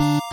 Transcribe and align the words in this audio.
you 0.00 0.30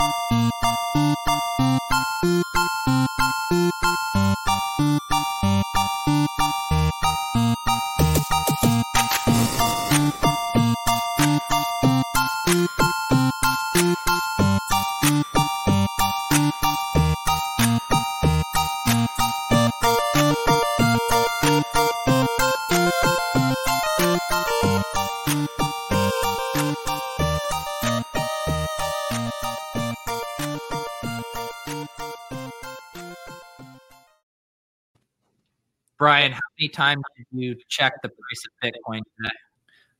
Brian, 35.98 36.32
how 36.32 36.40
many 36.60 36.70
times 36.70 37.04
did 37.16 37.26
you 37.32 37.56
check 37.68 37.94
the 38.02 38.10
price 38.10 38.44
of 38.46 38.52
Bitcoin 38.72 39.02
today? 39.18 39.36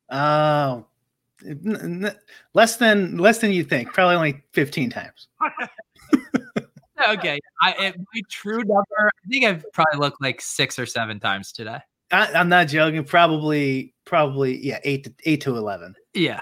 Oh, 0.10 0.86
n- 1.46 2.06
n- 2.06 2.16
less 2.54 2.78
than 2.78 3.18
less 3.18 3.40
than 3.40 3.52
you 3.52 3.64
think. 3.64 3.94
Probably 3.94 4.16
only 4.16 4.44
fifteen 4.54 4.90
times. 4.90 5.28
okay, 7.10 7.40
I 7.62 7.72
it, 7.88 7.98
my 7.98 8.22
true 8.30 8.60
number. 8.60 8.84
I 9.00 9.28
think 9.30 9.46
I've 9.46 9.66
probably 9.74 10.00
looked 10.00 10.22
like 10.22 10.40
six 10.42 10.78
or 10.80 10.86
seven 10.86 11.20
times 11.20 11.52
today. 11.52 11.80
I, 12.12 12.32
I'm 12.34 12.48
not 12.50 12.68
joking. 12.68 13.04
Probably, 13.04 13.94
probably, 14.06 14.58
yeah, 14.66 14.80
eight 14.84 15.04
to 15.06 15.14
eight 15.26 15.42
to 15.42 15.58
eleven. 15.58 15.96
Yeah, 16.14 16.42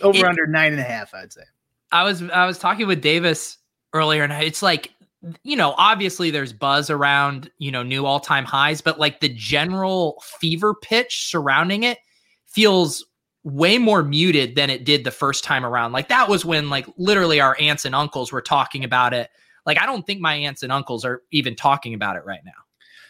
Over 0.00 0.18
It- 0.18 0.24
under 0.24 0.46
nine 0.46 0.72
and 0.72 0.80
a 0.80 0.84
half, 0.84 1.14
I'd 1.14 1.32
say. 1.32 1.42
I 1.90 2.04
was 2.04 2.22
I 2.30 2.46
was 2.46 2.58
talking 2.58 2.86
with 2.86 3.00
Davis 3.02 3.58
earlier, 3.92 4.22
and 4.22 4.32
it's 4.32 4.62
like 4.62 4.90
you 5.42 5.56
know, 5.56 5.74
obviously 5.76 6.30
there's 6.30 6.52
buzz 6.52 6.90
around 6.90 7.50
you 7.58 7.70
know 7.70 7.82
new 7.82 8.06
all 8.06 8.20
time 8.20 8.44
highs, 8.44 8.80
but 8.80 8.98
like 8.98 9.20
the 9.20 9.28
general 9.28 10.22
fever 10.40 10.74
pitch 10.74 11.28
surrounding 11.28 11.82
it 11.82 11.98
feels 12.46 13.04
way 13.44 13.78
more 13.78 14.02
muted 14.02 14.54
than 14.54 14.70
it 14.70 14.84
did 14.84 15.04
the 15.04 15.10
first 15.10 15.44
time 15.44 15.64
around. 15.64 15.92
Like 15.92 16.08
that 16.08 16.28
was 16.28 16.44
when 16.44 16.70
like 16.70 16.86
literally 16.96 17.40
our 17.40 17.56
aunts 17.60 17.84
and 17.84 17.94
uncles 17.94 18.32
were 18.32 18.42
talking 18.42 18.84
about 18.84 19.12
it. 19.14 19.30
Like 19.66 19.80
I 19.80 19.86
don't 19.86 20.06
think 20.06 20.20
my 20.20 20.34
aunts 20.34 20.62
and 20.62 20.72
uncles 20.72 21.04
are 21.04 21.22
even 21.30 21.56
talking 21.56 21.94
about 21.94 22.16
it 22.16 22.24
right 22.24 22.44
now. 22.44 22.52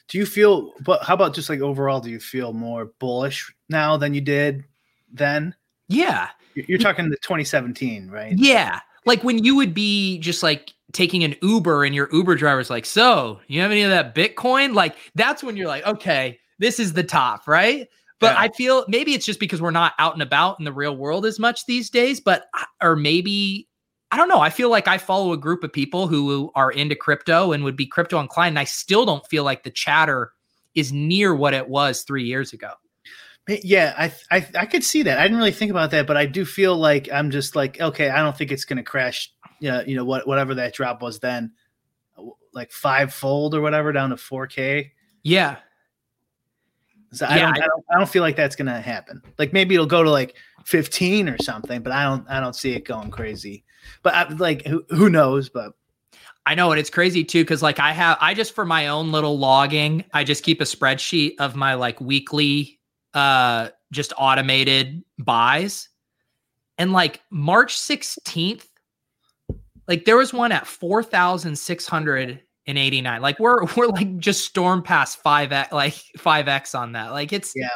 Do 0.08 0.18
you 0.18 0.26
feel? 0.26 0.72
But 0.80 1.02
how 1.02 1.14
about 1.14 1.34
just 1.34 1.48
like 1.48 1.60
overall? 1.60 2.00
Do 2.00 2.10
you 2.10 2.20
feel 2.20 2.52
more 2.52 2.92
bullish 2.98 3.52
now 3.68 3.96
than 3.96 4.14
you 4.14 4.20
did 4.20 4.64
then? 5.12 5.54
Yeah. 5.88 6.28
You're 6.54 6.66
you're 6.68 6.78
talking 6.78 7.08
the 7.08 7.16
2017, 7.16 8.10
right? 8.10 8.34
Yeah. 8.36 8.80
Like 9.06 9.24
when 9.24 9.42
you 9.42 9.56
would 9.56 9.74
be 9.74 10.18
just 10.18 10.42
like 10.42 10.72
taking 10.92 11.24
an 11.24 11.34
Uber 11.42 11.84
and 11.84 11.94
your 11.94 12.08
Uber 12.12 12.34
driver's 12.34 12.70
like, 12.70 12.86
so 12.86 13.40
you 13.46 13.60
have 13.60 13.70
any 13.70 13.82
of 13.82 13.90
that 13.90 14.14
Bitcoin? 14.14 14.74
Like 14.74 14.96
that's 15.14 15.42
when 15.42 15.56
you're 15.56 15.68
like, 15.68 15.86
okay, 15.86 16.38
this 16.58 16.78
is 16.78 16.92
the 16.92 17.02
top, 17.02 17.48
right? 17.48 17.88
But 18.20 18.34
Yeah. 18.34 18.40
I 18.40 18.48
feel 18.50 18.84
maybe 18.88 19.14
it's 19.14 19.26
just 19.26 19.40
because 19.40 19.60
we're 19.60 19.70
not 19.72 19.94
out 19.98 20.12
and 20.12 20.22
about 20.22 20.58
in 20.58 20.64
the 20.64 20.72
real 20.72 20.96
world 20.96 21.26
as 21.26 21.38
much 21.38 21.66
these 21.66 21.90
days, 21.90 22.20
but 22.20 22.46
or 22.82 22.94
maybe 22.96 23.68
I 24.12 24.16
don't 24.16 24.28
know. 24.28 24.40
I 24.40 24.50
feel 24.50 24.70
like 24.70 24.86
I 24.86 24.98
follow 24.98 25.32
a 25.32 25.38
group 25.38 25.64
of 25.64 25.72
people 25.72 26.06
who 26.06 26.52
are 26.54 26.70
into 26.70 26.94
crypto 26.94 27.52
and 27.52 27.64
would 27.64 27.76
be 27.76 27.86
crypto 27.86 28.20
inclined. 28.20 28.52
And 28.52 28.58
I 28.58 28.64
still 28.64 29.06
don't 29.06 29.26
feel 29.26 29.42
like 29.42 29.62
the 29.62 29.70
chatter 29.70 30.32
is 30.74 30.92
near 30.92 31.34
what 31.34 31.54
it 31.54 31.68
was 31.68 32.02
three 32.02 32.24
years 32.24 32.52
ago. 32.52 32.72
Yeah, 33.48 33.92
I, 33.98 34.12
I 34.30 34.46
I 34.60 34.66
could 34.66 34.84
see 34.84 35.02
that. 35.02 35.18
I 35.18 35.22
didn't 35.22 35.38
really 35.38 35.50
think 35.50 35.72
about 35.72 35.90
that, 35.90 36.06
but 36.06 36.16
I 36.16 36.26
do 36.26 36.44
feel 36.44 36.76
like 36.76 37.08
I'm 37.12 37.30
just 37.32 37.56
like, 37.56 37.80
okay, 37.80 38.08
I 38.08 38.22
don't 38.22 38.36
think 38.36 38.52
it's 38.52 38.64
going 38.64 38.76
to 38.76 38.84
crash. 38.84 39.32
Yeah, 39.62 39.82
you 39.86 39.94
know 39.94 40.04
what, 40.04 40.26
whatever 40.26 40.54
that 40.56 40.74
drop 40.74 41.00
was 41.02 41.20
then, 41.20 41.52
like 42.52 42.72
five 42.72 43.14
fold 43.14 43.54
or 43.54 43.60
whatever 43.60 43.92
down 43.92 44.10
to 44.10 44.16
4K. 44.16 44.90
Yeah. 45.22 45.56
So 47.12 47.26
I, 47.26 47.38
don't, 47.38 47.54
I- 47.58 47.62
I 47.64 47.66
don't 47.66 47.84
I 47.90 47.98
don't 47.98 48.08
feel 48.08 48.22
like 48.22 48.36
that's 48.36 48.56
going 48.56 48.66
to 48.66 48.80
happen. 48.80 49.22
Like 49.38 49.52
maybe 49.52 49.74
it'll 49.74 49.86
go 49.86 50.02
to 50.02 50.10
like 50.10 50.34
15 50.64 51.28
or 51.28 51.38
something, 51.38 51.80
but 51.82 51.92
I 51.92 52.02
don't 52.04 52.28
I 52.28 52.40
don't 52.40 52.56
see 52.56 52.72
it 52.72 52.84
going 52.84 53.10
crazy. 53.10 53.64
But 54.02 54.14
I, 54.14 54.28
like 54.32 54.66
who 54.66 54.84
who 54.90 55.08
knows? 55.10 55.48
But 55.48 55.74
I 56.44 56.56
know, 56.56 56.72
and 56.72 56.80
it's 56.80 56.90
crazy 56.90 57.22
too, 57.22 57.44
because 57.44 57.62
like 57.62 57.78
I 57.78 57.92
have, 57.92 58.18
I 58.20 58.34
just 58.34 58.52
for 58.54 58.64
my 58.64 58.88
own 58.88 59.12
little 59.12 59.38
logging, 59.38 60.04
I 60.12 60.24
just 60.24 60.42
keep 60.42 60.60
a 60.60 60.64
spreadsheet 60.64 61.34
of 61.38 61.54
my 61.54 61.74
like 61.74 62.00
weekly, 62.00 62.80
uh, 63.14 63.68
just 63.92 64.12
automated 64.18 65.04
buys, 65.18 65.88
and 66.78 66.92
like 66.92 67.20
March 67.30 67.76
sixteenth, 67.76 68.66
like 69.88 70.04
there 70.04 70.16
was 70.16 70.32
one 70.32 70.52
at 70.52 70.66
four 70.66 71.02
thousand 71.02 71.56
six 71.56 71.86
hundred 71.86 72.40
and 72.66 72.78
eighty 72.78 73.00
nine. 73.00 73.22
Like 73.22 73.38
we're 73.38 73.64
we're 73.76 73.88
like 73.88 74.18
just 74.18 74.44
storm 74.44 74.82
past 74.82 75.18
five 75.22 75.52
x, 75.52 75.72
like 75.72 75.94
five 76.16 76.48
x 76.48 76.74
on 76.74 76.92
that. 76.92 77.12
Like 77.12 77.32
it's 77.32 77.52
Yeah. 77.54 77.68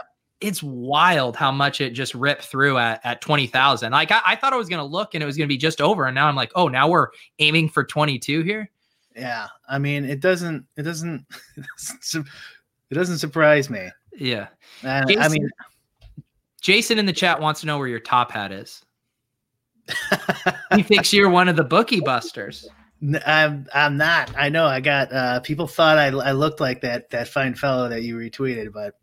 It's 0.43 0.63
wild 0.63 1.35
how 1.35 1.51
much 1.51 1.81
it 1.81 1.93
just 1.95 2.15
ripped 2.15 2.45
through 2.45 2.77
at, 2.77 3.01
at 3.05 3.23
20,000. 3.23 3.91
Like 3.91 4.13
I, 4.13 4.21
I 4.27 4.37
thought 4.37 4.53
I 4.53 4.57
was 4.57 4.69
going 4.69 4.81
to 4.81 4.85
look 4.85 5.15
and 5.15 5.23
it 5.23 5.27
was 5.27 5.35
going 5.35 5.49
to 5.49 5.53
be 5.53 5.57
just 5.57 5.81
over. 5.81 6.05
And 6.05 6.15
now 6.15 6.29
I'm 6.29 6.37
like, 6.37 6.53
oh, 6.55 6.69
now 6.69 6.91
we're 6.91 7.09
aiming 7.39 7.71
for 7.71 7.85
22 7.85 8.43
here. 8.43 8.71
yeah, 9.17 9.47
I 9.67 9.79
mean 9.79 10.05
it 10.05 10.21
doesn't 10.21 10.67
it 10.77 10.83
doesn't 10.83 11.25
it 11.57 11.65
doesn't, 11.79 12.05
su- 12.05 12.25
it 12.91 12.95
doesn't 12.95 13.17
surprise 13.17 13.71
me. 13.71 13.89
Yeah. 14.15 14.49
Uh, 14.85 15.05
I 15.19 15.29
mean, 15.29 15.49
Jason 16.61 16.99
in 16.99 17.07
the 17.07 17.13
chat 17.15 17.41
wants 17.41 17.61
to 17.61 17.67
know 17.67 17.79
where 17.79 17.89
your 17.89 18.01
top 18.01 18.31
hat 18.31 18.53
is. 18.53 18.85
He 20.75 20.83
thinks 20.83 21.13
you're 21.13 21.31
one 21.31 21.49
of 21.49 21.57
the 21.57 21.65
bookie 21.65 22.01
busters. 22.01 22.69
I'm 23.27 23.67
I'm 23.75 23.97
not. 23.97 24.33
I 24.37 24.49
know. 24.49 24.67
I 24.67 24.81
got 24.81 25.13
uh 25.13 25.41
people 25.41 25.67
thought 25.67 25.99
I 25.99 26.07
I 26.07 26.33
looked 26.33 26.61
like 26.61 26.81
that 26.81 27.11
that 27.11 27.29
fine 27.29 27.55
fellow 27.55 27.89
that 27.89 28.03
you 28.03 28.17
retweeted, 28.17 28.73
but 28.73 28.95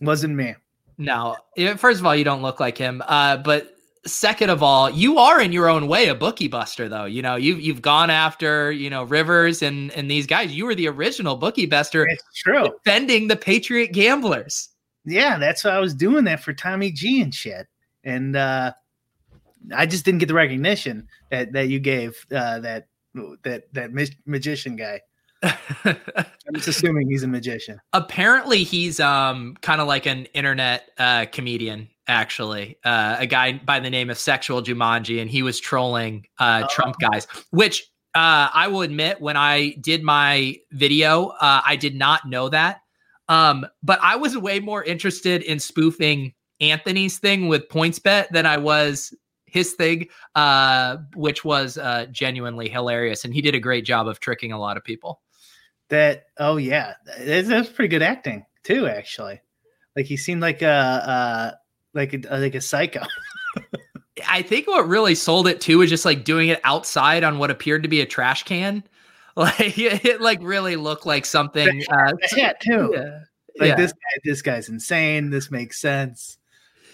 wasn't 0.00 0.34
me. 0.34 0.54
No, 0.98 1.36
first 1.76 2.00
of 2.00 2.06
all, 2.06 2.16
you 2.16 2.24
don't 2.24 2.42
look 2.42 2.58
like 2.58 2.78
him. 2.78 3.02
Uh, 3.06 3.36
but 3.36 3.74
second 4.06 4.48
of 4.50 4.62
all, 4.62 4.88
you 4.88 5.18
are 5.18 5.40
in 5.42 5.52
your 5.52 5.68
own 5.68 5.88
way 5.88 6.08
a 6.08 6.14
bookie 6.14 6.48
buster, 6.48 6.88
though. 6.88 7.04
You 7.04 7.22
know, 7.22 7.36
you've 7.36 7.60
you've 7.60 7.82
gone 7.82 8.10
after 8.10 8.72
you 8.72 8.90
know 8.90 9.04
Rivers 9.04 9.62
and 9.62 9.90
and 9.92 10.10
these 10.10 10.26
guys. 10.26 10.52
You 10.54 10.64
were 10.66 10.74
the 10.74 10.88
original 10.88 11.36
bookie 11.36 11.66
buster, 11.66 12.06
It's 12.06 12.22
true. 12.34 12.70
defending 12.84 13.28
the 13.28 13.36
Patriot 13.36 13.92
gamblers. 13.92 14.70
Yeah, 15.04 15.38
that's 15.38 15.62
why 15.64 15.70
I 15.70 15.78
was 15.78 15.94
doing 15.94 16.24
that 16.24 16.42
for 16.42 16.52
Tommy 16.52 16.90
G 16.90 17.20
and 17.22 17.34
shit. 17.34 17.66
And 18.04 18.34
uh 18.36 18.72
I 19.74 19.86
just 19.86 20.04
didn't 20.04 20.18
get 20.20 20.28
the 20.28 20.34
recognition 20.34 21.08
that 21.30 21.52
that 21.52 21.68
you 21.68 21.78
gave 21.80 22.24
uh 22.32 22.60
that 22.60 22.88
that 23.44 23.72
that 23.72 23.92
ma- 23.92 24.04
magician 24.26 24.76
guy. 24.76 25.00
I'm 25.84 26.54
just 26.54 26.68
assuming 26.68 27.08
he's 27.10 27.22
a 27.22 27.28
magician. 27.28 27.78
apparently 27.92 28.64
he's 28.64 29.00
um 29.00 29.56
kind 29.60 29.80
of 29.80 29.86
like 29.86 30.06
an 30.06 30.26
internet 30.34 30.88
uh 30.98 31.26
comedian 31.30 31.88
actually 32.08 32.76
uh 32.84 33.16
a 33.18 33.26
guy 33.26 33.52
by 33.64 33.80
the 33.80 33.90
name 33.90 34.08
of 34.10 34.18
sexual 34.18 34.62
jumanji 34.62 35.20
and 35.20 35.28
he 35.30 35.42
was 35.42 35.60
trolling 35.60 36.26
uh 36.38 36.62
Oh. 36.64 36.68
trump 36.70 36.96
guys 37.00 37.26
which 37.50 37.82
uh 38.14 38.48
i 38.54 38.68
will 38.68 38.82
admit 38.82 39.20
when 39.20 39.36
i 39.36 39.70
did 39.80 40.02
my 40.02 40.56
video 40.72 41.28
uh 41.40 41.60
i 41.66 41.76
did 41.76 41.94
not 41.96 42.26
know 42.28 42.48
that 42.48 42.80
um 43.28 43.66
but 43.82 43.98
i 44.02 44.16
was 44.16 44.38
way 44.38 44.58
more 44.60 44.82
interested 44.84 45.42
in 45.42 45.58
spoofing 45.58 46.32
anthony's 46.60 47.18
thing 47.18 47.48
with 47.48 47.68
PointsBet 47.68 48.28
than 48.30 48.46
i 48.46 48.56
was 48.56 49.12
his 49.46 49.72
thing 49.74 50.08
uh 50.34 50.96
which 51.14 51.44
was 51.44 51.78
uh 51.78 52.06
genuinely 52.10 52.68
hilarious 52.68 53.24
and 53.24 53.32
he 53.32 53.40
did 53.40 53.54
a 53.54 53.60
great 53.60 53.84
job 53.84 54.08
of 54.08 54.18
tricking 54.20 54.52
a 54.52 54.58
lot 54.58 54.76
of 54.76 54.84
people 54.84 55.20
That 55.88 56.24
oh 56.38 56.56
yeah, 56.56 56.94
that's, 57.18 57.46
that's 57.48 57.68
pretty 57.70 57.88
good 57.88 58.02
acting 58.02 58.44
too. 58.64 58.88
Actually, 58.88 59.40
like 59.94 60.06
he 60.06 60.16
seemed 60.16 60.42
like 60.42 60.62
a 60.62 60.66
uh 60.66 61.50
like 61.94 62.12
a 62.12 62.18
like 62.38 62.56
a 62.56 62.60
psycho. 62.60 63.02
I 64.28 64.42
think 64.42 64.66
what 64.66 64.88
really 64.88 65.14
sold 65.14 65.46
it 65.46 65.60
too 65.60 65.78
was 65.78 65.90
just 65.90 66.04
like 66.04 66.24
doing 66.24 66.48
it 66.48 66.60
outside 66.64 67.22
on 67.22 67.38
what 67.38 67.50
appeared 67.50 67.82
to 67.84 67.88
be 67.88 68.00
a 68.00 68.06
trash 68.06 68.42
can. 68.44 68.82
Like 69.36 69.76
it, 69.78 70.02
it, 70.02 70.20
like 70.22 70.38
really 70.40 70.76
looked 70.76 71.04
like 71.04 71.26
something. 71.26 71.84
Uh, 71.92 72.12
hat 72.34 72.58
too. 72.58 72.90
yeah. 72.94 73.18
Like 73.60 73.68
Yeah. 73.68 73.76
this 73.76 73.92
guy, 73.92 74.20
this 74.24 74.40
guy's 74.40 74.70
insane. 74.70 75.28
This 75.28 75.50
makes 75.50 75.78
sense. 75.78 76.38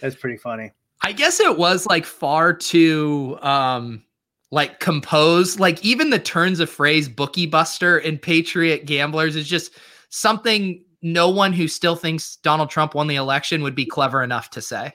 That's 0.01 0.17
pretty 0.17 0.39
funny. 0.39 0.73
I 1.03 1.13
guess 1.13 1.41
it 1.41 1.59
was 1.59 1.87
like 1.87 2.07
far 2.07 2.53
too 2.53 3.39
um 3.43 4.03
like 4.51 4.81
composed. 4.81 5.59
like 5.59 5.83
even 5.85 6.11
the 6.11 6.19
turns 6.19 6.61
of 6.61 6.69
phrase 6.71 7.09
bookie 7.09 7.47
buster 7.47 7.99
and 7.99 8.21
patriot 8.21 8.87
gamblers 8.87 9.35
is 9.35 9.49
just 9.49 9.73
something 10.11 10.85
no 11.03 11.29
one 11.29 11.53
who 11.53 11.67
still 11.67 11.97
thinks 11.97 12.37
Donald 12.37 12.71
Trump 12.71 12.95
won 12.95 13.09
the 13.09 13.17
election 13.17 13.63
would 13.63 13.75
be 13.75 13.85
clever 13.85 14.23
enough 14.23 14.51
to 14.51 14.63
say. 14.63 14.93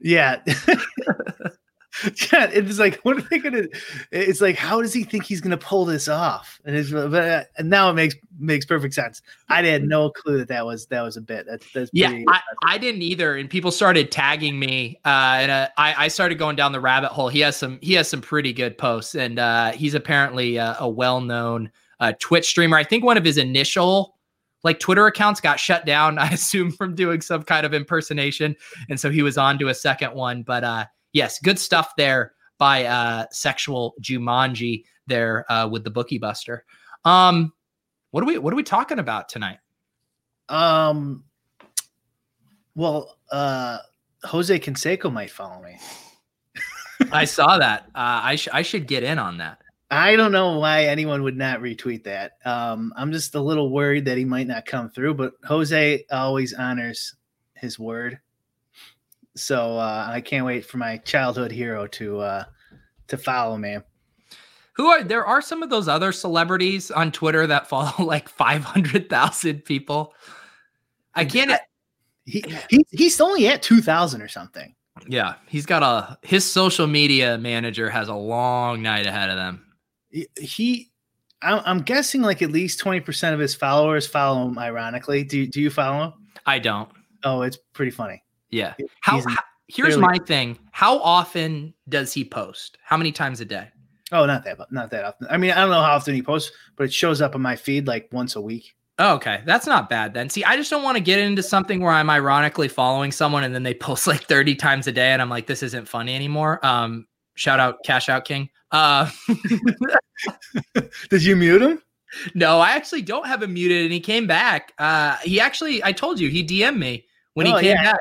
yeah. 0.00 0.42
yeah, 2.32 2.48
it's 2.52 2.78
like, 2.78 3.00
what 3.02 3.16
are 3.16 3.22
they 3.22 3.38
gonna? 3.38 3.64
It's 4.10 4.40
like, 4.40 4.56
how 4.56 4.82
does 4.82 4.92
he 4.92 5.04
think 5.04 5.24
he's 5.24 5.40
gonna 5.40 5.56
pull 5.56 5.84
this 5.84 6.08
off? 6.08 6.60
And 6.64 6.76
it's, 6.76 6.90
but 6.90 7.14
uh, 7.14 7.44
now 7.60 7.90
it 7.90 7.94
makes 7.94 8.14
makes 8.38 8.66
perfect 8.66 8.94
sense. 8.94 9.22
I 9.48 9.62
had 9.62 9.84
no 9.84 10.10
clue 10.10 10.38
that 10.38 10.48
that 10.48 10.66
was 10.66 10.86
that 10.86 11.02
was 11.02 11.16
a 11.16 11.20
bit. 11.20 11.46
That's, 11.48 11.72
that's 11.72 11.90
yeah, 11.92 12.18
I, 12.28 12.40
I, 12.64 12.78
didn't 12.78 13.02
either. 13.02 13.36
And 13.36 13.48
people 13.48 13.70
started 13.70 14.10
tagging 14.10 14.58
me, 14.58 15.00
uh, 15.04 15.38
and 15.40 15.50
uh, 15.50 15.68
I, 15.78 16.04
I 16.04 16.08
started 16.08 16.36
going 16.38 16.56
down 16.56 16.72
the 16.72 16.80
rabbit 16.80 17.12
hole. 17.12 17.28
He 17.28 17.40
has 17.40 17.56
some 17.56 17.78
he 17.80 17.94
has 17.94 18.08
some 18.08 18.20
pretty 18.20 18.52
good 18.52 18.76
posts, 18.76 19.14
and 19.14 19.38
uh, 19.38 19.72
he's 19.72 19.94
apparently 19.94 20.58
uh, 20.58 20.74
a 20.80 20.88
well 20.88 21.20
known 21.20 21.70
uh, 22.00 22.12
Twitch 22.18 22.46
streamer. 22.46 22.76
I 22.76 22.84
think 22.84 23.04
one 23.04 23.16
of 23.16 23.24
his 23.24 23.38
initial 23.38 24.16
like 24.64 24.80
Twitter 24.80 25.06
accounts 25.06 25.40
got 25.40 25.58
shut 25.58 25.86
down. 25.86 26.18
I 26.18 26.28
assume 26.28 26.72
from 26.72 26.94
doing 26.94 27.22
some 27.22 27.42
kind 27.42 27.64
of 27.64 27.72
impersonation, 27.72 28.54
and 28.90 29.00
so 29.00 29.10
he 29.10 29.22
was 29.22 29.38
on 29.38 29.58
to 29.60 29.68
a 29.68 29.74
second 29.74 30.14
one, 30.14 30.42
but. 30.42 30.62
uh 30.62 30.84
yes, 31.16 31.40
good 31.40 31.58
stuff 31.58 31.96
there 31.96 32.34
by 32.58 32.84
uh, 32.84 33.24
Sexual 33.30 33.94
Jumanji 34.00 34.84
there 35.06 35.50
uh, 35.50 35.66
with 35.66 35.82
the 35.82 35.90
Bookie 35.90 36.18
Buster. 36.18 36.64
Um, 37.04 37.52
what 38.10 38.22
are 38.22 38.26
we 38.26 38.38
what 38.38 38.52
are 38.52 38.56
we 38.56 38.62
talking 38.62 38.98
about 38.98 39.28
tonight? 39.28 39.58
Um, 40.48 41.24
well, 42.74 43.16
uh, 43.32 43.78
Jose 44.24 44.58
Canseco 44.60 45.12
might 45.12 45.30
follow 45.30 45.62
me. 45.62 45.76
I 47.12 47.24
saw 47.24 47.58
that. 47.58 47.84
Uh, 47.94 48.20
I 48.22 48.36
sh- 48.36 48.48
I 48.52 48.62
should 48.62 48.86
get 48.86 49.02
in 49.02 49.18
on 49.18 49.38
that. 49.38 49.58
I 49.90 50.16
don't 50.16 50.32
know 50.32 50.58
why 50.58 50.84
anyone 50.84 51.22
would 51.22 51.36
not 51.36 51.60
retweet 51.60 52.04
that. 52.04 52.32
Um, 52.44 52.92
I'm 52.96 53.12
just 53.12 53.34
a 53.36 53.40
little 53.40 53.70
worried 53.70 54.04
that 54.06 54.18
he 54.18 54.24
might 54.24 54.48
not 54.48 54.66
come 54.66 54.90
through, 54.90 55.14
but 55.14 55.34
Jose 55.44 56.04
always 56.10 56.54
honors 56.54 57.14
his 57.54 57.78
word. 57.78 58.18
So 59.36 59.76
uh, 59.76 60.08
I 60.10 60.20
can't 60.22 60.46
wait 60.46 60.64
for 60.64 60.78
my 60.78 60.96
childhood 60.98 61.52
hero 61.52 61.86
to 61.88 62.20
uh, 62.20 62.44
to 63.08 63.16
follow 63.16 63.56
me. 63.56 63.78
Who 64.76 64.86
are 64.86 65.02
there? 65.02 65.24
Are 65.24 65.42
some 65.42 65.62
of 65.62 65.70
those 65.70 65.88
other 65.88 66.10
celebrities 66.12 66.90
on 66.90 67.12
Twitter 67.12 67.46
that 67.46 67.68
follow 67.68 67.92
like 68.04 68.28
five 68.28 68.64
hundred 68.64 69.08
thousand 69.08 69.64
people? 69.64 70.14
I 71.14 71.24
can't. 71.24 71.60
he, 72.24 72.44
he 72.70 72.84
he's 72.90 73.20
only 73.20 73.46
at 73.48 73.62
two 73.62 73.80
thousand 73.80 74.22
or 74.22 74.28
something. 74.28 74.74
Yeah, 75.06 75.34
he's 75.48 75.66
got 75.66 75.82
a 75.82 76.18
his 76.26 76.50
social 76.50 76.86
media 76.86 77.36
manager 77.36 77.90
has 77.90 78.08
a 78.08 78.14
long 78.14 78.82
night 78.82 79.06
ahead 79.06 79.28
of 79.28 79.36
them. 79.36 79.62
He, 80.38 80.90
I'm 81.42 81.82
guessing 81.82 82.22
like 82.22 82.40
at 82.40 82.50
least 82.50 82.80
twenty 82.80 83.00
percent 83.00 83.34
of 83.34 83.40
his 83.40 83.54
followers 83.54 84.06
follow 84.06 84.48
him. 84.48 84.58
Ironically, 84.58 85.24
do 85.24 85.46
do 85.46 85.60
you 85.60 85.68
follow 85.68 86.04
him? 86.04 86.12
I 86.46 86.58
don't. 86.58 86.88
Oh, 87.24 87.42
it's 87.42 87.58
pretty 87.74 87.90
funny. 87.90 88.22
Yeah. 88.50 88.74
How, 89.00 89.20
how 89.20 89.36
here's 89.68 89.96
my 89.96 90.18
thing. 90.26 90.58
How 90.72 90.98
often 90.98 91.74
does 91.88 92.12
he 92.12 92.24
post? 92.24 92.78
How 92.82 92.96
many 92.96 93.12
times 93.12 93.40
a 93.40 93.44
day? 93.44 93.68
Oh, 94.12 94.24
not 94.24 94.44
that 94.44 94.58
not 94.70 94.90
that 94.90 95.04
often. 95.04 95.26
I 95.28 95.36
mean, 95.36 95.50
I 95.50 95.56
don't 95.60 95.70
know 95.70 95.82
how 95.82 95.94
often 95.94 96.14
he 96.14 96.22
posts, 96.22 96.52
but 96.76 96.84
it 96.84 96.92
shows 96.92 97.20
up 97.20 97.34
on 97.34 97.42
my 97.42 97.56
feed 97.56 97.86
like 97.86 98.08
once 98.12 98.36
a 98.36 98.40
week. 98.40 98.74
Oh, 98.98 99.14
okay. 99.14 99.42
That's 99.44 99.66
not 99.66 99.90
bad 99.90 100.14
then. 100.14 100.30
See, 100.30 100.42
I 100.44 100.56
just 100.56 100.70
don't 100.70 100.82
want 100.82 100.96
to 100.96 101.02
get 101.02 101.18
into 101.18 101.42
something 101.42 101.80
where 101.80 101.92
I'm 101.92 102.08
ironically 102.08 102.68
following 102.68 103.12
someone 103.12 103.44
and 103.44 103.54
then 103.54 103.62
they 103.62 103.74
post 103.88 104.06
like 104.06 104.22
30 104.22 104.54
times 104.54 104.86
a 104.86 104.92
day 104.92 105.10
and 105.10 105.20
I'm 105.20 105.28
like, 105.28 105.46
this 105.46 105.62
isn't 105.62 105.88
funny 105.88 106.14
anymore. 106.14 106.64
Um, 106.64 107.06
shout 107.34 107.60
out 107.60 107.78
Cash 107.84 108.08
Out 108.08 108.24
King. 108.24 108.48
Uh 108.72 109.08
Did 111.10 111.22
you 111.22 111.36
mute 111.36 111.62
him? 111.62 111.82
No, 112.34 112.58
I 112.58 112.70
actually 112.70 113.02
don't 113.02 113.26
have 113.26 113.42
him 113.42 113.54
muted 113.54 113.82
and 113.82 113.92
he 113.92 114.00
came 114.00 114.26
back. 114.26 114.72
Uh 114.78 115.16
he 115.18 115.38
actually 115.38 115.84
I 115.84 115.92
told 115.92 116.18
you 116.18 116.28
he 116.28 116.44
DM'd 116.44 116.78
me 116.78 117.04
when 117.34 117.46
oh, 117.46 117.56
he 117.56 117.62
came 117.62 117.76
yeah. 117.76 117.92
back. 117.92 118.00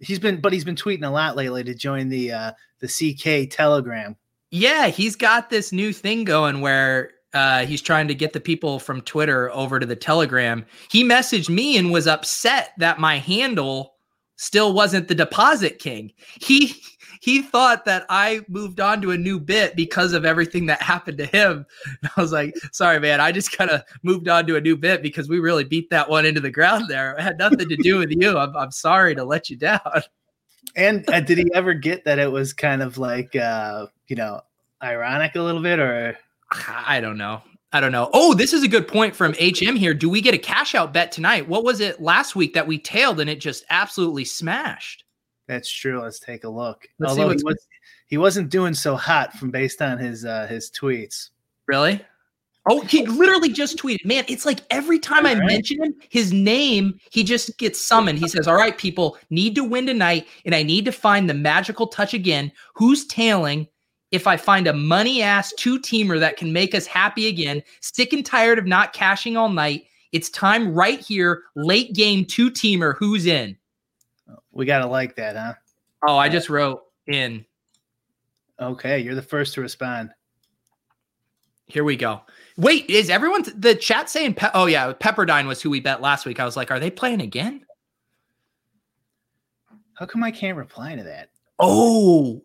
He's 0.00 0.18
been, 0.18 0.40
but 0.40 0.52
he's 0.52 0.64
been 0.64 0.76
tweeting 0.76 1.06
a 1.06 1.10
lot 1.10 1.36
lately 1.36 1.64
to 1.64 1.74
join 1.74 2.08
the 2.08 2.32
uh 2.32 2.52
the 2.80 2.88
CK 2.88 3.50
Telegram. 3.50 4.16
Yeah, 4.50 4.88
he's 4.88 5.16
got 5.16 5.50
this 5.50 5.72
new 5.72 5.92
thing 5.92 6.24
going 6.24 6.60
where 6.60 7.10
uh, 7.34 7.66
he's 7.66 7.82
trying 7.82 8.08
to 8.08 8.14
get 8.14 8.32
the 8.32 8.40
people 8.40 8.78
from 8.78 9.02
Twitter 9.02 9.50
over 9.52 9.78
to 9.78 9.86
the 9.86 9.96
Telegram. 9.96 10.64
He 10.90 11.04
messaged 11.04 11.50
me 11.50 11.76
and 11.76 11.92
was 11.92 12.06
upset 12.06 12.70
that 12.78 12.98
my 12.98 13.18
handle 13.18 13.94
still 14.36 14.72
wasn't 14.72 15.08
the 15.08 15.14
deposit 15.14 15.78
king. 15.78 16.12
He 16.40 16.74
he 17.20 17.42
thought 17.42 17.84
that 17.84 18.06
I 18.08 18.40
moved 18.48 18.80
on 18.80 19.00
to 19.02 19.10
a 19.10 19.18
new 19.18 19.38
bit 19.38 19.76
because 19.76 20.12
of 20.12 20.24
everything 20.24 20.66
that 20.66 20.82
happened 20.82 21.18
to 21.18 21.26
him. 21.26 21.66
And 22.02 22.10
I 22.16 22.20
was 22.20 22.32
like, 22.32 22.54
sorry, 22.72 23.00
man, 23.00 23.20
I 23.20 23.32
just 23.32 23.56
kind 23.56 23.70
of 23.70 23.82
moved 24.02 24.28
on 24.28 24.46
to 24.46 24.56
a 24.56 24.60
new 24.60 24.76
bit 24.76 25.02
because 25.02 25.28
we 25.28 25.38
really 25.38 25.64
beat 25.64 25.90
that 25.90 26.08
one 26.08 26.26
into 26.26 26.40
the 26.40 26.50
ground 26.50 26.86
there. 26.88 27.12
It 27.12 27.22
had 27.22 27.38
nothing 27.38 27.68
to 27.68 27.76
do 27.76 27.98
with 27.98 28.10
you. 28.10 28.36
I'm, 28.36 28.56
I'm 28.56 28.70
sorry 28.70 29.14
to 29.14 29.24
let 29.24 29.50
you 29.50 29.56
down. 29.56 29.80
And 30.74 31.08
uh, 31.08 31.20
did 31.20 31.38
he 31.38 31.50
ever 31.54 31.72
get 31.72 32.04
that 32.04 32.18
it 32.18 32.30
was 32.30 32.52
kind 32.52 32.82
of 32.82 32.98
like, 32.98 33.34
uh, 33.34 33.86
you 34.08 34.16
know, 34.16 34.42
ironic 34.82 35.34
a 35.34 35.40
little 35.40 35.62
bit 35.62 35.78
or? 35.78 36.18
I 36.68 37.00
don't 37.00 37.16
know. 37.16 37.40
I 37.72 37.80
don't 37.80 37.92
know. 37.92 38.10
Oh, 38.12 38.34
this 38.34 38.52
is 38.52 38.62
a 38.62 38.68
good 38.68 38.86
point 38.86 39.14
from 39.14 39.34
HM 39.40 39.76
here. 39.76 39.94
Do 39.94 40.10
we 40.10 40.20
get 40.20 40.34
a 40.34 40.38
cash 40.38 40.74
out 40.74 40.92
bet 40.92 41.12
tonight? 41.12 41.48
What 41.48 41.64
was 41.64 41.80
it 41.80 42.00
last 42.00 42.36
week 42.36 42.54
that 42.54 42.66
we 42.66 42.78
tailed 42.78 43.20
and 43.20 43.30
it 43.30 43.40
just 43.40 43.64
absolutely 43.70 44.24
smashed? 44.24 45.04
That's 45.48 45.70
true. 45.70 46.02
Let's 46.02 46.18
take 46.18 46.44
a 46.44 46.48
look. 46.48 46.88
Let's 46.98 47.10
Although 47.10 47.30
he, 47.30 47.42
was, 47.44 47.66
he 48.06 48.18
wasn't 48.18 48.50
doing 48.50 48.74
so 48.74 48.96
hot 48.96 49.32
from 49.34 49.50
based 49.50 49.80
on 49.80 49.98
his 49.98 50.24
uh, 50.24 50.46
his 50.48 50.70
tweets. 50.70 51.30
Really? 51.66 52.04
Oh, 52.68 52.80
he 52.80 53.06
literally 53.06 53.50
just 53.50 53.78
tweeted. 53.78 54.04
Man, 54.04 54.24
it's 54.26 54.44
like 54.44 54.60
every 54.70 54.98
time 54.98 55.24
All 55.24 55.32
I 55.32 55.38
right. 55.38 55.46
mention 55.46 55.82
him, 55.82 55.94
his 56.08 56.32
name, 56.32 56.98
he 57.12 57.22
just 57.22 57.56
gets 57.58 57.80
summoned. 57.80 58.18
He 58.18 58.26
says, 58.26 58.48
All 58.48 58.56
right, 58.56 58.76
people 58.76 59.18
need 59.30 59.54
to 59.54 59.62
win 59.62 59.86
tonight, 59.86 60.26
and 60.44 60.54
I 60.54 60.64
need 60.64 60.84
to 60.86 60.92
find 60.92 61.30
the 61.30 61.34
magical 61.34 61.86
touch 61.86 62.12
again. 62.12 62.50
Who's 62.74 63.06
tailing? 63.06 63.68
If 64.10 64.26
I 64.26 64.36
find 64.36 64.66
a 64.66 64.72
money 64.72 65.22
ass 65.22 65.52
two 65.56 65.78
teamer 65.78 66.18
that 66.18 66.36
can 66.36 66.52
make 66.52 66.74
us 66.74 66.86
happy 66.86 67.28
again, 67.28 67.62
sick 67.80 68.12
and 68.12 68.26
tired 68.26 68.58
of 68.58 68.66
not 68.66 68.92
cashing 68.92 69.36
all 69.36 69.48
night, 69.48 69.84
it's 70.12 70.30
time 70.30 70.74
right 70.74 70.98
here, 70.98 71.42
late 71.54 71.92
game 71.92 72.24
two 72.24 72.50
teamer. 72.50 72.96
Who's 72.98 73.26
in? 73.26 73.56
We 74.56 74.64
gotta 74.64 74.86
like 74.86 75.14
that, 75.16 75.36
huh? 75.36 75.52
Oh, 76.08 76.16
I 76.16 76.30
just 76.30 76.48
wrote 76.48 76.82
in. 77.06 77.44
Okay, 78.58 78.98
you're 78.98 79.14
the 79.14 79.20
first 79.20 79.52
to 79.54 79.60
respond. 79.60 80.10
Here 81.66 81.84
we 81.84 81.94
go. 81.94 82.22
Wait, 82.56 82.88
is 82.88 83.10
everyone 83.10 83.44
the 83.54 83.74
chat 83.74 84.08
saying? 84.08 84.34
Pe- 84.34 84.48
oh 84.54 84.64
yeah, 84.64 84.94
Pepperdine 84.94 85.46
was 85.46 85.60
who 85.60 85.68
we 85.68 85.80
bet 85.80 86.00
last 86.00 86.24
week. 86.24 86.40
I 86.40 86.46
was 86.46 86.56
like, 86.56 86.70
are 86.70 86.80
they 86.80 86.90
playing 86.90 87.20
again? 87.20 87.66
How 89.94 90.06
come 90.06 90.24
I 90.24 90.30
can't 90.30 90.56
reply 90.56 90.94
to 90.94 91.02
that? 91.02 91.28
Oh, 91.58 92.42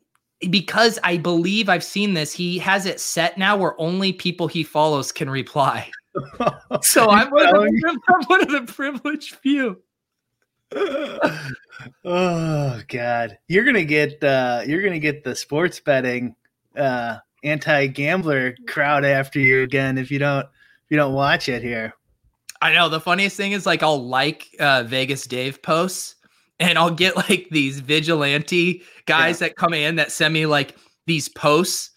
because 0.50 1.00
I 1.06 1.16
believe 1.16 1.70
I've 1.70 1.84
seen 1.84 2.14
this. 2.14 2.34
He 2.34 2.60
has 2.60 2.86
it 2.86 3.00
set 3.00 3.38
now 3.38 3.56
where 3.56 3.80
only 3.80 4.12
people 4.12 4.48
he 4.48 4.64
follows 4.64 5.14
can 5.14 5.30
reply. 5.30 5.90
so 6.82 7.10
I'm 7.10 7.30
one, 7.32 7.46
the, 7.46 8.00
I'm 8.10 8.24
one 8.26 8.42
of 8.42 8.52
the 8.52 8.74
privileged 8.74 9.36
few. 9.36 9.82
oh 12.06 12.82
God, 12.88 13.38
you're 13.48 13.66
gonna 13.66 13.86
get 13.86 14.24
uh, 14.24 14.62
you're 14.66 14.82
gonna 14.82 15.00
get 15.00 15.24
the 15.24 15.36
sports 15.36 15.80
betting 15.80 16.36
uh, 16.76 17.18
anti-gambler 17.44 18.56
crowd 18.68 19.04
after 19.04 19.40
you 19.40 19.64
again 19.64 19.98
if 19.98 20.12
you 20.12 20.20
don't 20.20 20.46
if 20.46 20.90
you 20.90 20.98
don't 20.98 21.14
watch 21.14 21.50
it 21.50 21.62
here. 21.62 21.94
I 22.62 22.74
know 22.74 22.90
the 22.90 23.02
funniest 23.02 23.38
thing 23.38 23.54
is 23.54 23.66
like 23.66 23.84
I'll 23.84 24.06
like 24.06 24.48
uh, 24.60 24.84
Vegas 24.84 25.26
Dave 25.26 25.62
posts 25.62 26.16
and 26.60 26.78
I'll 26.78 26.92
get 26.92 27.16
like 27.18 27.48
these 27.52 27.80
vigilante 27.80 28.84
guys 29.06 29.42
yeah. 29.42 29.48
that 29.48 29.56
come 29.56 29.74
in 29.74 29.96
that 29.96 30.12
send 30.12 30.34
me 30.34 30.46
like 30.46 30.76
these 31.08 31.28
posts 31.30 31.91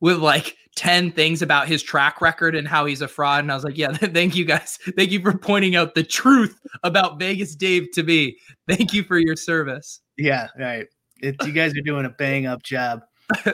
with 0.00 0.18
like 0.18 0.56
10 0.76 1.12
things 1.12 1.42
about 1.42 1.68
his 1.68 1.82
track 1.82 2.20
record 2.20 2.54
and 2.54 2.66
how 2.66 2.86
he's 2.86 3.02
a 3.02 3.08
fraud. 3.08 3.40
And 3.40 3.52
I 3.52 3.54
was 3.54 3.64
like, 3.64 3.76
yeah, 3.76 3.92
thank 3.92 4.34
you 4.34 4.44
guys. 4.44 4.78
Thank 4.96 5.10
you 5.10 5.20
for 5.20 5.36
pointing 5.36 5.76
out 5.76 5.94
the 5.94 6.04
truth 6.04 6.58
about 6.82 7.18
Vegas 7.18 7.54
Dave 7.54 7.90
to 7.92 8.02
me. 8.02 8.38
Thank 8.68 8.92
you 8.92 9.02
for 9.02 9.18
your 9.18 9.36
service. 9.36 10.00
Yeah, 10.16 10.48
right. 10.58 10.86
It, 11.20 11.36
you 11.44 11.52
guys 11.52 11.76
are 11.76 11.82
doing 11.82 12.06
a 12.06 12.10
bang 12.10 12.46
up 12.46 12.62
job. 12.62 13.02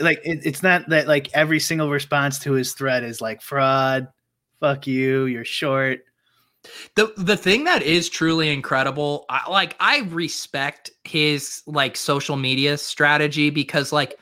like 0.00 0.20
it, 0.24 0.40
it's 0.44 0.62
not 0.62 0.88
that 0.88 1.06
like 1.06 1.30
every 1.34 1.60
single 1.60 1.90
response 1.90 2.38
to 2.40 2.52
his 2.52 2.72
threat 2.72 3.04
is 3.04 3.20
like 3.20 3.40
fraud, 3.40 4.08
fuck 4.60 4.86
you, 4.86 5.26
you're 5.26 5.44
short. 5.44 6.00
The 6.96 7.12
the 7.16 7.36
thing 7.36 7.64
that 7.64 7.82
is 7.82 8.08
truly 8.08 8.52
incredible, 8.52 9.24
I, 9.28 9.48
like 9.48 9.76
I 9.78 10.00
respect 10.08 10.90
his 11.04 11.62
like 11.66 11.96
social 11.96 12.36
media 12.36 12.76
strategy 12.76 13.50
because 13.50 13.92
like 13.92 14.18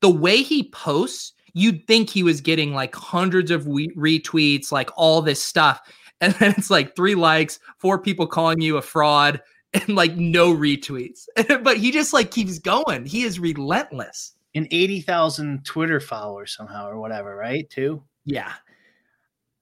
the 0.00 0.10
way 0.10 0.42
he 0.42 0.68
posts 0.70 1.32
you'd 1.54 1.86
think 1.86 2.08
he 2.08 2.22
was 2.22 2.40
getting 2.40 2.72
like 2.72 2.94
hundreds 2.94 3.50
of 3.50 3.66
we- 3.66 3.88
retweets, 3.96 4.70
like 4.70 4.90
all 4.96 5.20
this 5.22 5.42
stuff. 5.42 5.80
And 6.20 6.34
then 6.34 6.52
it's 6.58 6.68
like 6.68 6.96
three 6.96 7.14
likes, 7.14 7.60
four 7.78 7.96
people 7.96 8.26
calling 8.26 8.60
you 8.60 8.76
a 8.76 8.82
fraud, 8.82 9.40
and 9.72 9.88
like 9.90 10.16
no 10.16 10.52
retweets. 10.52 11.26
but 11.62 11.76
he 11.76 11.92
just 11.92 12.12
like 12.12 12.32
keeps 12.32 12.58
going. 12.58 13.06
He 13.06 13.22
is 13.22 13.38
relentless. 13.38 14.34
and 14.56 14.66
80,000 14.72 15.64
Twitter 15.64 16.00
followers 16.00 16.56
somehow 16.56 16.88
or 16.88 16.98
whatever, 16.98 17.36
right? 17.36 17.70
Too. 17.70 18.02
Yeah. 18.24 18.52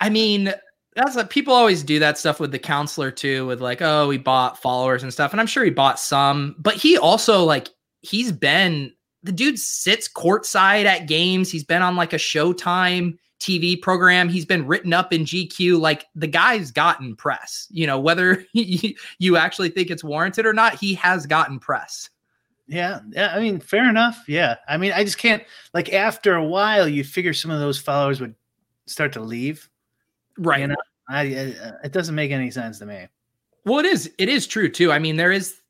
I 0.01 0.09
mean, 0.09 0.55
that's 0.95 1.15
like 1.15 1.29
people 1.29 1.53
always 1.53 1.83
do 1.83 1.99
that 1.99 2.17
stuff 2.17 2.41
with 2.41 2.53
the 2.53 2.59
counselor 2.59 3.11
too, 3.11 3.47
with 3.47 3.61
like, 3.61 3.83
oh, 3.83 4.09
he 4.09 4.17
bought 4.17 4.63
followers 4.63 5.03
and 5.03 5.13
stuff. 5.13 5.33
And 5.33 5.41
I'm 5.43 5.47
sure 5.47 5.63
he 5.63 5.71
bought 5.71 6.01
some, 6.01 6.57
but 6.59 6.75
he 6.75 6.97
also 6.97 7.45
like 7.45 7.69
he's 8.01 8.33
been 8.33 8.93
the 9.27 9.33
dude 9.33 9.59
sits 9.59 10.09
courtside 10.09 10.85
at 10.85 11.07
games. 11.09 11.51
He's 11.51 11.65
been 11.65 11.83
on 11.83 11.97
like 11.97 12.13
a 12.13 12.17
Showtime 12.17 13.19
TV 13.41 13.81
program. 13.81 14.29
He's 14.29 14.47
been 14.47 14.67
written 14.67 14.93
up 14.93 15.13
in 15.13 15.25
GQ. 15.25 15.81
Like 15.81 16.07
the 16.15 16.29
guy's 16.29 16.71
gotten 16.71 17.17
press, 17.17 17.67
you 17.71 17.87
know, 17.87 17.99
whether 17.99 18.45
you 18.53 19.37
actually 19.37 19.71
think 19.71 19.91
it's 19.91 20.05
warranted 20.05 20.47
or 20.47 20.53
not, 20.53 20.75
he 20.75 20.95
has 20.95 21.27
gotten 21.27 21.59
press. 21.59 22.09
Yeah, 22.69 23.01
yeah. 23.11 23.33
I 23.35 23.41
mean, 23.41 23.61
fair 23.61 23.89
enough. 23.89 24.25
Yeah. 24.29 24.57
I 24.69 24.77
mean, 24.77 24.93
I 24.93 25.05
just 25.05 25.19
can't 25.19 25.43
like 25.75 25.93
after 25.93 26.35
a 26.35 26.45
while, 26.45 26.89
you 26.89 27.05
figure 27.05 27.35
some 27.35 27.51
of 27.51 27.59
those 27.59 27.79
followers 27.79 28.21
would 28.21 28.35
start 28.87 29.13
to 29.15 29.21
leave. 29.21 29.69
Right. 30.39 30.61
You 30.61 30.69
know, 30.69 30.77
I, 31.09 31.21
I 31.21 31.55
uh, 31.65 31.73
it 31.85 31.93
doesn't 31.93 32.15
make 32.15 32.31
any 32.31 32.51
sense 32.51 32.79
to 32.79 32.87
me. 32.87 33.07
Well, 33.65 33.81
it 33.81 33.87
is. 33.87 34.11
It 34.19 34.29
is 34.29 34.47
true 34.47 34.69
too. 34.69 34.93
I 34.93 35.01
mean, 35.01 35.17
there 35.17 35.33
is. 35.33 35.61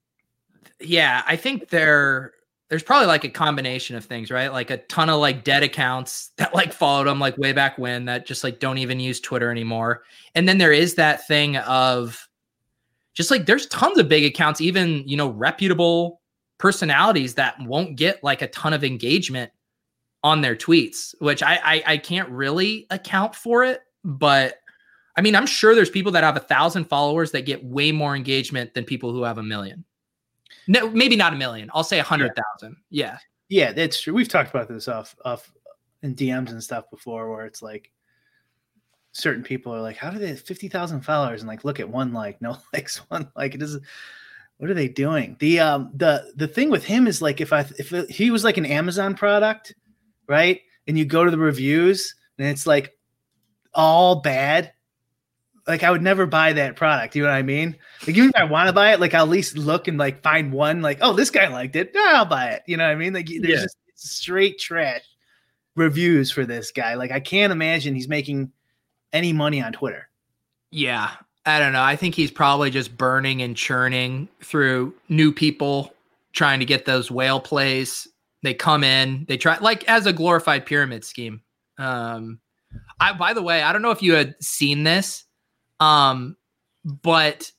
Yeah, 0.79 1.23
I 1.27 1.37
think 1.37 1.71
there 1.71 2.33
there's 2.69 2.83
probably 2.83 3.07
like 3.07 3.25
a 3.25 3.29
combination 3.29 3.97
of 3.97 4.05
things, 4.05 4.31
right? 4.31 4.53
Like 4.53 4.71
a 4.71 4.79
ton 4.79 5.09
of 5.09 5.21
like 5.21 5.45
dead 5.45 5.63
accounts 5.63 6.31
that 6.37 6.55
like 6.55 6.73
followed 6.73 7.07
them 7.07 7.21
like 7.21 7.39
way 7.39 7.53
back 7.53 7.79
when 7.79 8.07
that 8.07 8.27
just 8.27 8.43
like 8.43 8.59
don't 8.59 8.79
even 8.79 9.01
use 9.01 9.21
Twitter 9.21 9.51
anymore. 9.51 10.03
And 10.35 10.49
then 10.49 10.59
there 10.59 10.73
is 10.73 10.95
that 10.97 11.27
thing 11.27 11.57
of 11.59 12.29
just 13.15 13.31
like 13.31 13.47
there's 13.47 13.67
tons 13.67 13.99
of 13.99 14.09
big 14.09 14.25
accounts, 14.25 14.61
even 14.61 15.03
you 15.07 15.17
know 15.17 15.31
reputable 15.31 16.21
personalities 16.59 17.35
that 17.35 17.55
won't 17.61 17.97
get 17.97 18.23
like 18.25 18.43
a 18.43 18.49
ton 18.49 18.73
of 18.73 18.83
engagement 18.83 19.51
on 20.25 20.41
their 20.41 20.57
tweets, 20.57 21.15
which 21.21 21.43
I, 21.43 21.61
I, 21.63 21.83
I 21.87 21.99
can't 21.99 22.29
really 22.31 22.87
account 22.91 23.35
for 23.35 23.63
it. 23.63 23.83
But 24.05 24.57
I 25.17 25.21
mean, 25.21 25.35
I'm 25.35 25.47
sure 25.47 25.75
there's 25.75 25.91
people 25.91 26.13
that 26.13 26.25
have 26.25 26.37
a 26.37 26.41
thousand 26.41 26.85
followers 26.85 27.31
that 27.31 27.47
get 27.47 27.65
way 27.65 27.93
more 27.93 28.17
engagement 28.17 28.75
than 28.75 28.85
people 28.85 29.13
who 29.13 29.23
have 29.23 29.39
a 29.39 29.43
million. 29.43 29.85
No, 30.69 30.91
maybe 30.91 31.17
not 31.17 31.33
a 31.33 31.37
million. 31.37 31.71
I'll 31.75 31.85
say 31.85 31.99
a 31.99 32.05
hundred 32.05 32.33
thousand. 32.35 32.77
Yeah. 32.91 33.05
yeah. 33.07 33.19
Yeah, 33.49 33.73
that's 33.73 34.01
true. 34.01 34.13
We've 34.13 34.29
talked 34.29 34.51
about 34.51 34.69
this 34.69 34.89
off 34.89 35.15
off 35.25 35.53
in 36.03 36.15
DMs 36.15 36.51
and 36.51 36.63
stuff 36.63 36.91
before 36.91 37.31
where 37.31 37.47
it's 37.47 37.63
like 37.63 37.93
certain 39.13 39.43
people 39.43 39.73
are 39.73 39.81
like, 39.81 39.97
how 39.97 40.11
do 40.11 40.19
they 40.19 40.29
have 40.29 40.41
50,000 40.41 41.01
followers 41.01 41.41
and 41.41 41.49
like 41.49 41.65
look 41.65 41.81
at 41.81 41.89
one 41.89 42.13
like, 42.13 42.43
no 42.43 42.59
likes, 42.73 42.99
one 43.09 43.31
like 43.37 43.55
it 43.55 43.59
doesn't 43.59 43.83
what 44.59 44.71
are 44.71 44.75
they 44.75 44.89
doing? 44.89 45.37
The 45.39 45.61
um 45.61 45.91
the 45.95 46.33
the 46.37 46.49
thing 46.49 46.71
with 46.71 46.85
him 46.85 47.07
is 47.07 47.21
like 47.21 47.41
if 47.41 47.53
I 47.53 47.67
if 47.79 47.91
he 48.09 48.31
was 48.31 48.45
like 48.45 48.57
an 48.57 48.67
Amazon 48.67 49.15
product, 49.15 49.75
right? 50.29 50.61
And 50.87 50.99
you 50.99 51.05
go 51.05 51.25
to 51.25 51.31
the 51.31 51.39
reviews 51.39 52.15
and 52.39 52.49
it's 52.49 52.67
like 52.67 52.97
all 53.75 54.23
bad. 54.23 54.73
Like 55.67 55.83
I 55.83 55.91
would 55.91 56.03
never 56.03 56.27
buy 56.27 56.53
that 56.53 56.77
product. 56.77 57.17
You 57.17 57.23
know 57.23 57.29
what 57.29 57.35
I 57.37 57.43
mean? 57.43 57.77
Like 58.07 58.17
even 58.17 58.31
if 58.31 58.37
I 58.37 58.45
want 58.45 58.69
to 58.69 58.73
buy 58.73 58.93
it, 58.93 59.01
like 59.01 59.15
I'll 59.15 59.25
at 59.25 59.29
least 59.29 59.59
look 59.59 59.89
and 59.89 59.99
like 59.99 60.23
find 60.23 60.53
one. 60.53 60.81
Like 60.83 60.99
oh, 61.01 61.13
this 61.13 61.31
guy 61.31 61.49
liked 61.49 61.75
it. 61.77 61.91
Yeah, 61.95 62.13
I'll 62.15 62.25
buy 62.25 62.51
it. 62.51 62.63
You 62.67 62.77
know 62.77 62.85
what 62.85 62.93
I 62.93 62.95
mean? 62.97 63.13
Like 63.13 63.27
there's 63.27 63.43
Yeah. 63.43 63.63
just 63.63 63.77
straight 63.97 64.59
trash 64.59 65.03
reviews 65.75 66.31
for 66.31 66.45
this 66.47 66.71
guy. 66.71 66.95
Like 66.95 67.11
I 67.11 67.21
can't 67.21 67.53
imagine 67.53 67.95
he's 67.95 68.09
making 68.09 68.53
any 69.13 69.33
money 69.33 69.61
on 69.61 69.73
Twitter. 69.73 70.09
Yeah. 70.71 71.11
I 71.45 71.59
don't 71.61 71.73
know. 71.73 71.83
I 71.83 71.97
think 71.97 72.15
he's 72.15 72.31
probably 72.31 72.71
just 72.71 72.97
burning 72.97 73.41
and 73.43 73.57
churning 73.57 74.29
through 74.43 74.95
new 75.09 75.33
people 75.33 75.95
trying 76.33 76.59
to 76.61 76.67
get 76.67 76.85
those 76.87 77.11
whale 77.11 77.41
plays. 77.41 78.07
They 78.43 78.53
come 78.55 78.85
in, 78.85 79.25
they 79.29 79.37
try 79.37 79.59
like 79.59 79.83
as 79.89 80.07
a 80.07 80.13
glorified 80.13 80.65
pyramid 80.67 81.05
scheme. 81.05 81.41
Um 81.79 82.39
I 83.01 83.13
by 83.13 83.33
the 83.33 83.43
way, 83.43 83.63
I 83.63 83.73
don't 83.73 83.83
know 83.83 83.91
if 83.91 84.03
you 84.03 84.15
had 84.15 84.35
seen 84.41 84.85
this. 84.85 85.25
Um 85.81 86.37
but 86.85 87.51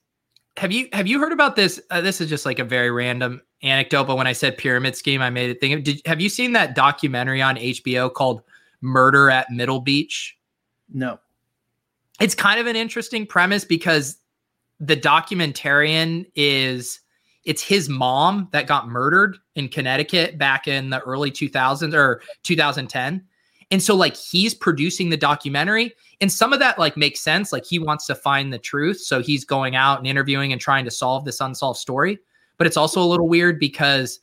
have 0.58 0.72
you 0.72 0.90
have 0.94 1.08
you 1.08 1.20
heard 1.20 1.32
about 1.32 1.56
this? 1.56 1.80
Uh, 1.92 2.02
this 2.02 2.20
is 2.20 2.30
just 2.30 2.46
like 2.46 2.60
a 2.60 2.64
very 2.64 2.90
random 2.90 3.42
anecdote, 3.62 4.06
but 4.06 4.18
when 4.18 4.28
I 4.28 4.34
said 4.34 4.58
pyramid 4.58 4.96
scheme, 4.96 5.22
I 5.22 5.30
made 5.30 5.50
it 5.50 5.60
think 5.60 5.74
of 5.76 5.84
did 5.84 6.02
have 6.06 6.20
you 6.22 6.30
seen 6.30 6.54
that 6.54 6.76
documentary 6.76 7.42
on 7.42 7.56
HBO 7.58 8.12
called 8.12 8.42
Murder 8.82 9.30
at 9.30 9.52
Middle 9.52 9.80
Beach? 9.80 10.38
No. 10.94 11.20
it's 12.20 12.34
kind 12.34 12.60
of 12.60 12.66
an 12.66 12.76
interesting 12.78 13.26
premise 13.26 13.66
because 13.66 14.18
the 14.80 14.96
documentarian 14.96 16.26
is 16.36 17.02
it's 17.44 17.62
his 17.62 17.90
mom 17.90 18.48
that 18.52 18.68
got 18.68 18.88
murdered 18.88 19.38
in 19.56 19.68
Connecticut 19.68 20.38
back 20.38 20.68
in 20.68 20.90
the 20.90 21.02
early 21.02 21.30
2000s 21.30 21.94
or 21.94 22.22
2010 22.44 23.24
and 23.70 23.84
so 23.84 23.96
like 23.96 24.16
he's 24.16 24.54
producing 24.54 25.10
the 25.10 25.18
documentary 25.18 25.94
and 26.20 26.32
some 26.32 26.54
of 26.54 26.60
that 26.60 26.80
like 26.80 26.98
makes 26.98 27.20
sense 27.20 27.52
like 27.52 27.66
he 27.66 27.80
wants 27.80 28.06
to 28.08 28.16
find 28.16 28.52
the 28.52 28.60
truth 28.60 29.00
so 29.00 29.22
he's 29.22 29.46
going 29.46 29.76
out 29.76 30.00
and 30.00 30.08
interviewing 30.08 30.52
and 30.52 30.62
trying 30.62 30.86
to 30.86 30.92
solve 30.92 31.26
this 31.26 31.42
unsolved 31.42 31.80
story 31.80 32.18
but 32.58 32.68
it's 32.68 32.78
also 32.78 33.02
a 33.02 33.06
little 33.06 33.28
weird 33.28 33.60
because 33.60 34.20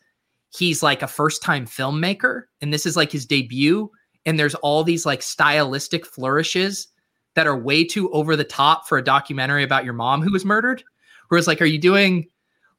he's 0.56 0.82
like 0.82 1.02
a 1.02 1.06
first 1.06 1.42
time 1.42 1.66
filmmaker 1.66 2.42
and 2.60 2.72
this 2.72 2.86
is 2.86 2.96
like 2.96 3.12
his 3.12 3.26
debut 3.26 3.90
and 4.26 4.38
there's 4.38 4.54
all 4.56 4.84
these 4.84 5.04
like 5.06 5.22
stylistic 5.22 6.06
flourishes 6.06 6.88
that 7.34 7.46
are 7.46 7.56
way 7.56 7.84
too 7.84 8.10
over 8.12 8.36
the 8.36 8.44
top 8.44 8.88
for 8.88 8.98
a 8.98 9.04
documentary 9.04 9.62
about 9.62 9.84
your 9.84 9.92
mom 9.92 10.22
who 10.22 10.32
was 10.32 10.44
murdered. 10.44 10.82
Whereas, 11.28 11.46
like, 11.46 11.60
are 11.60 11.66
you 11.66 11.78
doing 11.78 12.28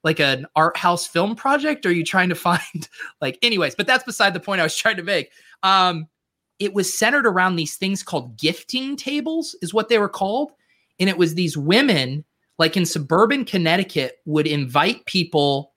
like 0.03 0.19
an 0.19 0.45
art 0.55 0.77
house 0.77 1.05
film 1.05 1.36
project? 1.36 1.86
Or 1.86 1.89
are 1.89 1.93
you 1.93 2.03
trying 2.03 2.29
to 2.29 2.36
find 2.36 2.89
like, 3.22 3.38
anyways? 3.41 3.75
But 3.75 3.88
that's 3.88 4.03
beside 4.03 4.34
the 4.34 4.39
point 4.39 4.62
I 4.62 4.63
was 4.63 4.75
trying 4.75 4.98
to 4.98 5.03
make. 5.03 5.31
Um, 5.63 6.07
it 6.59 6.74
was 6.74 6.97
centered 6.97 7.25
around 7.25 7.55
these 7.55 7.77
things 7.77 8.03
called 8.03 8.38
gifting 8.38 8.95
tables, 8.95 9.55
is 9.62 9.74
what 9.74 9.89
they 9.89 10.00
were 10.00 10.09
called, 10.09 10.51
and 11.00 11.09
it 11.09 11.17
was 11.17 11.35
these 11.35 11.57
women, 11.57 12.24
like 12.57 12.77
in 12.77 12.85
suburban 12.85 13.45
Connecticut, 13.45 14.17
would 14.25 14.47
invite 14.47 15.05
people 15.05 15.74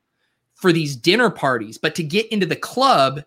for 0.55 0.73
these 0.73 0.97
dinner 0.97 1.31
parties, 1.31 1.79
but 1.79 1.95
to 1.95 2.03
get 2.03 2.27
into 2.33 2.47
the 2.47 2.57
club, 2.57 3.23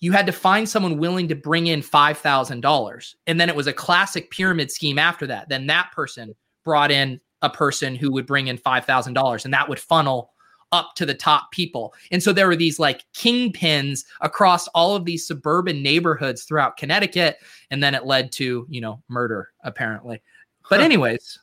you 0.00 0.12
had 0.12 0.26
to 0.26 0.32
find 0.32 0.66
someone 0.68 0.96
willing 0.96 1.28
to 1.28 1.34
bring 1.34 1.66
in 1.66 1.82
$5,000. 1.82 3.14
And 3.26 3.38
then 3.38 3.50
it 3.50 3.56
was 3.56 3.66
a 3.66 3.72
classic 3.72 4.30
pyramid 4.30 4.70
scheme 4.70 4.98
after 4.98 5.26
that. 5.26 5.50
Then 5.50 5.66
that 5.66 5.92
person 5.92 6.34
brought 6.64 6.90
in 6.90 7.20
a 7.42 7.50
person 7.50 7.94
who 7.94 8.10
would 8.12 8.26
bring 8.26 8.48
in 8.48 8.56
$5,000 8.56 9.44
and 9.44 9.54
that 9.54 9.68
would 9.68 9.78
funnel 9.78 10.32
up 10.72 10.94
to 10.96 11.06
the 11.06 11.14
top 11.14 11.50
people. 11.50 11.94
And 12.10 12.22
so 12.22 12.32
there 12.32 12.46
were 12.46 12.56
these 12.56 12.78
like 12.78 13.04
kingpins 13.14 14.04
across 14.20 14.68
all 14.68 14.94
of 14.94 15.04
these 15.04 15.26
suburban 15.26 15.82
neighborhoods 15.82 16.44
throughout 16.44 16.76
Connecticut. 16.76 17.38
And 17.70 17.82
then 17.82 17.94
it 17.94 18.06
led 18.06 18.32
to, 18.32 18.66
you 18.68 18.80
know, 18.80 19.02
murder 19.08 19.50
apparently. 19.64 20.22
But 20.68 20.80
anyways, 20.80 21.38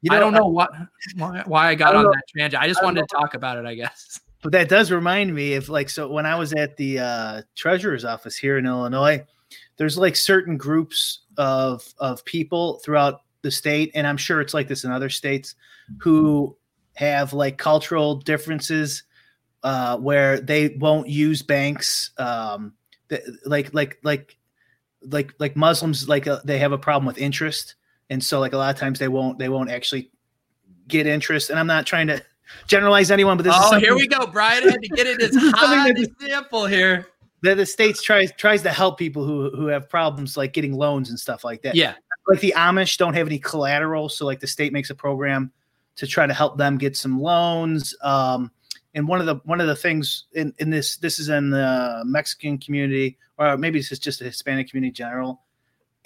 You 0.00 0.12
I 0.12 0.18
don't 0.18 0.32
know 0.32 0.46
what, 0.46 0.70
why, 1.16 1.42
why 1.46 1.68
I 1.68 1.74
got 1.74 1.94
I 1.94 1.98
on 1.98 2.04
don't 2.04 2.12
that 2.12 2.24
tangent. 2.36 2.62
I 2.62 2.66
just 2.66 2.80
I 2.80 2.84
wanted 2.84 3.08
to 3.08 3.14
talk 3.14 3.34
about 3.34 3.58
it, 3.58 3.66
I 3.66 3.74
guess. 3.74 4.20
But 4.42 4.50
that 4.50 4.68
does 4.68 4.90
remind 4.90 5.32
me 5.32 5.54
of 5.54 5.68
like 5.68 5.88
so 5.88 6.08
when 6.08 6.26
I 6.26 6.34
was 6.34 6.52
at 6.52 6.76
the 6.76 6.98
uh, 6.98 7.42
treasurer's 7.54 8.04
office 8.04 8.36
here 8.36 8.58
in 8.58 8.66
Illinois, 8.66 9.24
there's 9.76 9.96
like 9.96 10.16
certain 10.16 10.56
groups 10.56 11.20
of 11.36 11.84
of 11.98 12.24
people 12.24 12.80
throughout 12.84 13.20
the 13.42 13.52
state, 13.52 13.92
and 13.94 14.04
I'm 14.04 14.16
sure 14.16 14.40
it's 14.40 14.52
like 14.52 14.66
this 14.66 14.82
in 14.82 14.90
other 14.90 15.10
states, 15.10 15.54
who 15.98 16.56
have 16.94 17.32
like 17.32 17.58
cultural 17.58 18.16
differences 18.16 19.04
uh, 19.62 19.96
where 19.98 20.40
they 20.40 20.76
won't 20.78 21.08
use 21.08 21.42
banks, 21.42 22.10
um, 22.18 22.72
th- 23.08 23.22
like 23.46 23.72
like 23.74 23.98
like 24.02 24.36
like 25.02 25.32
like 25.38 25.56
Muslims 25.56 26.08
like 26.08 26.26
uh, 26.26 26.40
they 26.44 26.58
have 26.58 26.72
a 26.72 26.78
problem 26.78 27.06
with 27.06 27.18
interest, 27.18 27.76
and 28.10 28.22
so 28.22 28.40
like 28.40 28.52
a 28.52 28.56
lot 28.56 28.74
of 28.74 28.80
times 28.80 28.98
they 28.98 29.08
won't 29.08 29.38
they 29.38 29.48
won't 29.48 29.70
actually 29.70 30.10
get 30.88 31.06
interest. 31.06 31.50
And 31.50 31.58
I'm 31.58 31.66
not 31.66 31.86
trying 31.86 32.08
to 32.08 32.22
generalize 32.66 33.10
anyone, 33.10 33.36
but 33.36 33.44
this 33.44 33.54
is 33.54 33.60
oh, 33.64 33.78
here 33.78 33.94
we 33.94 34.06
go. 34.06 34.26
Brian 34.26 34.68
had 34.68 34.82
to 34.82 34.88
get 34.88 35.06
it 35.06 35.22
as 35.22 35.30
This 35.30 35.42
is 35.42 35.50
something 35.58 35.78
hot 35.78 35.88
that- 35.96 36.08
example 36.20 36.66
here. 36.66 37.06
that 37.42 37.56
the 37.56 37.64
states 37.66 38.02
tries 38.02 38.32
tries 38.32 38.62
to 38.62 38.70
help 38.70 38.98
people 38.98 39.24
who 39.24 39.50
who 39.56 39.66
have 39.68 39.88
problems 39.88 40.36
like 40.36 40.52
getting 40.52 40.74
loans 40.74 41.08
and 41.08 41.18
stuff 41.18 41.44
like 41.44 41.62
that. 41.62 41.74
Yeah. 41.74 41.94
Like 42.28 42.40
the 42.40 42.54
Amish 42.56 42.98
don't 42.98 43.14
have 43.14 43.26
any 43.26 43.38
collateral, 43.38 44.08
so 44.08 44.26
like 44.26 44.40
the 44.40 44.46
state 44.46 44.72
makes 44.72 44.90
a 44.90 44.94
program 44.94 45.50
to 45.96 46.06
try 46.06 46.26
to 46.26 46.34
help 46.34 46.58
them 46.58 46.78
get 46.78 46.96
some 46.96 47.20
loans. 47.20 47.94
Um, 48.02 48.50
and 48.94 49.08
one 49.08 49.20
of 49.20 49.26
the 49.26 49.36
one 49.44 49.60
of 49.60 49.66
the 49.66 49.76
things 49.76 50.24
in, 50.32 50.52
in 50.58 50.70
this 50.70 50.96
this 50.98 51.18
is 51.18 51.28
in 51.28 51.50
the 51.50 52.02
Mexican 52.04 52.58
community, 52.58 53.18
or 53.38 53.56
maybe 53.56 53.78
this 53.78 53.90
is 53.92 53.98
just 53.98 54.20
a 54.20 54.24
Hispanic 54.24 54.68
community 54.70 54.88
in 54.90 54.94
general, 54.94 55.40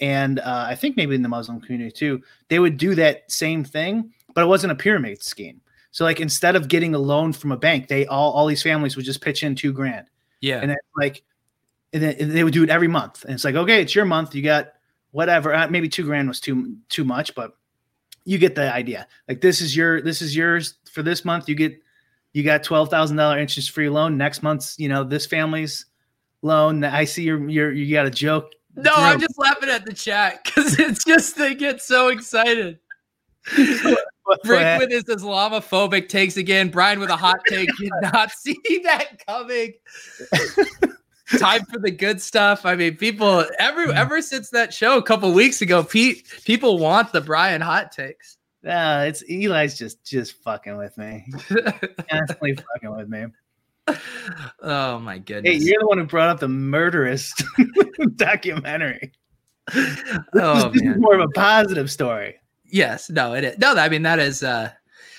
and 0.00 0.38
uh, 0.40 0.66
I 0.68 0.74
think 0.76 0.96
maybe 0.96 1.14
in 1.14 1.22
the 1.22 1.28
Muslim 1.28 1.60
community 1.60 1.90
too. 1.90 2.22
They 2.48 2.58
would 2.58 2.76
do 2.76 2.94
that 2.94 3.30
same 3.30 3.64
thing, 3.64 4.12
but 4.34 4.42
it 4.42 4.46
wasn't 4.46 4.72
a 4.72 4.76
pyramid 4.76 5.22
scheme. 5.22 5.60
So 5.90 6.04
like 6.04 6.20
instead 6.20 6.54
of 6.56 6.68
getting 6.68 6.94
a 6.94 6.98
loan 6.98 7.32
from 7.32 7.52
a 7.52 7.56
bank, 7.56 7.88
they 7.88 8.06
all 8.06 8.32
all 8.32 8.46
these 8.46 8.62
families 8.62 8.94
would 8.96 9.04
just 9.04 9.20
pitch 9.20 9.42
in 9.42 9.54
two 9.56 9.72
grand 9.72 10.06
Yeah. 10.40 10.60
and 10.60 10.70
then 10.70 10.76
like 10.96 11.24
and 11.92 12.02
then 12.02 12.32
they 12.32 12.44
would 12.44 12.52
do 12.52 12.62
it 12.62 12.70
every 12.70 12.88
month 12.88 13.24
and 13.24 13.32
it's 13.32 13.44
like 13.44 13.54
okay 13.54 13.80
it's 13.80 13.94
your 13.94 14.04
month 14.04 14.34
you 14.34 14.42
got 14.42 14.72
whatever 15.12 15.54
uh, 15.54 15.68
maybe 15.68 15.88
two 15.88 16.04
grand 16.04 16.28
was 16.28 16.40
too 16.40 16.76
too 16.88 17.04
much 17.04 17.34
but 17.34 17.56
you 18.26 18.36
get 18.38 18.54
the 18.54 18.72
idea 18.72 19.06
like 19.28 19.40
this 19.40 19.60
is 19.60 19.74
your 19.74 20.02
this 20.02 20.20
is 20.20 20.36
yours 20.36 20.74
for 20.92 21.02
this 21.02 21.24
month 21.24 21.48
you 21.48 21.54
get 21.54 21.80
you 22.32 22.42
got 22.42 22.62
$12000 22.62 23.40
interest 23.40 23.70
free 23.70 23.88
loan 23.88 24.18
next 24.18 24.42
month's 24.42 24.78
you 24.78 24.88
know 24.88 25.02
this 25.02 25.24
family's 25.24 25.86
Loan, 26.46 26.84
I 26.84 27.04
see 27.04 27.24
you're 27.24 27.48
you're 27.48 27.72
you 27.72 27.92
got 27.92 28.06
a 28.06 28.10
joke. 28.10 28.52
No. 28.76 28.92
I'm 28.94 29.20
just 29.20 29.38
laughing 29.38 29.68
at 29.68 29.84
the 29.84 29.92
chat 29.92 30.44
because 30.44 30.78
it's 30.78 31.04
just 31.04 31.36
they 31.36 31.54
get 31.54 31.82
so 31.82 32.08
excited. 32.08 32.78
Rick 34.44 34.80
with 34.80 34.90
his 34.90 35.04
Islamophobic 35.04 36.08
takes 36.08 36.36
again. 36.36 36.68
Brian 36.68 37.00
with 37.00 37.10
a 37.10 37.16
hot 37.16 37.38
take. 37.48 37.68
Did 37.78 37.92
not 38.00 38.30
see 38.32 38.56
that 38.84 39.24
coming. 39.26 39.74
Time 41.38 41.64
for 41.64 41.78
the 41.78 41.90
good 41.90 42.20
stuff. 42.20 42.64
I 42.64 42.76
mean, 42.76 42.96
people 42.96 43.44
ever 43.58 43.90
ever 43.92 44.22
since 44.22 44.50
that 44.50 44.72
show 44.72 44.96
a 44.96 45.02
couple 45.02 45.32
weeks 45.32 45.60
ago, 45.60 45.82
Pete, 45.82 46.26
people 46.44 46.78
want 46.78 47.12
the 47.12 47.20
Brian 47.20 47.60
hot 47.60 47.90
takes. 47.90 48.36
Yeah, 48.62 49.02
it's 49.02 49.22
Eli's 49.28 49.76
just 49.76 50.04
just 50.04 50.42
fucking 50.42 50.76
with 50.76 50.96
me. 50.96 51.24
Constantly 52.10 52.54
fucking 52.54 52.96
with 52.96 53.08
me. 53.08 53.26
Oh 54.60 54.98
my 55.00 55.18
goodness. 55.18 55.62
Hey, 55.62 55.68
you're 55.68 55.80
the 55.80 55.86
one 55.86 55.98
who 55.98 56.04
brought 56.04 56.28
up 56.28 56.40
the 56.40 56.48
murderous 56.48 57.34
documentary. 58.16 59.12
Oh 60.34 60.68
this 60.68 60.76
is 60.76 60.82
man. 60.82 61.00
more 61.00 61.14
of 61.14 61.20
a 61.20 61.28
positive 61.28 61.90
story. 61.90 62.36
Yes, 62.64 63.10
no, 63.10 63.34
it 63.34 63.44
is. 63.44 63.58
No, 63.58 63.74
I 63.74 63.88
mean 63.88 64.02
that 64.02 64.20
is 64.20 64.42
uh 64.44 64.70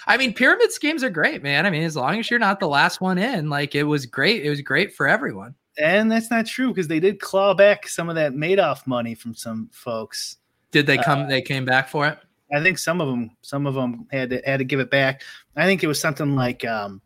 I 0.06 0.16
mean 0.16 0.34
pyramid 0.34 0.72
schemes 0.72 1.04
are 1.04 1.10
great, 1.10 1.44
man. 1.44 1.66
I 1.66 1.70
mean, 1.70 1.84
as 1.84 1.98
long 1.98 2.18
as 2.18 2.30
you're 2.30 2.40
not 2.40 2.62
the 2.62 2.68
last 2.70 3.02
one 3.02 3.18
in, 3.18 3.50
like 3.50 3.76
it 3.76 3.84
was 3.84 4.06
great. 4.06 4.46
It 4.46 4.50
was 4.50 4.62
great 4.62 4.96
for 4.96 5.06
everyone. 5.08 5.56
And 5.80 6.12
that's 6.12 6.32
not 6.32 6.46
true 6.46 6.70
because 6.70 6.88
they 6.88 7.00
did 7.00 7.20
claw 7.20 7.54
back 7.54 7.88
some 7.88 8.10
of 8.10 8.16
that 8.16 8.34
Madoff 8.34 8.88
money 8.88 9.14
from 9.14 9.36
some 9.36 9.70
folks. 9.72 10.38
Did 10.72 10.88
they 10.88 10.98
come 10.98 11.28
they 11.28 11.42
came 11.42 11.66
back 11.66 11.88
for 11.88 12.08
it? 12.08 12.18
I 12.54 12.62
think 12.62 12.78
some 12.78 13.02
of 13.02 13.08
them, 13.08 13.32
some 13.42 13.68
of 13.68 13.76
them 13.76 14.08
had 14.12 14.30
to 14.32 14.42
had 14.46 14.58
to 14.58 14.66
give 14.66 14.80
it 14.80 14.90
back. 14.90 15.22
I 15.56 15.66
think 15.66 15.84
it 15.84 15.88
was 15.88 16.00
something 16.00 16.36
like 16.36 16.66
um, 16.66 17.02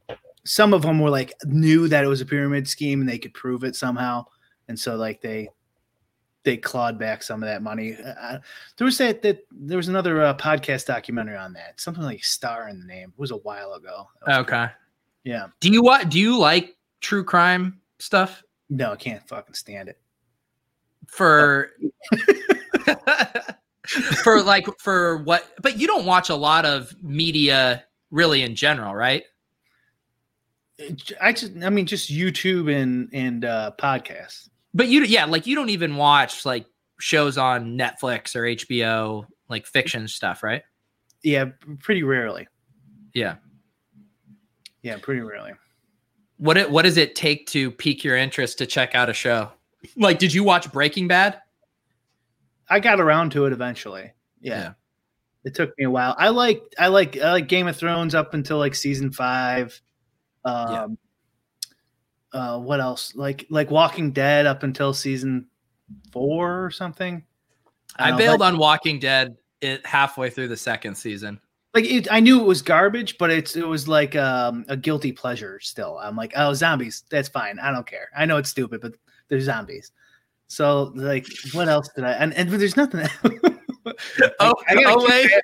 some 0.46 0.74
of 0.74 0.84
them 0.84 1.00
were 1.00 1.10
like 1.10 1.34
knew 1.46 1.88
that 1.88 2.04
it 2.04 2.08
was 2.08 2.22
a 2.22 2.26
pyramid 2.26 2.68
scheme 2.68 3.02
and 3.02 3.10
they 3.10 3.18
could 3.18 3.34
prove 3.34 3.64
it 3.64 3.76
somehow, 3.76 4.26
and 4.68 4.80
so 4.80 4.96
like 4.96 5.22
they 5.22 5.50
they 6.44 6.58
clawed 6.58 6.98
back 6.98 7.24
some 7.24 7.44
of 7.44 7.48
that 7.48 7.62
money. 7.62 7.96
Uh, 7.96 8.40
there 8.78 8.86
was 8.86 8.98
that 8.98 9.22
that 9.22 9.46
there 9.52 9.78
was 9.78 9.88
another 9.88 10.22
uh, 10.22 10.34
podcast 10.36 10.86
documentary 10.86 11.38
on 11.38 11.54
that, 11.54 11.80
something 11.80 12.04
like 12.04 12.24
Star 12.24 12.70
in 12.70 12.80
the 12.80 12.86
name. 12.86 13.10
It 13.10 13.20
was 13.20 13.32
a 13.32 13.38
while 13.38 13.74
ago. 13.74 14.08
Okay. 14.28 14.44
good. 14.44 14.72
Yeah. 15.24 15.48
Do 15.60 15.72
you 15.72 15.82
what 15.82 16.10
do 16.10 16.20
you 16.20 16.38
like 16.38 16.76
true 17.00 17.24
crime 17.24 17.80
stuff? 18.00 18.44
No, 18.72 18.94
I 18.94 18.96
can't 18.96 19.28
fucking 19.28 19.54
stand 19.54 19.90
it. 19.90 20.00
For 21.08 21.72
for 24.24 24.42
like 24.42 24.66
for 24.80 25.18
what 25.24 25.46
but 25.62 25.78
you 25.78 25.86
don't 25.88 26.06
watch 26.06 26.30
a 26.30 26.36
lot 26.36 26.66
of 26.66 26.96
media 27.04 27.84
really 28.12 28.42
in 28.42 28.56
general, 28.56 28.96
right? 28.96 29.24
I 31.20 31.34
just, 31.34 31.52
I 31.62 31.70
mean, 31.70 31.86
just 31.86 32.12
YouTube 32.12 32.74
and 32.74 33.10
and 33.14 33.46
uh, 33.46 33.72
podcasts. 33.78 34.50
But 34.74 34.88
you 34.88 35.04
yeah, 35.04 35.26
like 35.26 35.46
you 35.46 35.56
don't 35.56 35.70
even 35.70 35.98
watch 35.98 36.46
like 36.46 36.66
shows 37.00 37.38
on 37.38 37.78
Netflix 37.78 38.36
or 38.36 38.44
HBO, 38.44 39.26
like 39.50 39.66
fiction 39.66 40.08
stuff, 40.08 40.44
right? 40.44 40.64
Yeah, 41.24 41.46
pretty 41.80 42.04
rarely. 42.04 42.48
Yeah. 43.14 43.36
Yeah, 44.82 44.98
pretty 45.00 45.22
rarely. 45.22 45.52
What 46.42 46.58
it 46.58 46.72
what 46.72 46.82
does 46.82 46.98
it 46.98 47.14
take 47.14 47.46
to 47.48 47.70
pique 47.70 48.04
your 48.04 48.18
interest 48.18 48.58
to 48.58 48.66
check 48.66 48.96
out 48.96 49.10
a 49.10 49.14
show? 49.14 49.52
Like, 49.96 50.18
did 50.18 50.34
you 50.34 50.44
watch 50.44 50.72
Breaking 50.72 51.08
Bad? 51.08 51.40
I 52.68 52.80
got 52.80 53.00
around 53.00 53.32
to 53.34 53.46
it 53.46 53.54
eventually. 53.54 54.12
Yeah. 54.40 54.60
Yeah. 54.60 54.72
It 55.44 55.54
took 55.54 55.78
me 55.78 55.86
a 55.86 55.90
while. 55.92 56.16
I 56.18 56.30
like 56.30 56.64
I 56.80 56.88
like 56.88 57.16
I 57.20 57.32
like 57.34 57.48
Game 57.48 57.68
of 57.68 57.78
Thrones 57.78 58.16
up 58.16 58.34
until 58.34 58.58
like 58.58 58.74
season 58.74 59.12
five. 59.12 59.80
Um 60.44 60.98
uh 62.34 62.58
what 62.58 62.80
else? 62.80 63.14
Like 63.14 63.46
like 63.52 63.70
Walking 63.70 64.12
Dead 64.12 64.48
up 64.48 64.64
until 64.64 64.96
season 64.96 65.46
four 66.12 66.66
or 66.66 66.72
something. 66.72 67.24
I, 68.00 68.10
know, 68.10 68.18
bailed 68.18 68.42
on 68.42 68.58
Walking 68.58 68.98
Dead 68.98 69.38
it 69.62 69.86
halfway 69.86 70.32
through 70.32 70.48
the 70.48 70.58
second 70.58 70.96
season. 70.96 71.40
Like 71.74 71.86
it, 71.86 72.08
I 72.12 72.20
knew 72.20 72.40
it 72.42 72.46
was 72.46 72.62
garbage, 72.62 73.18
but 73.18 73.32
it's 73.32 73.56
it 73.56 73.68
was 73.68 73.88
like 73.88 74.16
um, 74.16 74.66
a 74.68 74.76
guilty 74.78 75.12
pleasure 75.12 75.60
still. 75.62 75.98
I'm 76.02 76.16
like, 76.16 76.34
oh, 76.36 76.54
zombies, 76.54 77.04
that's 77.10 77.30
fine. 77.30 77.60
I 77.60 77.72
don't 77.72 77.88
care. 77.88 78.10
I 78.16 78.26
know 78.26 78.38
it's 78.38 78.50
stupid, 78.50 78.82
but 78.82 78.94
they're 79.30 79.40
zombies. 79.40 79.92
So 80.48 80.92
like, 80.96 81.26
what 81.54 81.70
else 81.70 81.90
did 81.96 82.04
I? 82.04 82.12
And 82.14 82.34
and 82.34 82.50
there's 82.50 82.78
nothing. 82.78 83.08
Oh, 84.40 84.54
gotta 84.70 84.84
oh 84.86 85.00
keep 85.00 85.10
wait. 85.10 85.30
that- 85.32 85.44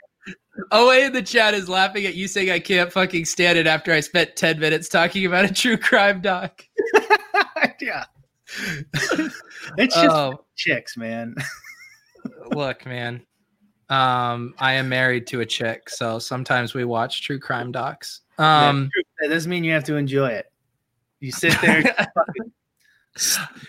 Oh, 0.72 0.92
in 0.92 1.14
the 1.14 1.22
chat 1.22 1.54
is 1.54 1.70
laughing 1.70 2.06
at 2.06 2.16
you 2.16 2.28
saying 2.28 2.50
I 2.52 2.60
can't 2.60 2.92
fucking 2.92 3.26
stand 3.26 3.58
it 3.58 3.68
after 3.68 3.92
I 3.94 4.00
spent 4.00 4.36
10 4.36 4.60
minutes 4.60 4.90
talking 4.90 5.26
about 5.26 5.46
a 5.46 5.54
true 5.54 5.78
crime 5.78 6.20
doc. 6.22 6.64
yeah. 7.82 8.06
it's 9.78 9.96
just 9.96 10.10
Oh, 10.10 10.44
chicks, 10.56 10.98
man. 10.98 11.36
look, 12.52 12.86
man. 12.86 13.26
Um, 13.90 14.54
I 14.60 14.74
am 14.74 14.90
married 14.90 15.28
to 15.28 15.40
a 15.42 15.46
chick, 15.46 15.90
so 15.90 16.20
sometimes 16.20 16.74
we 16.74 16.84
watch 16.84 17.24
true 17.24 17.40
crime 17.40 17.72
docs. 17.72 18.22
Um, 18.38 18.90
that 19.22 19.30
doesn't 19.30 19.50
mean 19.50 19.64
you 19.64 19.72
have 19.72 19.86
to 19.86 19.96
enjoy 19.96 20.28
it. 20.30 20.52
You 21.22 21.32
sit 21.32 21.54
there, 21.62 21.82
fucking 22.16 22.52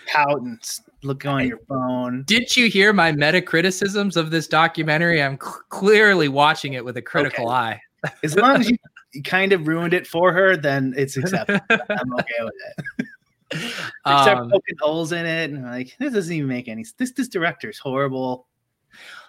pout 0.07 0.41
and 0.41 0.59
look 1.03 1.25
on 1.25 1.47
your 1.47 1.57
phone. 1.67 2.23
did 2.27 2.55
you 2.55 2.69
hear 2.69 2.93
my 2.93 3.11
meta 3.11 3.41
criticisms 3.41 4.17
of 4.17 4.29
this 4.29 4.47
documentary? 4.47 5.23
I'm 5.23 5.39
cl- 5.41 5.61
clearly 5.69 6.27
watching 6.27 6.73
it 6.73 6.83
with 6.85 6.97
a 6.97 7.01
critical 7.01 7.45
Okay. 7.47 7.53
eye. 7.55 7.81
As 8.23 8.35
long 8.35 8.57
as 8.59 8.69
you, 8.69 8.77
kind 9.23 9.53
of 9.53 9.67
ruined 9.67 9.93
it 9.93 10.05
for 10.05 10.31
her, 10.33 10.55
then 10.55 10.93
it's 10.95 11.17
acceptable. 11.17 11.65
I'm 11.69 12.13
okay 12.15 12.33
with 12.41 12.53
it. 12.77 13.75
Start 14.05 14.37
Um, 14.37 14.51
poking 14.51 14.75
holes 14.79 15.11
in 15.11 15.25
it, 15.25 15.49
and 15.49 15.65
I'm 15.65 15.71
like, 15.71 15.95
this 15.99 16.13
doesn't 16.13 16.33
even 16.35 16.47
make 16.47 16.67
any. 16.67 16.85
This 16.97 17.13
this 17.13 17.27
director's 17.27 17.79
horrible. 17.79 18.45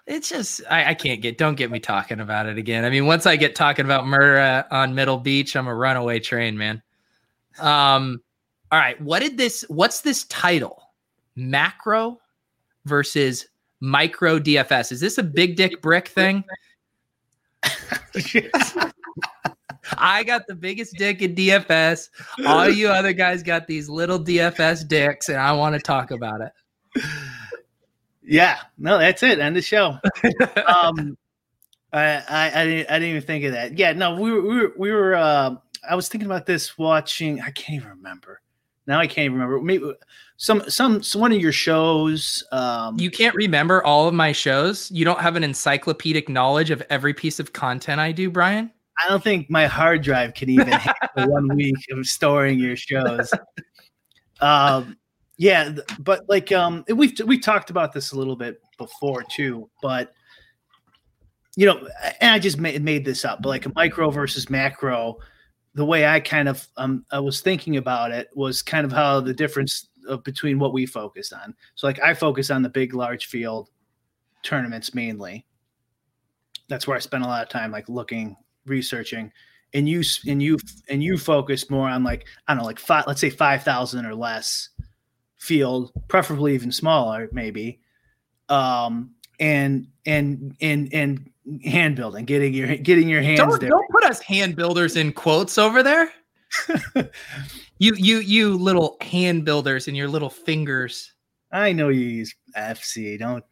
It's 0.06 0.28
just 0.28 0.62
I, 0.68 0.90
I 0.90 0.94
can't 0.94 1.20
get 1.20 1.38
don't 1.38 1.54
get 1.54 1.70
me 1.70 1.78
talking 1.78 2.20
about 2.20 2.46
it 2.46 2.58
again. 2.58 2.84
I 2.84 2.90
mean, 2.90 3.06
once 3.06 3.26
I 3.26 3.36
get 3.36 3.54
talking 3.54 3.84
about 3.84 4.06
murder 4.06 4.38
uh, 4.38 4.62
on 4.70 4.94
Middle 4.94 5.18
Beach, 5.18 5.54
I'm 5.56 5.66
a 5.66 5.74
runaway 5.74 6.20
train, 6.20 6.56
man. 6.56 6.82
Um, 7.58 8.20
all 8.72 8.78
right, 8.78 9.00
what 9.00 9.20
did 9.20 9.36
this? 9.36 9.64
What's 9.68 10.00
this 10.00 10.24
title? 10.24 10.82
Macro 11.36 12.20
versus 12.84 13.46
micro 13.80 14.38
DFS. 14.38 14.92
Is 14.92 15.00
this 15.00 15.18
a 15.18 15.22
big 15.22 15.56
dick 15.56 15.80
brick 15.82 16.08
thing? 16.08 16.44
I 19.96 20.22
got 20.24 20.46
the 20.46 20.54
biggest 20.54 20.94
dick 20.96 21.22
in 21.22 21.34
DFS. 21.34 22.08
All 22.46 22.68
you 22.68 22.88
other 22.88 23.12
guys 23.12 23.42
got 23.42 23.66
these 23.66 23.88
little 23.88 24.18
DFS 24.18 24.86
dicks, 24.86 25.28
and 25.28 25.38
I 25.38 25.52
want 25.52 25.74
to 25.74 25.80
talk 25.80 26.10
about 26.10 26.40
it. 26.40 26.52
Yeah, 28.30 28.58
no, 28.78 28.98
that's 28.98 29.22
it. 29.24 29.40
End 29.40 29.56
the 29.56 29.62
show. 29.62 29.98
um, 30.66 31.18
I, 31.92 32.22
I 32.28 32.52
I 32.54 32.64
didn't 32.64 32.90
I 32.90 32.98
didn't 33.00 33.16
even 33.16 33.22
think 33.22 33.44
of 33.44 33.52
that. 33.52 33.76
Yeah, 33.76 33.92
no, 33.92 34.14
we 34.14 34.30
were 34.30 34.40
we 34.40 34.60
were, 34.60 34.72
we 34.76 34.92
were 34.92 35.14
uh, 35.16 35.56
I 35.88 35.96
was 35.96 36.08
thinking 36.08 36.26
about 36.26 36.46
this 36.46 36.78
watching. 36.78 37.40
I 37.40 37.50
can't 37.50 37.82
even 37.82 37.88
remember. 37.88 38.40
Now 38.86 39.00
I 39.00 39.08
can't 39.08 39.24
even 39.24 39.34
remember. 39.34 39.60
Maybe 39.60 39.92
some 40.36 40.62
some, 40.68 41.02
some 41.02 41.20
one 41.20 41.32
of 41.32 41.40
your 41.40 41.52
shows. 41.52 42.44
Um, 42.52 42.98
You 43.00 43.10
can't 43.10 43.34
remember 43.34 43.82
all 43.84 44.06
of 44.06 44.14
my 44.14 44.30
shows. 44.30 44.90
You 44.92 45.04
don't 45.04 45.20
have 45.20 45.34
an 45.34 45.42
encyclopedic 45.42 46.28
knowledge 46.28 46.70
of 46.70 46.82
every 46.88 47.12
piece 47.12 47.40
of 47.40 47.52
content 47.52 48.00
I 48.00 48.12
do, 48.12 48.30
Brian. 48.30 48.70
I 49.04 49.08
don't 49.08 49.24
think 49.24 49.50
my 49.50 49.66
hard 49.66 50.02
drive 50.02 50.34
can 50.34 50.50
even 50.50 50.68
handle 50.68 51.32
one 51.32 51.56
week 51.56 51.76
of 51.90 52.06
storing 52.06 52.60
your 52.60 52.76
shows. 52.76 53.32
Um, 54.40 54.96
yeah, 55.40 55.72
but 55.98 56.28
like 56.28 56.52
um, 56.52 56.84
we've 56.94 57.18
we 57.24 57.38
talked 57.38 57.70
about 57.70 57.94
this 57.94 58.12
a 58.12 58.16
little 58.18 58.36
bit 58.36 58.60
before 58.76 59.22
too, 59.22 59.70
but 59.80 60.12
you 61.56 61.64
know, 61.64 61.88
and 62.20 62.34
I 62.34 62.38
just 62.38 62.58
made 62.58 62.82
made 62.84 63.06
this 63.06 63.24
up, 63.24 63.40
but 63.40 63.48
like 63.48 63.64
a 63.64 63.72
micro 63.74 64.10
versus 64.10 64.50
macro, 64.50 65.16
the 65.72 65.84
way 65.86 66.06
I 66.06 66.20
kind 66.20 66.46
of 66.46 66.68
um 66.76 67.06
I 67.10 67.20
was 67.20 67.40
thinking 67.40 67.78
about 67.78 68.10
it 68.10 68.28
was 68.34 68.60
kind 68.60 68.84
of 68.84 68.92
how 68.92 69.18
the 69.20 69.32
difference 69.32 69.88
of 70.06 70.22
between 70.24 70.58
what 70.58 70.74
we 70.74 70.84
focus 70.84 71.32
on. 71.32 71.54
So 71.74 71.86
like 71.86 72.02
I 72.02 72.12
focus 72.12 72.50
on 72.50 72.60
the 72.60 72.68
big 72.68 72.92
large 72.92 73.24
field 73.24 73.70
tournaments 74.42 74.92
mainly. 74.94 75.46
That's 76.68 76.86
where 76.86 76.98
I 76.98 77.00
spend 77.00 77.24
a 77.24 77.28
lot 77.28 77.42
of 77.42 77.48
time 77.48 77.72
like 77.72 77.88
looking, 77.88 78.36
researching. 78.66 79.32
And 79.72 79.88
you 79.88 80.02
and 80.26 80.42
you 80.42 80.58
and 80.90 81.02
you 81.02 81.16
focus 81.16 81.70
more 81.70 81.88
on 81.88 82.04
like 82.04 82.26
I 82.46 82.52
don't 82.52 82.58
know, 82.58 82.66
like 82.66 82.78
five, 82.78 83.04
let's 83.06 83.22
say 83.22 83.30
five 83.30 83.62
thousand 83.62 84.04
or 84.04 84.14
less 84.14 84.68
field, 85.40 85.90
preferably 86.08 86.54
even 86.54 86.70
smaller, 86.70 87.28
maybe. 87.32 87.80
Um 88.48 89.14
and 89.40 89.88
and 90.06 90.54
and 90.60 90.92
and 90.92 91.30
hand 91.64 91.96
building, 91.96 92.24
getting 92.26 92.54
your 92.54 92.76
getting 92.76 93.08
your 93.08 93.22
hands 93.22 93.38
Don't, 93.40 93.60
there. 93.60 93.70
don't 93.70 93.90
put 93.90 94.04
us 94.04 94.20
hand 94.20 94.54
builders 94.54 94.96
in 94.96 95.12
quotes 95.12 95.58
over 95.58 95.82
there. 95.82 96.12
you 97.78 97.94
you 97.94 98.18
you 98.18 98.56
little 98.56 98.96
hand 99.00 99.44
builders 99.44 99.88
and 99.88 99.96
your 99.96 100.08
little 100.08 100.30
fingers. 100.30 101.12
I 101.52 101.72
know 101.72 101.88
you 101.88 102.00
use 102.02 102.34
FC. 102.56 103.18
Don't 103.18 103.44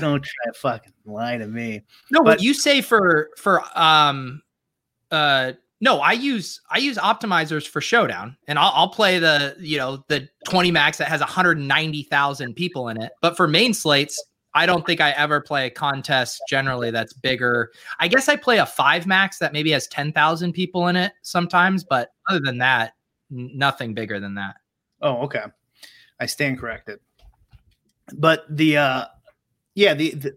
don't 0.00 0.22
try 0.24 0.52
to 0.52 0.58
fucking 0.58 0.92
lie 1.04 1.36
to 1.38 1.46
me. 1.46 1.82
No, 2.10 2.20
But- 2.20 2.24
what 2.38 2.42
you 2.42 2.54
say 2.54 2.80
for 2.80 3.30
for 3.36 3.62
um 3.78 4.42
uh 5.10 5.52
No, 5.82 5.98
I 5.98 6.12
use 6.12 6.60
I 6.70 6.78
use 6.78 6.96
optimizers 6.96 7.66
for 7.66 7.80
Showdown, 7.80 8.36
and 8.46 8.56
I'll, 8.56 8.70
I'll 8.72 8.88
play 8.88 9.18
the 9.18 9.56
you 9.58 9.78
know 9.78 10.04
the 10.06 10.28
20 10.48 10.70
max 10.70 10.98
that 10.98 11.08
has 11.08 11.18
190,000 11.20 12.54
people 12.54 12.88
in 12.88 13.02
it. 13.02 13.10
But 13.20 13.36
for 13.36 13.48
main 13.48 13.74
slates, 13.74 14.24
I 14.54 14.64
don't 14.64 14.86
think 14.86 15.00
I 15.00 15.10
ever 15.10 15.40
play 15.40 15.66
a 15.66 15.70
contest 15.70 16.40
generally 16.48 16.92
that's 16.92 17.12
bigger. 17.12 17.72
I 17.98 18.06
guess 18.06 18.28
I 18.28 18.36
play 18.36 18.58
a 18.58 18.66
five 18.66 19.08
max 19.08 19.40
that 19.40 19.52
maybe 19.52 19.72
has 19.72 19.88
10,000 19.88 20.52
people 20.52 20.86
in 20.86 20.94
it 20.94 21.14
sometimes, 21.22 21.82
but 21.82 22.12
other 22.28 22.38
than 22.38 22.58
that, 22.58 22.92
nothing 23.28 23.92
bigger 23.92 24.20
than 24.20 24.36
that. 24.36 24.54
Oh, 25.00 25.16
okay. 25.22 25.42
I 26.20 26.26
stand 26.26 26.60
corrected. 26.60 27.00
But 28.14 28.44
the 28.48 28.76
uh 28.76 29.04
yeah, 29.74 29.94
the 29.94 30.10
the, 30.14 30.36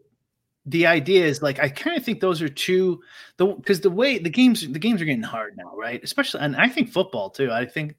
the 0.66 0.88
idea 0.88 1.26
is 1.26 1.42
like 1.42 1.60
I 1.60 1.70
kind 1.70 1.96
of 1.96 2.04
think 2.04 2.20
those 2.20 2.42
are 2.42 2.50
two 2.50 3.02
the 3.38 3.46
because 3.46 3.82
the 3.82 3.90
way 3.90 4.18
the 4.18 4.30
games 4.30 4.68
the 4.68 4.80
games 4.80 5.02
are 5.02 5.06
getting 5.06 5.22
hard 5.22 5.58
now, 5.58 5.76
right? 5.76 6.04
Especially 6.04 6.42
and 6.42 6.56
I 6.56 6.68
think 6.70 6.90
football 6.90 7.30
too. 7.30 7.52
I 7.52 7.66
think 7.66 7.96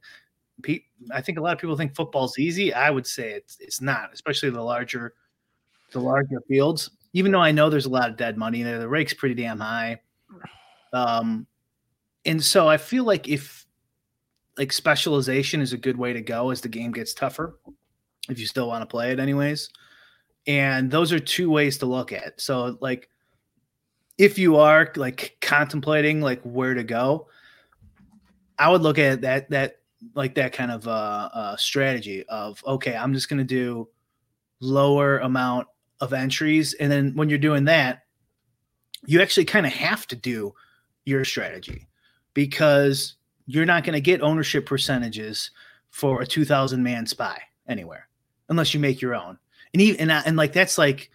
I 1.13 1.21
think 1.21 1.39
a 1.39 1.41
lot 1.41 1.53
of 1.53 1.59
people 1.59 1.77
think 1.77 1.95
football's 1.95 2.39
easy. 2.39 2.73
I 2.73 2.91
would 2.91 3.07
say 3.07 3.33
it's 3.33 3.59
it's 3.61 3.81
not, 3.81 4.11
especially 4.13 4.51
the 4.51 4.63
larger 4.63 5.15
the 5.93 6.01
larger 6.01 6.41
fields. 6.49 6.91
Even 7.13 7.33
though 7.33 7.41
I 7.41 7.53
know 7.53 7.71
there's 7.71 7.87
a 7.87 7.91
lot 7.91 8.11
of 8.11 8.17
dead 8.17 8.37
money 8.37 8.63
there, 8.63 8.79
the 8.79 8.89
rake's 8.89 9.15
pretty 9.15 9.35
damn 9.35 9.61
high. 9.61 10.01
Um, 10.93 11.47
and 12.25 12.43
so 12.43 12.69
I 12.69 12.77
feel 12.77 13.05
like 13.05 13.29
if 13.29 13.67
like 14.59 14.73
specialization 14.73 15.61
is 15.61 15.73
a 15.73 15.79
good 15.79 15.97
way 15.97 16.13
to 16.13 16.21
go 16.21 16.51
as 16.51 16.61
the 16.61 16.69
game 16.69 16.93
gets 16.93 17.15
tougher, 17.15 17.59
if 18.29 18.39
you 18.39 18.47
still 18.47 18.69
want 18.69 18.83
to 18.83 18.87
play 18.87 19.13
it 19.13 19.21
anyways. 19.21 19.71
And 20.47 20.91
those 20.91 21.13
are 21.13 21.19
two 21.19 21.51
ways 21.51 21.79
to 21.79 21.87
look 21.87 22.13
at. 22.13 22.27
It. 22.27 22.41
So 22.41 22.79
like 22.81 23.09
if 24.19 24.39
you 24.39 24.57
are 24.57 24.93
like 24.97 25.37
contemplating 25.41 26.21
like 26.21 26.41
where 26.43 26.75
to 26.75 26.85
go, 26.85 27.29
I 28.59 28.71
would 28.71 28.83
look 28.83 28.99
at 28.99 29.23
that 29.23 29.51
that 29.51 29.81
like 30.15 30.35
that 30.37 30.53
kind 30.53 30.71
of 30.71 30.87
uh, 30.87 31.29
uh 31.33 31.57
strategy 31.57 32.25
of 32.29 32.63
okay, 32.67 32.97
I'm 32.97 33.13
just 33.13 33.29
gonna 33.29 33.45
do 33.45 33.89
lower 34.61 35.19
amount 35.19 35.69
of 36.01 36.13
entries, 36.13 36.75
and 36.75 36.91
then 36.91 37.15
when 37.15 37.29
you're 37.29 37.39
doing 37.39 37.65
that, 37.65 38.05
you 39.07 39.23
actually 39.23 39.45
kind 39.45 39.67
of 39.67 39.73
have 39.73 40.07
to 40.09 40.17
do 40.17 40.55
your 41.05 41.25
strategy 41.25 41.89
because 42.35 43.15
you're 43.47 43.65
not 43.65 43.85
going 43.85 43.95
to 43.95 44.01
get 44.01 44.21
ownership 44.21 44.67
percentages 44.67 45.51
for 45.91 46.21
a 46.21 46.27
2000 46.27 46.83
man 46.83 47.07
spy 47.07 47.41
anywhere 47.69 48.09
unless 48.49 48.75
you 48.75 48.81
make 48.81 49.01
your 49.01 49.15
own 49.15 49.39
and 49.77 49.83
even 49.83 50.01
and, 50.11 50.23
and 50.27 50.37
like 50.39 50.55
that's 50.55 50.79
like 50.79 51.11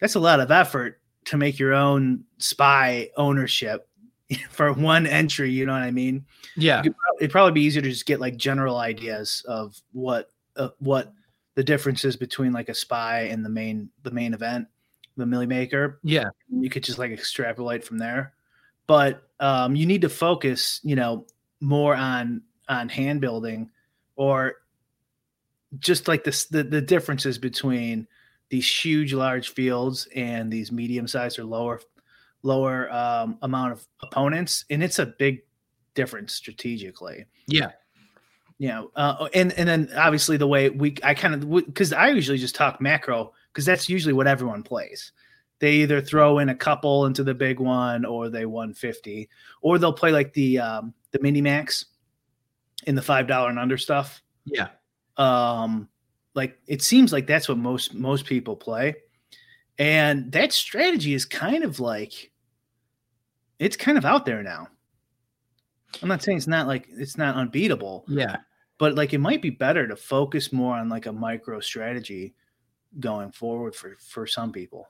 that's 0.00 0.16
a 0.16 0.20
lot 0.20 0.40
of 0.40 0.50
effort 0.50 1.00
to 1.26 1.36
make 1.36 1.60
your 1.60 1.74
own 1.74 2.24
spy 2.38 3.08
ownership 3.16 3.88
for 4.50 4.72
one 4.72 5.06
entry 5.06 5.48
you 5.50 5.64
know 5.64 5.72
what 5.72 5.82
i 5.82 5.90
mean 5.92 6.24
Yeah. 6.56 6.82
could 6.82 6.94
it'd 7.20 7.30
probably 7.30 7.52
be 7.52 7.60
easier 7.62 7.82
to 7.82 7.88
just 7.88 8.06
get 8.06 8.18
like 8.18 8.36
general 8.36 8.78
ideas 8.78 9.44
of 9.46 9.80
what 9.92 10.30
uh, 10.56 10.70
what 10.80 11.12
the 11.54 11.62
differences 11.62 12.16
between 12.16 12.52
like 12.52 12.68
a 12.68 12.74
spy 12.74 13.22
and 13.30 13.44
the 13.44 13.48
main 13.48 13.90
the 14.02 14.10
main 14.10 14.34
event 14.34 14.66
the 15.16 15.26
Milly 15.26 15.46
Maker 15.46 16.00
Yeah. 16.02 16.30
you 16.48 16.68
could 16.70 16.82
just 16.82 16.98
like 16.98 17.12
extrapolate 17.12 17.84
from 17.84 17.98
there 17.98 18.32
but 18.88 19.22
um, 19.38 19.76
you 19.76 19.86
need 19.86 20.00
to 20.02 20.08
focus 20.08 20.80
you 20.82 20.96
know 20.96 21.26
more 21.60 21.94
on 21.94 22.42
on 22.68 22.88
hand 22.88 23.20
building 23.20 23.70
or 24.16 24.56
just 25.78 26.08
like 26.08 26.24
this 26.24 26.46
the, 26.46 26.62
the 26.62 26.80
differences 26.80 27.38
between 27.38 28.06
these 28.48 28.68
huge 28.68 29.12
large 29.14 29.50
fields 29.50 30.08
and 30.14 30.52
these 30.52 30.72
medium 30.72 31.06
sized 31.06 31.38
or 31.38 31.44
lower 31.44 31.80
lower 32.42 32.90
um, 32.92 33.38
amount 33.42 33.72
of 33.72 33.86
opponents 34.02 34.64
and 34.70 34.82
it's 34.82 34.98
a 34.98 35.06
big 35.06 35.42
difference 35.94 36.32
strategically 36.34 37.24
Yeah. 37.46 37.70
you 38.58 38.68
know 38.68 38.90
uh, 38.96 39.28
and 39.34 39.52
and 39.52 39.68
then 39.68 39.88
obviously 39.96 40.36
the 40.36 40.46
way 40.46 40.70
we 40.70 40.96
i 41.04 41.14
kind 41.14 41.34
of 41.34 41.48
because 41.66 41.92
i 41.92 42.08
usually 42.08 42.38
just 42.38 42.54
talk 42.54 42.80
macro 42.80 43.32
because 43.52 43.64
that's 43.64 43.88
usually 43.88 44.14
what 44.14 44.26
everyone 44.26 44.62
plays 44.62 45.12
they 45.58 45.74
either 45.74 46.00
throw 46.00 46.38
in 46.38 46.48
a 46.48 46.54
couple 46.54 47.04
into 47.06 47.22
the 47.22 47.34
big 47.34 47.60
one 47.60 48.04
or 48.06 48.28
they 48.30 48.46
150 48.46 49.28
or 49.62 49.78
they'll 49.78 49.92
play 49.92 50.10
like 50.10 50.32
the 50.32 50.58
um 50.58 50.94
the 51.12 51.20
mini 51.20 51.40
max 51.42 51.84
in 52.86 52.94
the 52.94 53.02
five 53.02 53.26
dollar 53.26 53.50
and 53.50 53.58
under 53.58 53.76
stuff 53.76 54.22
Yeah. 54.46 54.68
Um 55.20 55.88
like 56.34 56.58
it 56.66 56.82
seems 56.82 57.12
like 57.12 57.26
that's 57.26 57.48
what 57.48 57.58
most 57.58 57.94
most 57.94 58.24
people 58.26 58.56
play 58.56 58.94
and 59.78 60.32
that 60.32 60.52
strategy 60.52 61.14
is 61.14 61.24
kind 61.24 61.64
of 61.64 61.80
like 61.80 62.32
it's 63.58 63.76
kind 63.76 63.98
of 63.98 64.04
out 64.04 64.24
there 64.26 64.42
now 64.42 64.66
i'm 66.02 66.08
not 66.08 66.22
saying 66.22 66.38
it's 66.38 66.46
not 66.46 66.66
like 66.66 66.88
it's 66.90 67.18
not 67.18 67.36
unbeatable 67.36 68.04
Yeah. 68.08 68.38
but 68.78 68.94
like 68.94 69.12
it 69.12 69.18
might 69.18 69.42
be 69.42 69.50
better 69.50 69.86
to 69.86 69.96
focus 69.96 70.52
more 70.52 70.76
on 70.76 70.88
like 70.88 71.06
a 71.06 71.12
micro 71.12 71.60
strategy 71.60 72.34
going 72.98 73.30
forward 73.32 73.74
for 73.74 73.96
for 74.00 74.26
some 74.26 74.52
people 74.52 74.88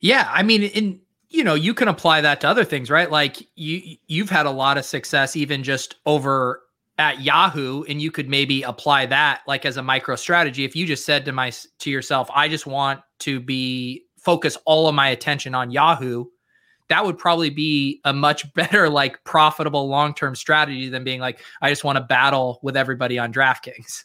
Yeah, 0.00 0.28
I 0.32 0.42
mean, 0.42 0.62
in 0.62 1.00
you 1.30 1.44
know, 1.44 1.54
you 1.54 1.72
can 1.74 1.88
apply 1.88 2.20
that 2.22 2.40
to 2.42 2.48
other 2.48 2.64
things, 2.64 2.90
right? 2.90 3.10
Like 3.10 3.46
you 3.54 3.96
you've 4.06 4.30
had 4.30 4.46
a 4.46 4.50
lot 4.50 4.78
of 4.78 4.84
success 4.84 5.36
even 5.36 5.62
just 5.62 5.96
over 6.06 6.61
at 6.98 7.22
Yahoo, 7.22 7.84
and 7.84 8.00
you 8.00 8.10
could 8.10 8.28
maybe 8.28 8.62
apply 8.62 9.06
that 9.06 9.42
like 9.46 9.64
as 9.64 9.76
a 9.76 9.82
micro 9.82 10.16
strategy. 10.16 10.64
If 10.64 10.76
you 10.76 10.86
just 10.86 11.04
said 11.04 11.24
to 11.24 11.32
my 11.32 11.52
to 11.78 11.90
yourself, 11.90 12.28
I 12.34 12.48
just 12.48 12.66
want 12.66 13.00
to 13.20 13.40
be 13.40 14.04
focus 14.18 14.56
all 14.66 14.88
of 14.88 14.94
my 14.94 15.08
attention 15.08 15.54
on 15.54 15.70
Yahoo, 15.70 16.26
that 16.88 17.04
would 17.04 17.18
probably 17.18 17.50
be 17.50 18.00
a 18.04 18.12
much 18.12 18.52
better 18.54 18.88
like 18.88 19.22
profitable 19.24 19.88
long 19.88 20.14
term 20.14 20.34
strategy 20.34 20.88
than 20.88 21.04
being 21.04 21.20
like, 21.20 21.40
I 21.60 21.70
just 21.70 21.84
want 21.84 21.96
to 21.96 22.04
battle 22.04 22.60
with 22.62 22.76
everybody 22.76 23.18
on 23.18 23.32
DraftKings. 23.32 24.04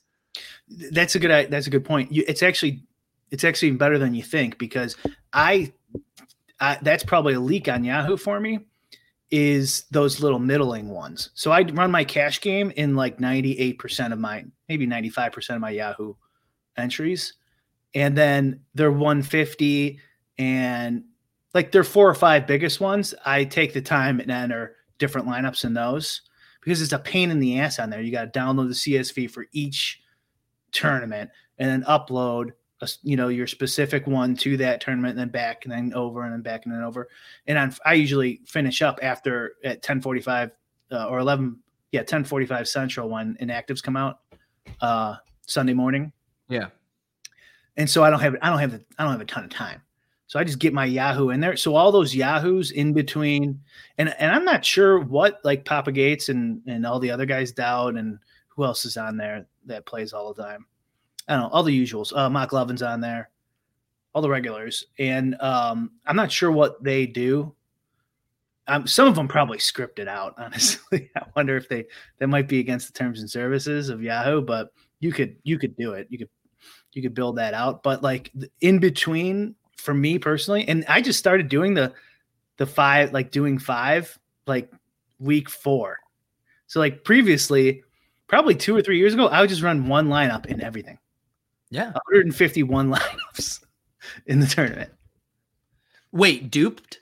that's 0.92 1.16
a 1.16 1.20
good 1.20 1.32
uh, 1.32 1.46
that's 1.50 1.68
a 1.68 1.70
good 1.70 1.84
point 1.84 2.12
you, 2.12 2.24
it's 2.28 2.44
actually 2.44 2.84
it's 3.32 3.44
actually 3.44 3.72
better 3.72 3.98
than 3.98 4.14
you 4.14 4.22
think 4.22 4.58
because 4.58 4.96
i 5.34 5.72
I, 6.60 6.78
that's 6.82 7.04
probably 7.04 7.36
a 7.36 7.40
leak 7.40 7.68
on 7.70 7.84
Yahoo 7.84 8.18
for 8.18 8.40
me 8.40 8.60
is 9.30 9.86
those 9.92 10.22
little 10.22 10.40
middling 10.40 10.90
ones. 10.90 11.32
So 11.34 11.52
I 11.52 11.62
run 11.62 11.92
my 11.92 12.04
cash 12.04 12.40
game 12.40 12.72
in 12.76 12.96
like 12.96 13.18
98% 13.18 14.14
of 14.14 14.20
my, 14.20 14.46
maybe 14.70 14.88
95% 14.88 15.56
of 15.56 15.62
my 15.62 15.72
Yahoo 15.72 16.14
entries. 16.78 17.34
And 17.94 18.18
then 18.18 18.62
they're 18.74 18.92
150 18.92 20.00
and 20.38 21.04
like 21.54 21.72
they're 21.72 21.84
four 21.84 22.10
or 22.10 22.16
five 22.16 22.48
biggest 22.48 22.80
ones. 22.80 23.14
I 23.26 23.44
take 23.44 23.74
the 23.74 23.82
time 23.82 24.20
and 24.20 24.32
enter 24.32 24.76
different 24.98 25.28
lineups 25.28 25.66
in 25.66 25.74
those 25.74 26.22
because 26.62 26.82
it's 26.82 26.94
a 26.94 27.00
pain 27.00 27.32
in 27.32 27.40
the 27.40 27.60
ass 27.60 27.80
on 27.80 27.90
there. 27.90 28.02
You 28.02 28.12
got 28.12 28.32
to 28.32 28.40
download 28.40 28.68
the 28.68 28.96
CSV 28.96 29.32
for 29.32 29.46
each 29.52 30.02
tournament 30.72 31.32
and 31.58 31.70
then 31.70 31.84
upload 31.84 32.52
a, 32.82 32.90
you 33.04 33.16
know 33.16 33.28
your 33.28 33.48
specific 33.48 34.06
one 34.08 34.36
to 34.36 34.58
that 34.58 34.82
tournament 34.82 35.12
and 35.12 35.20
then 35.20 35.30
back 35.30 35.66
and 35.66 35.72
then 35.72 35.94
over 35.94 36.24
and 36.24 36.34
then 36.34 36.42
back 36.42 36.66
and 36.66 36.74
then 36.74 36.84
over. 36.84 37.08
And 37.48 37.58
on, 37.58 37.74
i 37.86 37.94
usually 37.94 38.42
finish 38.46 38.82
up 38.82 39.00
after 39.02 39.56
at 39.64 39.78
1045 39.78 40.52
uh, 40.92 41.08
or 41.08 41.20
11 41.20 41.58
yeah 41.92 42.02
1045 42.02 42.68
central 42.68 43.10
when 43.10 43.36
inactives 43.42 43.82
come 43.82 43.98
out 43.98 44.20
uh 44.82 45.16
sunday 45.46 45.74
morning. 45.74 46.12
Yeah. 46.50 46.68
and 47.76 47.90
so 47.90 48.04
i 48.04 48.10
don't 48.10 48.22
have 48.22 48.36
i 48.42 48.50
don't 48.50 48.60
have 48.60 48.72
the, 48.72 48.86
i 48.98 49.04
don't 49.04 49.12
have 49.12 49.22
a 49.22 49.26
ton 49.26 49.44
of 49.44 49.50
time. 49.50 49.82
So 50.28 50.40
i 50.40 50.44
just 50.44 50.60
get 50.60 50.74
my 50.74 50.86
yahoo 50.86 51.30
in 51.30 51.40
there. 51.40 51.56
So 51.56 51.76
all 51.76 51.92
those 51.92 52.14
yahoos 52.14 52.72
in 52.72 52.94
between 52.94 53.60
and 53.98 54.14
and 54.20 54.32
i'm 54.32 54.46
not 54.46 54.64
sure 54.64 55.00
what 55.00 55.40
like 55.44 55.66
papa 55.66 55.92
gates 55.92 56.30
and 56.30 56.62
and 56.68 56.86
all 56.86 57.00
the 57.00 57.12
other 57.12 57.26
guys 57.26 57.52
doubt 57.52 57.96
and 57.96 58.20
who 58.50 58.64
else 58.66 58.86
is 58.86 58.98
on 58.98 59.18
there 59.18 59.48
that 59.66 59.86
plays 59.86 60.14
all 60.14 60.34
the 60.34 60.44
time 60.44 60.66
I 61.28 61.34
don't 61.34 61.44
know, 61.44 61.50
all 61.50 61.64
the 61.64 61.84
usuals. 61.84 62.14
Uh, 62.16 62.48
Levin's 62.52 62.82
on 62.82 63.02
there, 63.02 63.30
all 64.14 64.22
the 64.22 64.30
regulars, 64.30 64.86
and 64.98 65.40
um, 65.42 65.92
I'm 66.06 66.16
not 66.16 66.32
sure 66.32 66.52
what 66.52 66.84
they 66.84 67.06
do. 67.06 67.54
Um, 68.68 68.86
some 68.86 69.08
of 69.08 69.16
them 69.16 69.28
probably 69.28 69.58
scripted 69.58 70.08
out. 70.08 70.36
Honestly, 70.38 71.10
I 71.16 71.24
wonder 71.36 71.58
if 71.58 71.70
they 71.70 71.86
that 72.20 72.28
might 72.28 72.48
be 72.48 72.60
against 72.60 72.88
the 72.88 72.98
terms 72.98 73.20
and 73.20 73.30
services 73.30 73.90
of 73.90 74.02
Yahoo, 74.02 74.42
but 74.42 74.72
you 75.00 75.12
could 75.12 75.36
you 75.44 75.58
could 75.58 75.76
do 75.76 75.94
it. 75.94 76.08
You 76.10 76.18
could 76.18 76.30
you 76.94 77.02
could 77.02 77.14
build 77.14 77.38
that 77.38 77.54
out. 77.54 77.84
But 77.84 78.04
like 78.04 78.32
in 78.62 78.80
between, 78.80 79.56
for 79.78 79.94
me 79.94 80.20
personally, 80.20 80.68
and 80.68 80.86
I 80.88 81.02
just 81.02 81.20
started 81.20 81.50
doing 81.50 81.74
the 81.74 81.94
the 82.58 82.66
five 82.66 83.14
like 83.14 83.32
doing 83.32 83.58
five 83.60 84.18
like 84.46 84.72
week 85.20 85.50
four. 85.50 85.98
So 86.68 86.80
like 86.80 87.04
previously, 87.04 87.84
probably 88.28 88.56
two 88.56 88.76
or 88.76 88.82
three 88.82 88.98
years 88.98 89.14
ago, 89.14 89.28
I 89.28 89.42
would 89.42 89.50
just 89.50 89.62
run 89.62 89.88
one 89.88 90.10
lineup 90.10 90.48
in 90.48 90.62
everything. 90.62 90.98
Yeah. 91.70 91.92
151 91.92 92.90
lineups 92.90 93.64
in 94.26 94.40
the 94.40 94.48
tournament. 94.48 94.92
Wait, 96.12 96.50
duped? 96.50 97.02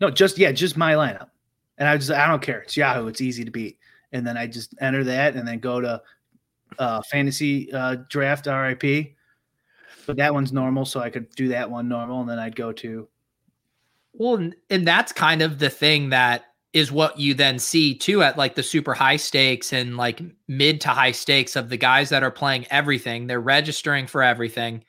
No, 0.00 0.10
just 0.10 0.38
yeah, 0.38 0.52
just 0.52 0.76
my 0.76 0.94
lineup. 0.94 1.30
And 1.78 1.88
I 1.88 1.96
just 1.96 2.10
I 2.10 2.26
don't 2.26 2.42
care. 2.42 2.60
It's 2.60 2.76
Yahoo. 2.76 3.08
It's 3.08 3.20
easy 3.20 3.44
to 3.44 3.50
beat. 3.50 3.78
And 4.12 4.26
then 4.26 4.36
I 4.36 4.46
just 4.46 4.74
enter 4.80 5.04
that 5.04 5.34
and 5.34 5.46
then 5.46 5.58
go 5.58 5.80
to 5.80 6.02
uh 6.78 7.02
fantasy 7.10 7.72
uh 7.72 7.96
draft 8.08 8.46
RIP. 8.46 9.14
But 10.06 10.16
that 10.18 10.32
one's 10.32 10.52
normal, 10.52 10.84
so 10.84 11.00
I 11.00 11.10
could 11.10 11.28
do 11.30 11.48
that 11.48 11.68
one 11.68 11.88
normal, 11.88 12.20
and 12.20 12.30
then 12.30 12.38
I'd 12.38 12.54
go 12.54 12.72
to 12.72 13.08
Well, 14.12 14.36
and, 14.36 14.54
and 14.70 14.86
that's 14.86 15.12
kind 15.12 15.42
of 15.42 15.58
the 15.58 15.70
thing 15.70 16.10
that 16.10 16.44
is 16.76 16.92
what 16.92 17.18
you 17.18 17.32
then 17.32 17.58
see 17.58 17.94
too 17.94 18.22
at 18.22 18.36
like 18.36 18.54
the 18.54 18.62
super 18.62 18.92
high 18.92 19.16
stakes 19.16 19.72
and 19.72 19.96
like 19.96 20.20
mid 20.46 20.78
to 20.78 20.88
high 20.88 21.10
stakes 21.10 21.56
of 21.56 21.70
the 21.70 21.76
guys 21.78 22.10
that 22.10 22.22
are 22.22 22.30
playing 22.30 22.66
everything. 22.68 23.26
They're 23.26 23.40
registering 23.40 24.06
for 24.06 24.22
everything 24.22 24.84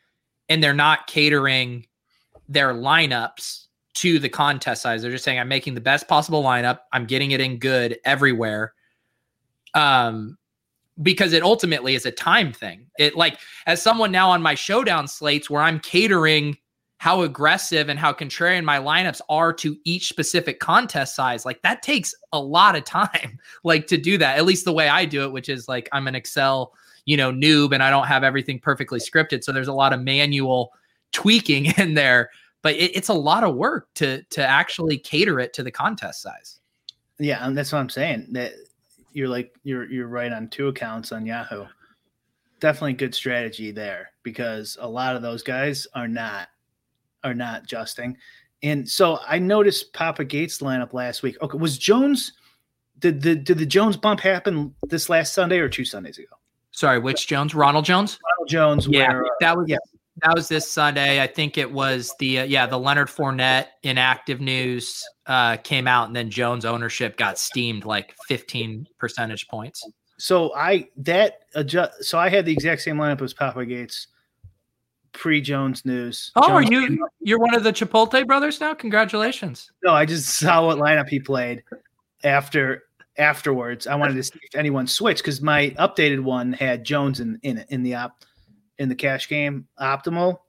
and 0.50 0.62
they're 0.62 0.74
not 0.74 1.08
catering 1.08 1.86
their 2.50 2.74
lineups 2.74 3.68
to 3.94 4.20
the 4.20 4.28
contest 4.28 4.82
size. 4.82 5.02
They're 5.02 5.12
just 5.12 5.24
saying, 5.24 5.40
I'm 5.40 5.48
making 5.48 5.76
the 5.76 5.82
best 5.82 6.10
possible 6.10 6.44
lineup. 6.44 6.80
I'm 6.92 7.06
getting 7.06 7.32
it 7.32 7.40
in 7.40 7.58
good 7.58 7.98
everywhere. 8.04 8.74
Um, 9.74 10.38
because 11.02 11.32
it 11.32 11.42
ultimately 11.42 11.96
is 11.96 12.06
a 12.06 12.12
time 12.12 12.52
thing. 12.52 12.88
It 13.00 13.16
like 13.16 13.40
as 13.66 13.82
someone 13.82 14.12
now 14.12 14.30
on 14.30 14.42
my 14.42 14.56
showdown 14.56 15.08
slates 15.08 15.50
where 15.50 15.62
I'm 15.62 15.80
catering 15.80 16.58
how 17.00 17.22
aggressive 17.22 17.90
and 17.90 18.00
how 18.00 18.12
contrarian 18.12 18.64
my 18.64 18.80
lineups 18.80 19.22
are 19.30 19.54
to 19.54 19.78
each 19.84 20.10
specific 20.10 20.60
contest 20.60 21.16
size 21.16 21.46
like 21.46 21.62
that 21.62 21.82
takes 21.82 22.14
a 22.34 22.40
lot 22.40 22.76
of 22.76 22.84
time 22.84 23.38
like 23.64 23.88
to 23.88 23.98
do 23.98 24.18
that 24.18 24.38
at 24.38 24.46
least 24.46 24.66
the 24.66 24.74
way 24.74 24.90
i 24.90 25.06
do 25.06 25.24
it 25.24 25.32
which 25.32 25.50
is 25.50 25.68
like 25.68 25.88
i'm 25.92 26.08
an 26.08 26.16
excel 26.16 26.74
you 27.06 27.16
know 27.18 27.32
noob 27.32 27.74
and 27.74 27.84
i 27.84 27.90
don't 27.90 28.08
have 28.08 28.24
everything 28.24 28.60
perfectly 28.60 29.00
scripted 29.00 29.44
so 29.44 29.52
there's 29.52 29.68
a 29.68 29.74
lot 29.74 29.94
of 29.94 30.02
manual 30.02 30.72
tweaking 31.12 31.66
in 31.78 31.94
there 31.94 32.30
but 32.62 32.76
it, 32.76 32.96
it's 32.96 33.10
a 33.10 33.14
lot 33.14 33.44
of 33.44 33.56
work 33.56 33.88
to 33.96 34.22
to 34.24 34.46
actually 34.46 34.98
cater 34.98 35.40
it 35.40 35.54
to 35.54 35.64
the 35.64 35.72
contest 35.72 36.22
size. 36.22 36.60
Yeah 37.20 37.46
and 37.46 37.58
that's 37.58 37.72
what 37.72 37.80
i'm 37.80 37.90
saying 37.90 38.28
that 38.32 38.54
you're 39.14 39.30
like 39.30 39.56
you're 39.64 39.90
you're 39.90 40.08
right 40.08 40.32
on 40.32 40.50
two 40.50 40.68
accounts 40.68 41.12
on 41.12 41.26
yahoo. 41.26 41.66
Definitely 42.60 42.94
good 42.94 43.16
strategy 43.16 43.72
there 43.72 44.12
because 44.24 44.78
a 44.82 44.90
lot 44.90 45.16
of 45.16 45.22
those 45.22 45.44
guys 45.44 45.88
are 45.94 46.08
not 46.08 46.50
are 47.24 47.34
not 47.34 47.64
adjusting. 47.64 48.18
And 48.64 48.90
so 48.90 49.20
I 49.28 49.40
noticed 49.40 49.94
Papa 49.94 50.26
Gates 50.26 50.60
lineup 50.60 50.94
last 50.94 51.24
week. 51.24 51.38
Okay, 51.42 51.58
was 51.58 51.78
Jones 51.78 52.34
did 53.00 53.22
the 53.22 53.36
did 53.36 53.58
the 53.58 53.66
Jones 53.66 53.98
bump 53.98 54.20
happen 54.20 54.74
this 54.88 55.10
last 55.10 55.34
Sunday 55.34 55.60
or 55.60 55.70
two 55.70 55.86
Sundays 55.86 56.18
ago? 56.18 56.36
Sorry, 56.72 57.00
which 57.00 57.28
Jones? 57.28 57.54
Ronald 57.54 57.86
Jones? 57.86 58.20
Ronald 58.24 58.50
Jones. 58.50 58.88
Yeah, 58.88 59.10
where, 59.10 59.26
uh, 59.26 59.30
that 59.40 59.58
was 59.58 59.66
yeah. 59.68 59.78
that 60.24 60.36
was 60.36 60.48
this 60.48 60.72
Sunday. 60.72 61.22
I 61.22 61.28
think 61.28 61.58
it 61.58 61.72
was 61.72 62.14
the 62.20 62.40
uh, 62.40 62.44
yeah 62.44 62.66
the 62.66 62.80
Leonard 62.80 63.08
Fournette 63.08 63.68
inactive 63.84 64.42
news 64.42 65.04
uh, 65.28 65.58
came 65.58 65.88
out, 65.88 66.08
and 66.08 66.16
then 66.16 66.30
Jones 66.30 66.66
ownership 66.66 67.18
got 67.18 67.38
steamed 67.38 67.86
like 67.86 68.16
15 68.28 68.88
percentage 68.98 69.48
points. 69.48 69.88
So 70.18 70.54
I 70.56 70.90
that 70.98 71.42
adjust. 71.54 72.04
So 72.04 72.18
I 72.18 72.30
had 72.30 72.46
the 72.46 72.54
exact 72.54 72.82
same 72.82 72.98
lineup 72.98 73.22
as 73.22 73.34
Papa 73.34 73.66
Gates 73.66 74.08
pre 75.12 75.42
Jones 75.42 75.86
news. 75.86 76.32
Oh, 76.36 76.48
Jones 76.48 76.70
are 76.70 76.72
you 76.72 77.08
you're 77.20 77.40
one 77.40 77.56
of 77.56 77.64
the 77.64 77.74
Chipotle 77.74 78.26
brothers 78.26 78.60
now? 78.60 78.74
Congratulations. 78.74 79.72
No, 79.84 79.94
I 79.94 80.06
just 80.06 80.38
saw 80.38 80.66
what 80.66 80.78
lineup 80.78 81.10
he 81.10 81.20
played 81.20 81.64
after 82.24 82.84
afterwards. 83.18 83.88
I 83.88 83.96
wanted 83.96 84.16
to 84.16 84.24
see 84.24 84.40
if 84.42 84.56
anyone 84.56 84.88
switched 84.88 85.24
because 85.24 85.42
my 85.42 85.70
updated 85.80 86.22
one 86.22 86.54
had 86.54 86.84
Jones 86.84 87.20
in 87.20 87.40
in 87.44 87.66
in 87.70 87.84
the 87.84 87.96
op 87.96 88.24
in 88.78 88.90
the 88.90 88.96
cash 88.96 89.28
game 89.28 89.68
optimal. 89.80 90.40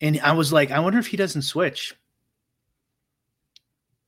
And 0.00 0.20
I 0.20 0.32
was 0.32 0.52
like, 0.52 0.70
I 0.70 0.80
wonder 0.80 0.98
if 0.98 1.06
he 1.06 1.16
doesn't 1.16 1.42
switch. 1.42 1.94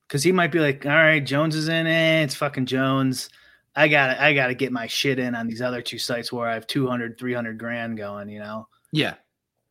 Cause 0.07 0.23
he 0.23 0.31
might 0.31 0.51
be 0.51 0.59
like, 0.59 0.85
all 0.87 0.91
right, 0.91 1.23
Jones 1.23 1.55
is 1.55 1.67
in 1.67 1.85
it. 1.85 2.23
It's 2.23 2.33
fucking 2.33 2.65
Jones. 2.65 3.29
I 3.75 3.87
got 3.87 4.17
I 4.19 4.33
got 4.33 4.47
to 4.47 4.55
get 4.55 4.71
my 4.71 4.87
shit 4.87 5.19
in 5.19 5.35
on 5.35 5.47
these 5.47 5.61
other 5.61 5.81
two 5.81 5.99
sites 5.99 6.33
where 6.33 6.49
I 6.49 6.53
have 6.53 6.65
200, 6.65 7.19
300 7.19 7.57
grand 7.57 7.97
going, 7.97 8.27
you 8.27 8.39
know? 8.39 8.67
Yeah. 8.91 9.15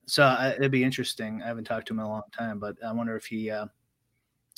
So 0.06 0.22
uh, 0.24 0.54
it'd 0.56 0.70
be 0.70 0.84
interesting. 0.84 1.42
I 1.42 1.48
haven't 1.48 1.64
talked 1.64 1.88
to 1.88 1.92
him 1.94 2.00
in 2.00 2.06
a 2.06 2.08
long 2.08 2.22
time, 2.36 2.58
but 2.58 2.76
I 2.84 2.92
wonder 2.92 3.16
if 3.16 3.26
he 3.26 3.50
uh, 3.50 3.66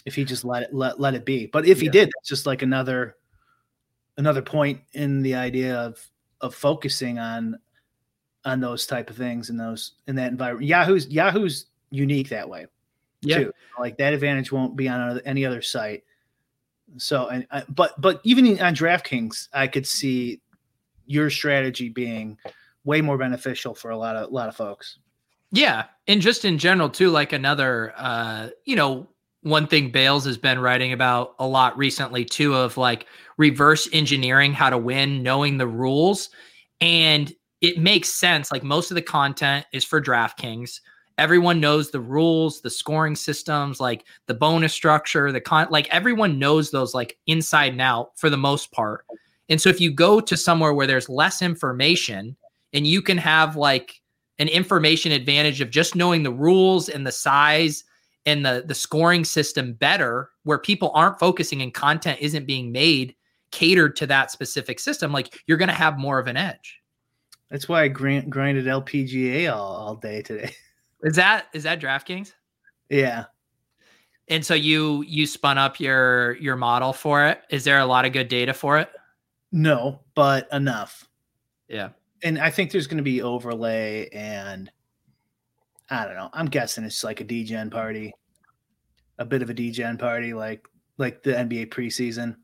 if 0.07 0.15
he 0.15 0.25
just 0.25 0.45
let 0.45 0.63
it 0.63 0.75
let, 0.75 1.01
let 1.01 1.15
it 1.15 1.25
be. 1.25 1.47
But 1.47 1.67
if 1.67 1.81
he 1.81 1.87
Yeah. 1.87 1.93
did, 1.93 2.09
that's 2.09 2.29
just 2.29 2.47
like 2.47 2.63
another 2.63 3.17
another 4.17 4.43
point 4.43 4.81
in 4.93 5.23
the 5.23 5.35
idea 5.35 5.77
of 5.77 5.99
of 6.41 6.55
focusing 6.55 7.19
on 7.19 7.59
on 8.45 8.61
those 8.61 8.87
type 8.87 9.11
of 9.11 9.17
things 9.17 9.51
in 9.51 9.57
those 9.57 9.93
in 10.07 10.15
that 10.17 10.31
environment. 10.31 10.67
Yahoo's 10.67 11.09
Yahoo's 11.09 11.67
unique 11.91 12.29
that 12.29 12.49
way 12.49 12.67
Yeah. 13.23 13.39
too. 13.39 13.53
Like 13.79 13.99
that 13.99 14.13
advantage 14.13 14.53
won't 14.53 14.77
be 14.77 14.89
on 14.89 15.21
any 15.25 15.45
other 15.45 15.63
site. 15.63 16.05
So 16.97 17.29
and 17.29 17.47
I, 17.51 17.65
but 17.69 18.01
but 18.01 18.21
even 18.25 18.47
on 18.61 18.75
DraftKings, 18.75 19.49
I 19.53 19.67
could 19.67 19.87
see 19.87 20.41
your 21.07 21.29
strategy 21.29 21.89
being 21.89 22.39
way 22.85 23.01
more 23.01 23.19
beneficial 23.19 23.75
for 23.75 23.91
a 23.91 23.97
lot 23.97 24.17
of 24.17 24.31
a 24.31 24.35
lot 24.35 24.49
of 24.49 24.57
folks. 24.57 24.99
Yeah, 25.53 25.85
and 26.07 26.21
just 26.21 26.45
in 26.45 26.59
general 26.59 26.89
too, 26.89 27.11
like 27.11 27.33
another, 27.33 27.93
uh, 27.97 28.51
you 28.65 28.77
know, 28.77 29.09
one 29.43 29.67
thing 29.67 29.91
Bales 29.91 30.25
has 30.25 30.39
been 30.39 30.61
writing 30.61 30.93
about 30.93 31.35
a 31.39 31.47
lot 31.47 31.77
recently 31.77 32.25
too, 32.25 32.55
of 32.55 32.77
like 32.77 33.07
reverse 33.37 33.89
engineering 33.93 34.53
how 34.53 34.71
to 34.71 34.79
win, 34.79 35.23
knowing 35.23 35.59
the 35.59 35.67
rules, 35.67 36.31
and 36.81 37.33
it 37.61 37.79
makes 37.79 38.09
sense. 38.09 38.53
Like 38.53 38.63
most 38.63 38.91
of 38.91 38.95
the 38.95 39.03
content 39.03 39.67
is 39.73 39.85
for 39.85 40.01
DraftKings. 40.01 40.81
Everyone 41.19 41.61
knows 41.61 41.91
the 41.91 42.01
rules, 42.01 42.63
the 42.63 42.71
scoring 42.71 43.15
systems, 43.15 43.81
like 43.81 44.07
the 44.27 44.35
bonus 44.35 44.73
structure, 44.73 45.33
the 45.33 45.41
con, 45.41 45.67
like 45.71 45.89
everyone 45.89 46.39
knows 46.39 46.71
those 46.71 46.95
like 46.95 47.19
inside 47.27 47.73
and 47.73 47.81
out 47.81 48.19
for 48.19 48.31
the 48.31 48.39
most 48.39 48.73
part. 48.73 49.05
And 49.51 49.61
so 49.61 49.69
if 49.69 49.81
you 49.81 49.91
go 49.93 50.21
to 50.21 50.37
somewhere 50.37 50.73
where 50.73 50.87
there's 50.87 51.09
less 51.09 51.43
information 51.43 52.37
and 52.73 52.87
you 52.87 53.03
can 53.03 53.19
have 53.19 53.57
like 53.57 54.01
an 54.39 54.49
information 54.49 55.13
advantage 55.13 55.61
of 55.61 55.71
just 55.71 55.95
knowing 55.95 56.23
the 56.23 56.33
rules 56.33 56.89
and 56.89 57.07
the 57.07 57.13
size 57.13 57.85
and 58.27 58.45
the 58.45 58.65
the 58.67 58.75
scoring 58.75 59.25
system 59.25 59.73
better 59.75 60.31
where 60.45 60.59
people 60.59 60.91
aren't 60.95 61.19
focusing 61.19 61.63
and 61.63 61.75
content 61.75 62.19
isn't 62.21 62.47
being 62.47 62.71
made 62.73 63.15
catered 63.51 63.97
to 63.97 64.07
that 64.07 64.31
specific 64.31 64.79
system 64.79 65.13
like 65.13 65.41
you're 65.47 65.59
going 65.59 65.69
to 65.69 65.75
have 65.75 65.99
more 65.99 66.19
of 66.19 66.27
an 66.27 66.37
edge 66.37 66.81
That's 67.51 67.69
why 67.69 67.83
I 67.83 67.89
grind, 67.89 68.31
grinded 68.31 68.67
LPGA 68.67 69.53
all, 69.53 69.75
all 69.75 69.95
day 69.97 70.23
today. 70.23 70.55
is 71.03 71.17
that 71.17 71.47
is 71.53 71.63
that 71.65 71.81
draftkings 71.81 72.33
yeah. 72.91 73.25
and 74.29 74.45
so 74.45 74.55
you 74.55 75.03
you 75.09 75.27
spun 75.27 75.57
up 75.59 75.81
your 75.81 76.37
your 76.37 76.57
model 76.57 76.93
for 76.93 77.25
it 77.27 77.41
is 77.51 77.65
there 77.65 77.79
a 77.79 77.87
lot 77.87 78.05
of 78.05 78.13
good 78.13 78.29
data 78.29 78.53
for 78.55 78.79
it 78.79 78.89
No, 79.51 80.01
but 80.15 80.47
enough. 80.53 81.09
yeah 81.69 81.89
And 82.23 82.39
I 82.39 82.51
think 82.51 82.71
there's 82.71 82.87
going 82.87 82.99
to 82.99 83.03
be 83.03 83.23
overlay 83.23 84.09
and 84.11 84.71
I 85.89 86.05
don't 86.05 86.15
know. 86.15 86.31
I'm 86.33 86.47
guessing 86.47 86.85
it's 86.85 87.03
like 87.03 87.21
a 87.21 87.25
degen 87.25 87.71
party, 87.71 88.13
a 89.19 89.25
bit 89.25 89.43
of 89.43 89.51
a 89.51 89.55
degen 89.55 89.99
party, 89.99 90.35
like 90.35 90.67
like 90.99 91.23
the 91.23 91.33
NBA 91.33 91.69
preseason. 91.69 92.37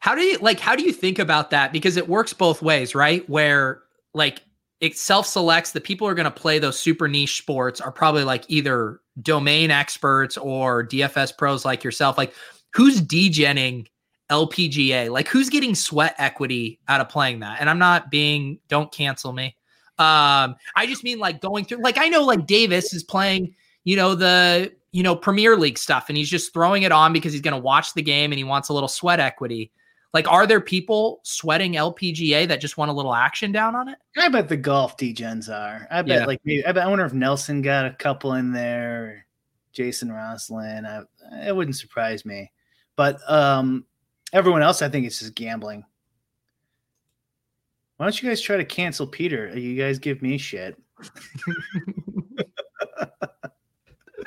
How 0.00 0.14
do 0.14 0.22
you 0.22 0.38
like 0.38 0.60
how 0.60 0.74
do 0.74 0.82
you 0.82 0.92
think 0.92 1.18
about 1.18 1.50
that? 1.50 1.72
Because 1.72 1.96
it 1.96 2.08
works 2.08 2.32
both 2.32 2.62
ways, 2.62 2.94
right? 2.94 3.28
Where 3.28 3.82
like 4.14 4.42
it 4.80 4.96
self-selects 4.96 5.72
the 5.72 5.80
people 5.80 6.06
who 6.06 6.12
are 6.12 6.14
going 6.14 6.24
to 6.24 6.30
play 6.30 6.58
those 6.58 6.78
super 6.78 7.08
niche 7.08 7.38
sports 7.38 7.80
are 7.80 7.92
probably 7.92 8.24
like 8.24 8.44
either 8.48 9.00
domain 9.22 9.70
experts 9.70 10.36
or 10.36 10.86
DFS 10.86 11.36
pros 11.36 11.64
like 11.64 11.84
yourself. 11.84 12.18
Like 12.18 12.34
who's 12.74 13.00
degenning 13.00 13.86
LPGA? 14.30 15.10
Like 15.10 15.28
who's 15.28 15.48
getting 15.50 15.74
sweat 15.74 16.14
equity 16.18 16.80
out 16.88 17.00
of 17.00 17.08
playing 17.08 17.40
that? 17.40 17.60
And 17.60 17.68
I'm 17.70 17.78
not 17.78 18.10
being 18.10 18.58
don't 18.68 18.90
cancel 18.92 19.32
me. 19.32 19.56
Um 19.98 20.56
I 20.76 20.86
just 20.86 21.04
mean 21.04 21.18
like 21.18 21.40
going 21.40 21.64
through 21.64 21.82
like 21.82 21.98
I 21.98 22.08
know 22.08 22.24
like 22.24 22.46
Davis 22.46 22.92
is 22.94 23.02
playing, 23.04 23.54
you 23.84 23.96
know, 23.96 24.14
the 24.14 24.72
you 24.92 25.02
know 25.02 25.14
Premier 25.16 25.56
League 25.56 25.78
stuff 25.78 26.06
and 26.08 26.16
he's 26.16 26.30
just 26.30 26.52
throwing 26.52 26.84
it 26.84 26.92
on 26.92 27.12
because 27.12 27.32
he's 27.32 27.42
going 27.42 27.54
to 27.54 27.60
watch 27.60 27.94
the 27.94 28.02
game 28.02 28.30
and 28.32 28.38
he 28.38 28.44
wants 28.44 28.68
a 28.68 28.72
little 28.72 28.88
sweat 28.88 29.20
equity. 29.20 29.70
Like, 30.12 30.30
are 30.30 30.46
there 30.46 30.60
people 30.60 31.18
sweating 31.24 31.72
LPGA 31.72 32.46
that 32.46 32.60
just 32.60 32.78
want 32.78 32.92
a 32.92 32.94
little 32.94 33.12
action 33.12 33.50
down 33.50 33.74
on 33.74 33.88
it? 33.88 33.98
I 34.16 34.28
bet 34.28 34.48
the 34.48 34.56
golf 34.56 34.96
degens 34.96 35.52
are. 35.52 35.88
I 35.90 36.02
bet 36.02 36.20
Yeah. 36.20 36.26
like 36.26 36.40
maybe, 36.44 36.64
I 36.64 36.70
bet 36.70 36.84
I 36.86 36.88
wonder 36.88 37.04
if 37.04 37.12
Nelson 37.12 37.62
got 37.62 37.84
a 37.86 37.90
couple 37.90 38.34
in 38.34 38.52
there, 38.52 39.26
Jason 39.72 40.12
Roslin. 40.12 40.86
I, 40.86 41.02
it 41.48 41.54
wouldn't 41.56 41.76
surprise 41.76 42.24
me. 42.24 42.52
But 42.94 43.18
um 43.28 43.84
everyone 44.34 44.62
else, 44.62 44.82
I 44.82 44.90
think 44.90 45.06
it's 45.06 45.20
just 45.20 45.34
gambling. 45.34 45.84
Why 47.96 48.04
don't 48.06 48.20
you 48.20 48.28
guys 48.28 48.42
try 48.42 48.56
to 48.58 48.64
cancel 48.64 49.06
Peter? 49.06 49.56
You 49.56 49.76
guys 49.80 50.00
give 50.00 50.20
me 50.20 50.36
shit. 50.36 50.76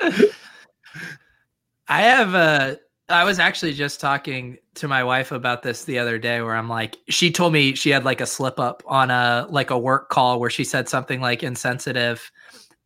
I 1.88 2.00
have 2.02 2.34
a. 2.34 2.78
I 3.10 3.24
was 3.24 3.38
actually 3.38 3.72
just 3.72 4.00
talking 4.00 4.58
to 4.74 4.86
my 4.88 5.02
wife 5.02 5.32
about 5.32 5.62
this 5.62 5.84
the 5.84 5.98
other 5.98 6.18
day 6.18 6.42
where 6.42 6.54
I'm 6.54 6.68
like, 6.68 6.98
she 7.08 7.30
told 7.30 7.54
me 7.54 7.74
she 7.74 7.88
had 7.90 8.04
like 8.04 8.20
a 8.20 8.26
slip 8.26 8.60
up 8.60 8.82
on 8.86 9.10
a 9.10 9.46
like 9.50 9.70
a 9.70 9.78
work 9.78 10.10
call 10.10 10.40
where 10.40 10.50
she 10.50 10.64
said 10.64 10.88
something 10.88 11.20
like 11.20 11.42
insensitive. 11.42 12.30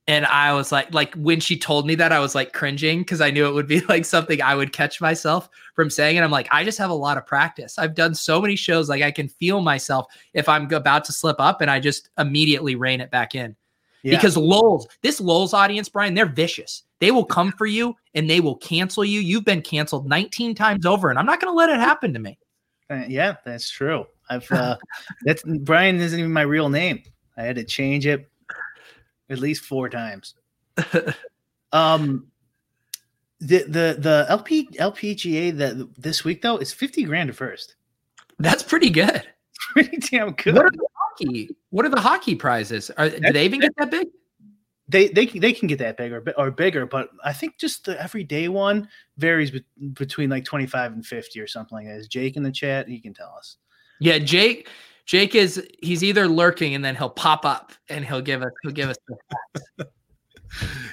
And 0.08 0.26
I 0.26 0.52
was 0.52 0.72
like, 0.72 0.92
like 0.92 1.14
when 1.14 1.38
she 1.38 1.56
told 1.56 1.86
me 1.86 1.94
that, 1.94 2.10
I 2.10 2.18
was 2.18 2.34
like 2.34 2.52
cringing 2.52 3.00
because 3.00 3.20
I 3.20 3.30
knew 3.30 3.46
it 3.46 3.54
would 3.54 3.68
be 3.68 3.80
like 3.88 4.04
something 4.04 4.42
I 4.42 4.54
would 4.54 4.72
catch 4.72 5.00
myself 5.00 5.48
from 5.74 5.90
saying. 5.90 6.16
And 6.16 6.24
I'm 6.24 6.30
like, 6.30 6.48
I 6.50 6.64
just 6.64 6.78
have 6.78 6.90
a 6.90 6.94
lot 6.94 7.16
of 7.16 7.26
practice. 7.26 7.78
I've 7.78 7.94
done 7.94 8.14
so 8.14 8.40
many 8.40 8.56
shows, 8.56 8.88
like 8.88 9.02
I 9.02 9.12
can 9.12 9.28
feel 9.28 9.60
myself 9.60 10.06
if 10.34 10.48
I'm 10.48 10.72
about 10.72 11.04
to 11.04 11.12
slip 11.12 11.36
up 11.38 11.60
and 11.60 11.70
I 11.70 11.78
just 11.78 12.10
immediately 12.18 12.74
rein 12.74 13.00
it 13.00 13.10
back 13.10 13.34
in. 13.34 13.54
Yeah. 14.02 14.16
Because 14.16 14.36
lulls, 14.36 14.88
this 15.02 15.20
lulls 15.20 15.54
audience, 15.54 15.88
Brian, 15.88 16.14
they're 16.14 16.26
vicious. 16.26 16.82
They 16.98 17.12
will 17.12 17.24
come 17.24 17.52
for 17.52 17.66
you 17.66 17.94
and 18.14 18.28
they 18.28 18.40
will 18.40 18.56
cancel 18.56 19.04
you. 19.04 19.20
You've 19.20 19.44
been 19.44 19.62
canceled 19.62 20.08
19 20.08 20.56
times 20.56 20.84
over, 20.84 21.10
and 21.10 21.18
I'm 21.18 21.26
not 21.26 21.40
going 21.40 21.52
to 21.52 21.56
let 21.56 21.70
it 21.70 21.78
happen 21.78 22.12
to 22.12 22.18
me. 22.18 22.36
Uh, 22.90 23.04
yeah, 23.08 23.36
that's 23.44 23.70
true. 23.70 24.06
I've 24.28 24.50
uh, 24.52 24.76
that's 25.24 25.44
Brian 25.60 26.00
isn't 26.00 26.18
even 26.18 26.32
my 26.32 26.42
real 26.42 26.68
name. 26.68 27.04
I 27.36 27.42
had 27.42 27.56
to 27.56 27.64
change 27.64 28.06
it 28.06 28.28
at 29.32 29.38
least 29.40 29.64
four 29.64 29.88
times. 29.88 30.34
Um, 31.72 32.26
the 33.40 33.64
the 33.64 33.96
the 33.98 34.26
LP 34.28 34.68
LPGA 34.74 35.56
that 35.56 35.94
this 35.98 36.22
week 36.22 36.42
though 36.42 36.58
is 36.58 36.72
fifty 36.72 37.02
grand 37.04 37.30
at 37.30 37.36
first. 37.36 37.76
That's 38.38 38.62
pretty 38.62 38.90
good. 38.90 39.26
Pretty 39.72 39.96
damn 39.96 40.32
good. 40.32 40.54
What 40.54 40.66
are 40.66 40.70
the 40.70 40.86
hockey? 40.94 41.48
What 41.70 41.86
are 41.86 41.88
the 41.88 42.00
hockey 42.00 42.34
prizes? 42.34 42.90
Are, 42.98 43.08
do 43.08 43.32
they 43.32 43.44
even 43.44 43.60
get 43.60 43.72
that 43.78 43.90
big? 43.90 44.08
they 44.88 45.08
they 45.08 45.24
can- 45.24 45.40
they 45.40 45.52
can 45.52 45.66
get 45.66 45.78
that 45.78 45.96
big 45.96 46.12
or, 46.12 46.22
or 46.36 46.50
bigger, 46.50 46.84
but 46.84 47.08
I 47.24 47.32
think 47.32 47.58
just 47.58 47.86
the 47.86 48.00
everyday 48.00 48.48
one 48.48 48.88
varies 49.16 49.50
be- 49.50 49.64
between 49.94 50.28
like 50.28 50.44
twenty 50.44 50.66
five 50.66 50.92
and 50.92 51.06
fifty 51.06 51.40
or 51.40 51.46
something 51.46 51.76
like 51.78 51.86
that. 51.86 51.96
Is 51.96 52.08
Jake 52.08 52.36
in 52.36 52.42
the 52.42 52.52
chat? 52.52 52.86
He 52.88 53.00
can 53.00 53.14
tell 53.14 53.34
us. 53.38 53.56
Yeah, 54.00 54.18
Jake. 54.18 54.68
Jake 55.04 55.34
is 55.34 55.66
he's 55.82 56.04
either 56.04 56.28
lurking 56.28 56.74
and 56.74 56.84
then 56.84 56.94
he'll 56.94 57.10
pop 57.10 57.44
up 57.44 57.72
and 57.88 58.04
he'll 58.04 58.22
give 58.22 58.42
us 58.42 58.52
he'll 58.62 58.72
give 58.72 58.90
us. 58.90 58.96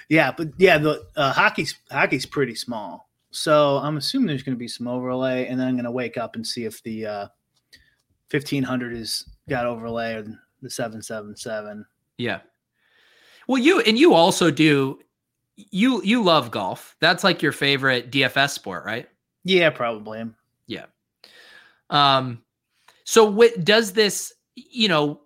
Yeah, 0.09 0.31
but 0.35 0.49
yeah, 0.57 0.77
the 0.77 1.05
uh, 1.15 1.33
hockey's 1.33 1.75
hockey's 1.91 2.25
pretty 2.25 2.55
small. 2.55 3.09
So 3.31 3.77
I'm 3.77 3.97
assuming 3.97 4.27
there's 4.27 4.43
going 4.43 4.55
to 4.55 4.59
be 4.59 4.67
some 4.67 4.87
overlay, 4.87 5.47
and 5.47 5.59
then 5.59 5.67
I'm 5.67 5.75
going 5.75 5.85
to 5.85 5.91
wake 5.91 6.17
up 6.17 6.35
and 6.35 6.45
see 6.45 6.65
if 6.65 6.81
the 6.83 7.05
uh, 7.05 7.27
1500 8.31 8.93
is 8.93 9.25
got 9.47 9.65
overlay 9.65 10.15
or 10.15 10.23
the 10.61 10.69
777. 10.69 11.85
Yeah. 12.17 12.39
Well, 13.47 13.61
you 13.61 13.81
and 13.81 13.97
you 13.97 14.13
also 14.13 14.51
do. 14.51 14.99
You 15.55 16.01
you 16.03 16.23
love 16.23 16.51
golf. 16.51 16.95
That's 17.01 17.23
like 17.23 17.41
your 17.41 17.51
favorite 17.51 18.11
DFS 18.11 18.51
sport, 18.51 18.85
right? 18.85 19.09
Yeah, 19.43 19.69
probably. 19.69 20.23
Yeah. 20.67 20.85
Um, 21.89 22.41
so 23.09 23.23
what 23.23 23.65
does 23.65 23.93
this, 23.93 24.31
you 24.53 24.87
know, 24.87 25.21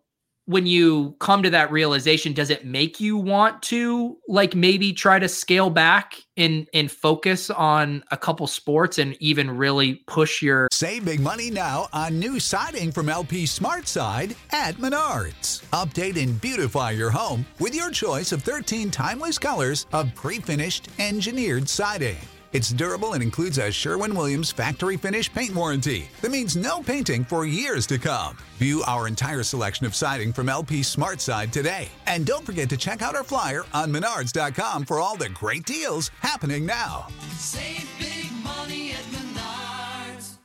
when 0.46 0.66
you 0.66 1.18
come 1.20 1.44
to 1.44 1.50
that 1.50 1.70
realization, 1.70 2.32
does 2.32 2.50
it 2.50 2.64
make 2.64 3.02
you 3.02 3.18
want 3.18 3.62
to 3.64 4.18
like 4.30 4.56
maybe 4.56 4.94
try 4.94 5.20
to 5.20 5.28
scale 5.28 5.70
back 5.70 6.16
and 6.38 6.66
and 6.74 6.90
focus 6.90 7.50
on 7.50 8.02
a 8.10 8.16
couple 8.16 8.48
sports 8.48 9.00
and 9.00 9.18
even 9.20 9.52
really 9.52 9.96
push 10.08 10.42
your 10.42 10.70
Save 10.72 11.04
big 11.04 11.20
money 11.20 11.52
now 11.52 11.90
on 11.92 12.18
new 12.18 12.40
siding 12.40 12.90
from 12.90 13.10
LP 13.10 13.44
SmartSide 13.44 14.34
at 14.54 14.76
Menards. 14.76 15.66
Update 15.72 16.16
and 16.24 16.40
beautify 16.40 16.92
your 16.92 17.10
home 17.10 17.46
with 17.60 17.76
your 17.76 17.92
choice 17.92 18.32
of 18.32 18.44
13 18.44 18.92
timeless 18.92 19.38
colors 19.38 19.88
of 19.92 20.16
pre-finished 20.16 20.88
engineered 21.00 21.68
siding. 21.68 22.16
It's 22.54 22.70
durable 22.70 23.14
and 23.14 23.24
includes 23.24 23.58
a 23.58 23.72
Sherwin-Williams 23.72 24.52
factory 24.52 24.96
finish 24.96 25.32
paint 25.34 25.56
warranty 25.56 26.08
that 26.22 26.30
means 26.30 26.56
no 26.56 26.84
painting 26.84 27.24
for 27.24 27.48
years 27.48 27.88
to 27.88 27.98
come. 27.98 28.38
View 28.60 28.84
our 28.86 29.08
entire 29.08 29.42
selection 29.42 29.88
of 29.88 29.96
siding 29.96 30.32
from 30.32 30.50
LP 30.50 30.82
SmartSide 30.82 31.50
today. 31.50 31.90
And 32.06 32.28
don't 32.28 32.46
forget 32.46 32.70
to 32.70 32.78
check 32.78 33.02
out 33.02 33.16
our 33.16 33.24
flyer 33.24 33.64
on 33.74 33.92
menards.com 33.92 34.86
for 34.86 35.00
all 35.00 35.18
the 35.18 35.30
great 35.30 35.66
deals 35.66 36.10
happening 36.20 36.64
now. 36.64 37.08
Save 37.38 37.90
big 37.98 38.32
money 38.44 38.92
at 38.92 39.02
Menards. 39.06 40.38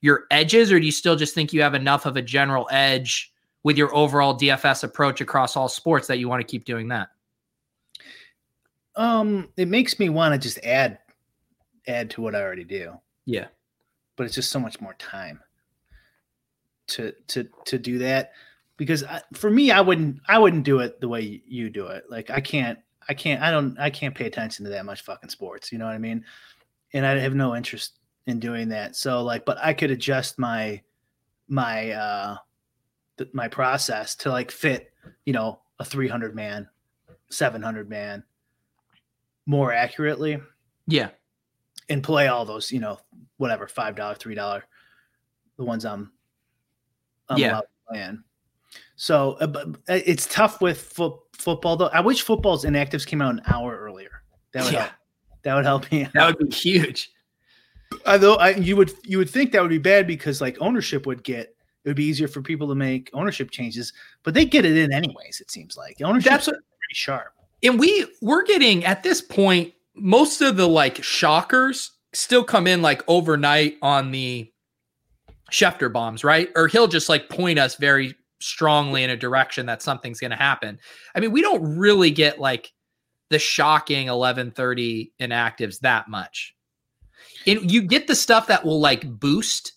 your 0.00 0.24
edges, 0.32 0.72
or 0.72 0.80
do 0.80 0.84
you 0.84 0.90
still 0.92 1.14
just 1.14 1.32
think 1.32 1.52
you 1.52 1.62
have 1.62 1.74
enough 1.74 2.06
of 2.06 2.16
a 2.16 2.22
general 2.22 2.66
edge 2.72 3.32
with 3.62 3.78
your 3.78 3.94
overall 3.94 4.36
DFS 4.36 4.82
approach 4.82 5.20
across 5.20 5.56
all 5.56 5.68
sports 5.68 6.08
that 6.08 6.18
you 6.18 6.28
want 6.28 6.40
to 6.40 6.44
keep 6.44 6.64
doing 6.64 6.88
that? 6.88 7.10
Um, 8.96 9.48
it 9.56 9.68
makes 9.68 10.00
me 10.00 10.08
want 10.08 10.34
to 10.34 10.38
just 10.38 10.58
add 10.64 10.98
add 11.86 12.10
to 12.10 12.20
what 12.22 12.34
I 12.34 12.42
already 12.42 12.64
do, 12.64 12.94
Yeah. 13.26 13.46
but 14.16 14.24
it's 14.26 14.34
just 14.34 14.50
so 14.52 14.60
much 14.60 14.80
more 14.80 14.94
time 14.94 15.40
to 16.86 17.12
to 17.28 17.48
to 17.64 17.78
do 17.78 17.98
that 17.98 18.32
because 18.76 19.04
I, 19.04 19.22
for 19.32 19.48
me 19.50 19.70
I 19.70 19.80
wouldn't 19.80 20.20
I 20.28 20.38
wouldn't 20.38 20.64
do 20.64 20.80
it 20.80 21.00
the 21.00 21.08
way 21.08 21.42
you 21.46 21.70
do 21.70 21.86
it. 21.86 22.04
Like 22.10 22.30
I 22.30 22.40
can't 22.40 22.78
I 23.08 23.14
can't 23.14 23.42
I 23.42 23.50
don't 23.50 23.78
I 23.78 23.90
can't 23.90 24.14
pay 24.14 24.26
attention 24.26 24.64
to 24.64 24.70
that 24.72 24.84
much 24.84 25.02
fucking 25.02 25.30
sports, 25.30 25.72
you 25.72 25.78
know 25.78 25.86
what 25.86 25.94
I 25.94 25.98
mean? 25.98 26.24
And 26.92 27.06
I 27.06 27.18
have 27.18 27.34
no 27.34 27.56
interest 27.56 27.98
in 28.26 28.38
doing 28.38 28.68
that. 28.70 28.96
So 28.96 29.22
like 29.22 29.44
but 29.44 29.58
I 29.62 29.72
could 29.72 29.90
adjust 29.90 30.38
my 30.38 30.80
my 31.48 31.90
uh 31.92 32.36
th- 33.18 33.30
my 33.32 33.48
process 33.48 34.14
to 34.16 34.30
like 34.30 34.50
fit, 34.50 34.92
you 35.24 35.32
know, 35.32 35.60
a 35.78 35.84
300 35.84 36.34
man, 36.34 36.68
700 37.30 37.88
man 37.88 38.22
more 39.46 39.72
accurately 39.72 40.38
Yeah. 40.86 41.10
And 41.88 42.02
play 42.02 42.28
all 42.28 42.44
those, 42.44 42.70
you 42.72 42.80
know, 42.80 42.98
whatever, 43.36 43.66
five 43.68 43.94
dollar, 43.96 44.14
three 44.14 44.34
dollar, 44.34 44.64
the 45.56 45.64
ones 45.64 45.84
I'm, 45.84 46.10
I'm 47.28 47.38
Yeah. 47.38 47.52
allowed 47.52 47.60
to 47.60 47.66
play 47.88 48.02
in. 48.02 48.24
So 48.96 49.32
uh, 49.40 49.46
but 49.46 49.68
uh, 49.88 50.00
it's 50.06 50.26
tough 50.26 50.60
with 50.60 50.80
fo- 50.80 51.22
football 51.32 51.76
though. 51.76 51.86
I 51.92 52.00
wish 52.00 52.22
football's 52.22 52.64
inactives 52.64 53.06
came 53.06 53.20
out 53.22 53.32
an 53.34 53.42
hour 53.46 53.76
earlier. 53.78 54.22
That 54.52 54.64
would 54.64 54.72
Yeah. 54.72 54.80
help. 54.82 54.92
That 55.42 55.54
would 55.56 55.64
help 55.64 55.92
me. 55.92 56.08
That 56.14 56.26
would 56.38 56.48
be 56.48 56.54
huge. 56.54 57.10
Although 58.06 58.36
I, 58.36 58.50
you 58.50 58.76
would 58.76 58.92
you 59.04 59.18
would 59.18 59.30
think 59.30 59.52
that 59.52 59.60
would 59.62 59.68
be 59.70 59.78
bad 59.78 60.06
because 60.06 60.40
like 60.40 60.56
ownership 60.60 61.06
would 61.06 61.22
get 61.22 61.54
it 61.84 61.88
would 61.90 61.96
be 61.96 62.04
easier 62.04 62.28
for 62.28 62.40
people 62.40 62.66
to 62.68 62.74
make 62.74 63.10
ownership 63.12 63.50
changes, 63.50 63.92
but 64.22 64.32
they 64.32 64.44
get 64.46 64.64
it 64.64 64.76
in 64.76 64.92
anyways. 64.92 65.40
It 65.40 65.50
seems 65.50 65.76
like 65.76 65.96
ownership 66.02 66.30
That's 66.30 66.46
what, 66.46 66.54
pretty 66.54 66.94
sharp. 66.94 67.34
and 67.62 67.78
we 67.78 68.06
we're 68.22 68.44
getting 68.44 68.84
at 68.84 69.02
this 69.02 69.20
point 69.20 69.74
most 69.94 70.40
of 70.40 70.56
the 70.56 70.68
like 70.68 71.02
shockers 71.02 71.92
still 72.12 72.44
come 72.44 72.66
in 72.66 72.82
like 72.82 73.02
overnight 73.08 73.76
on 73.82 74.10
the 74.10 74.50
Schefter 75.50 75.92
bombs, 75.92 76.24
right? 76.24 76.50
Or 76.56 76.68
he'll 76.68 76.88
just 76.88 77.08
like 77.08 77.28
point 77.28 77.58
us 77.58 77.76
very 77.76 78.14
strongly 78.40 79.04
in 79.04 79.10
a 79.10 79.16
direction 79.16 79.66
that 79.66 79.82
something's 79.82 80.20
going 80.20 80.30
to 80.30 80.36
happen. 80.36 80.78
I 81.14 81.20
mean, 81.20 81.32
we 81.32 81.42
don't 81.42 81.78
really 81.78 82.10
get 82.10 82.38
like 82.38 82.72
the 83.30 83.38
shocking 83.38 84.06
1130 84.06 85.12
inactives 85.20 85.80
that 85.80 86.08
much. 86.08 86.54
And 87.46 87.70
you 87.70 87.82
get 87.82 88.06
the 88.06 88.14
stuff 88.14 88.46
that 88.48 88.64
will 88.64 88.80
like 88.80 89.08
boost 89.18 89.72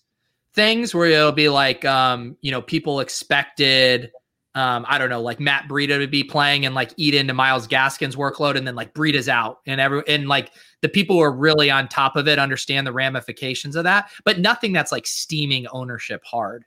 things 0.54 0.94
where 0.94 1.08
it'll 1.08 1.32
be 1.32 1.48
like 1.48 1.84
um, 1.84 2.36
you 2.40 2.50
know, 2.50 2.62
people 2.62 3.00
expected 3.00 4.10
um, 4.58 4.84
I 4.88 4.98
don't 4.98 5.08
know, 5.08 5.22
like 5.22 5.38
Matt 5.38 5.68
Breida 5.68 5.98
would 5.98 6.10
be 6.10 6.24
playing 6.24 6.66
and 6.66 6.74
like 6.74 6.90
eat 6.96 7.14
into 7.14 7.32
Myles 7.32 7.68
Gaskin's 7.68 8.16
workload, 8.16 8.56
and 8.56 8.66
then 8.66 8.74
like 8.74 8.92
Breida's 8.92 9.28
out, 9.28 9.60
and 9.66 9.80
every 9.80 10.02
and 10.08 10.26
like 10.26 10.50
the 10.80 10.88
people 10.88 11.14
who 11.14 11.22
are 11.22 11.30
really 11.30 11.70
on 11.70 11.86
top 11.86 12.16
of 12.16 12.26
it 12.26 12.40
understand 12.40 12.84
the 12.84 12.92
ramifications 12.92 13.76
of 13.76 13.84
that, 13.84 14.10
but 14.24 14.40
nothing 14.40 14.72
that's 14.72 14.90
like 14.90 15.06
steaming 15.06 15.68
ownership 15.68 16.24
hard. 16.24 16.64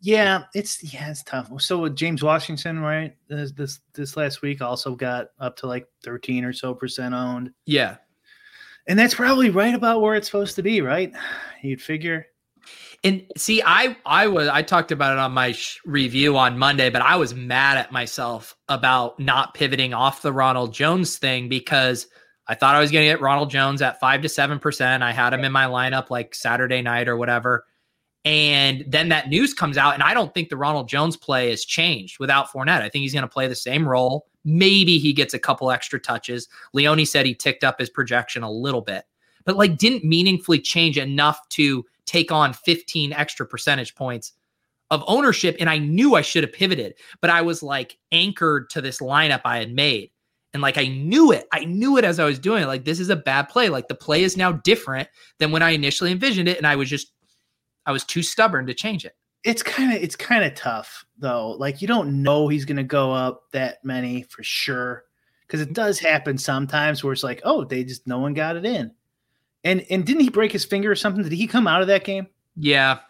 Yeah, 0.00 0.46
it's 0.52 0.82
yeah, 0.92 1.08
it's 1.08 1.22
tough. 1.22 1.48
So 1.62 1.78
with 1.78 1.94
James 1.94 2.24
Washington, 2.24 2.80
right? 2.80 3.14
This 3.28 3.52
this 3.52 3.78
this 3.94 4.16
last 4.16 4.42
week 4.42 4.60
also 4.60 4.96
got 4.96 5.28
up 5.38 5.56
to 5.58 5.68
like 5.68 5.86
13 6.02 6.44
or 6.44 6.52
so 6.52 6.74
percent 6.74 7.14
owned. 7.14 7.52
Yeah, 7.66 7.98
And 8.88 8.98
that's 8.98 9.14
probably 9.14 9.50
right 9.50 9.76
about 9.76 10.00
where 10.00 10.16
it's 10.16 10.26
supposed 10.26 10.56
to 10.56 10.62
be, 10.62 10.80
right? 10.80 11.12
You'd 11.62 11.80
figure. 11.80 12.26
And 13.06 13.24
see, 13.36 13.62
I 13.64 13.96
I 14.04 14.26
was 14.26 14.48
I 14.48 14.62
talked 14.62 14.90
about 14.90 15.12
it 15.12 15.20
on 15.20 15.30
my 15.30 15.52
sh- 15.52 15.78
review 15.84 16.36
on 16.36 16.58
Monday, 16.58 16.90
but 16.90 17.02
I 17.02 17.14
was 17.14 17.36
mad 17.36 17.78
at 17.78 17.92
myself 17.92 18.56
about 18.68 19.20
not 19.20 19.54
pivoting 19.54 19.94
off 19.94 20.22
the 20.22 20.32
Ronald 20.32 20.74
Jones 20.74 21.16
thing 21.16 21.48
because 21.48 22.08
I 22.48 22.56
thought 22.56 22.74
I 22.74 22.80
was 22.80 22.90
going 22.90 23.04
to 23.04 23.12
get 23.12 23.20
Ronald 23.20 23.48
Jones 23.48 23.80
at 23.80 24.00
five 24.00 24.22
to 24.22 24.28
seven 24.28 24.58
percent. 24.58 25.04
I 25.04 25.12
had 25.12 25.32
him 25.32 25.44
in 25.44 25.52
my 25.52 25.66
lineup 25.66 26.10
like 26.10 26.34
Saturday 26.34 26.82
night 26.82 27.06
or 27.06 27.16
whatever. 27.16 27.64
And 28.24 28.84
then 28.88 29.08
that 29.10 29.28
news 29.28 29.54
comes 29.54 29.78
out, 29.78 29.94
and 29.94 30.02
I 30.02 30.12
don't 30.12 30.34
think 30.34 30.48
the 30.48 30.56
Ronald 30.56 30.88
Jones 30.88 31.16
play 31.16 31.50
has 31.50 31.64
changed 31.64 32.18
without 32.18 32.48
Fournette. 32.48 32.82
I 32.82 32.88
think 32.88 33.02
he's 33.02 33.12
going 33.12 33.22
to 33.22 33.28
play 33.28 33.46
the 33.46 33.54
same 33.54 33.88
role. 33.88 34.26
Maybe 34.44 34.98
he 34.98 35.12
gets 35.12 35.32
a 35.32 35.38
couple 35.38 35.70
extra 35.70 36.00
touches. 36.00 36.48
Leone 36.72 37.06
said 37.06 37.24
he 37.24 37.36
ticked 37.36 37.62
up 37.62 37.78
his 37.78 37.88
projection 37.88 38.42
a 38.42 38.50
little 38.50 38.80
bit, 38.80 39.04
but 39.44 39.54
like 39.54 39.78
didn't 39.78 40.04
meaningfully 40.04 40.58
change 40.58 40.98
enough 40.98 41.48
to 41.50 41.84
take 42.06 42.32
on 42.32 42.52
15 42.52 43.12
extra 43.12 43.46
percentage 43.46 43.94
points 43.94 44.32
of 44.90 45.04
ownership. 45.06 45.56
And 45.60 45.68
I 45.68 45.78
knew 45.78 46.14
I 46.14 46.22
should 46.22 46.44
have 46.44 46.52
pivoted, 46.52 46.94
but 47.20 47.30
I 47.30 47.42
was 47.42 47.62
like 47.62 47.98
anchored 48.12 48.70
to 48.70 48.80
this 48.80 49.00
lineup 49.00 49.42
I 49.44 49.58
had 49.58 49.72
made. 49.72 50.10
And 50.54 50.62
like 50.62 50.78
I 50.78 50.86
knew 50.86 51.32
it. 51.32 51.46
I 51.52 51.64
knew 51.64 51.98
it 51.98 52.04
as 52.04 52.18
I 52.18 52.24
was 52.24 52.38
doing 52.38 52.62
it. 52.62 52.66
Like 52.66 52.84
this 52.84 53.00
is 53.00 53.10
a 53.10 53.16
bad 53.16 53.48
play. 53.48 53.68
Like 53.68 53.88
the 53.88 53.94
play 53.94 54.22
is 54.22 54.36
now 54.36 54.52
different 54.52 55.08
than 55.38 55.50
when 55.50 55.62
I 55.62 55.70
initially 55.70 56.12
envisioned 56.12 56.48
it. 56.48 56.56
And 56.56 56.66
I 56.66 56.76
was 56.76 56.88
just 56.88 57.12
I 57.84 57.92
was 57.92 58.04
too 58.04 58.22
stubborn 58.22 58.66
to 58.66 58.74
change 58.74 59.04
it. 59.04 59.16
It's 59.44 59.62
kind 59.62 59.94
of 59.94 60.02
it's 60.02 60.16
kind 60.16 60.44
of 60.44 60.54
tough 60.54 61.04
though. 61.18 61.50
Like 61.50 61.82
you 61.82 61.88
don't 61.88 62.22
know 62.22 62.48
he's 62.48 62.64
going 62.64 62.78
to 62.78 62.84
go 62.84 63.12
up 63.12 63.42
that 63.52 63.84
many 63.84 64.22
for 64.22 64.42
sure 64.42 65.04
because 65.46 65.60
it 65.60 65.70
mm. 65.70 65.74
does 65.74 65.98
happen 65.98 66.38
sometimes 66.38 67.04
where 67.04 67.12
it's 67.12 67.22
like, 67.22 67.42
oh, 67.44 67.64
they 67.64 67.84
just 67.84 68.06
no 68.06 68.18
one 68.18 68.34
got 68.34 68.56
it 68.56 68.64
in. 68.64 68.92
And 69.66 69.84
and 69.90 70.06
didn't 70.06 70.22
he 70.22 70.30
break 70.30 70.52
his 70.52 70.64
finger 70.64 70.90
or 70.90 70.94
something? 70.94 71.22
Did 71.24 71.32
he 71.32 71.46
come 71.46 71.66
out 71.66 71.82
of 71.82 71.88
that 71.88 72.04
game? 72.04 72.28
Yeah. 72.56 73.00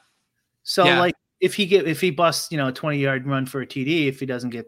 So 0.62 0.84
Yeah. 0.84 0.98
like 0.98 1.14
if 1.40 1.54
he 1.54 1.66
get 1.66 1.86
if 1.86 2.00
he 2.00 2.10
busts, 2.10 2.50
you 2.50 2.56
know, 2.56 2.68
a 2.68 2.72
20 2.72 2.98
yard 2.98 3.26
run 3.26 3.44
for 3.46 3.60
a 3.60 3.66
TD, 3.66 4.08
if 4.08 4.18
he 4.18 4.26
doesn't 4.26 4.50
get 4.50 4.66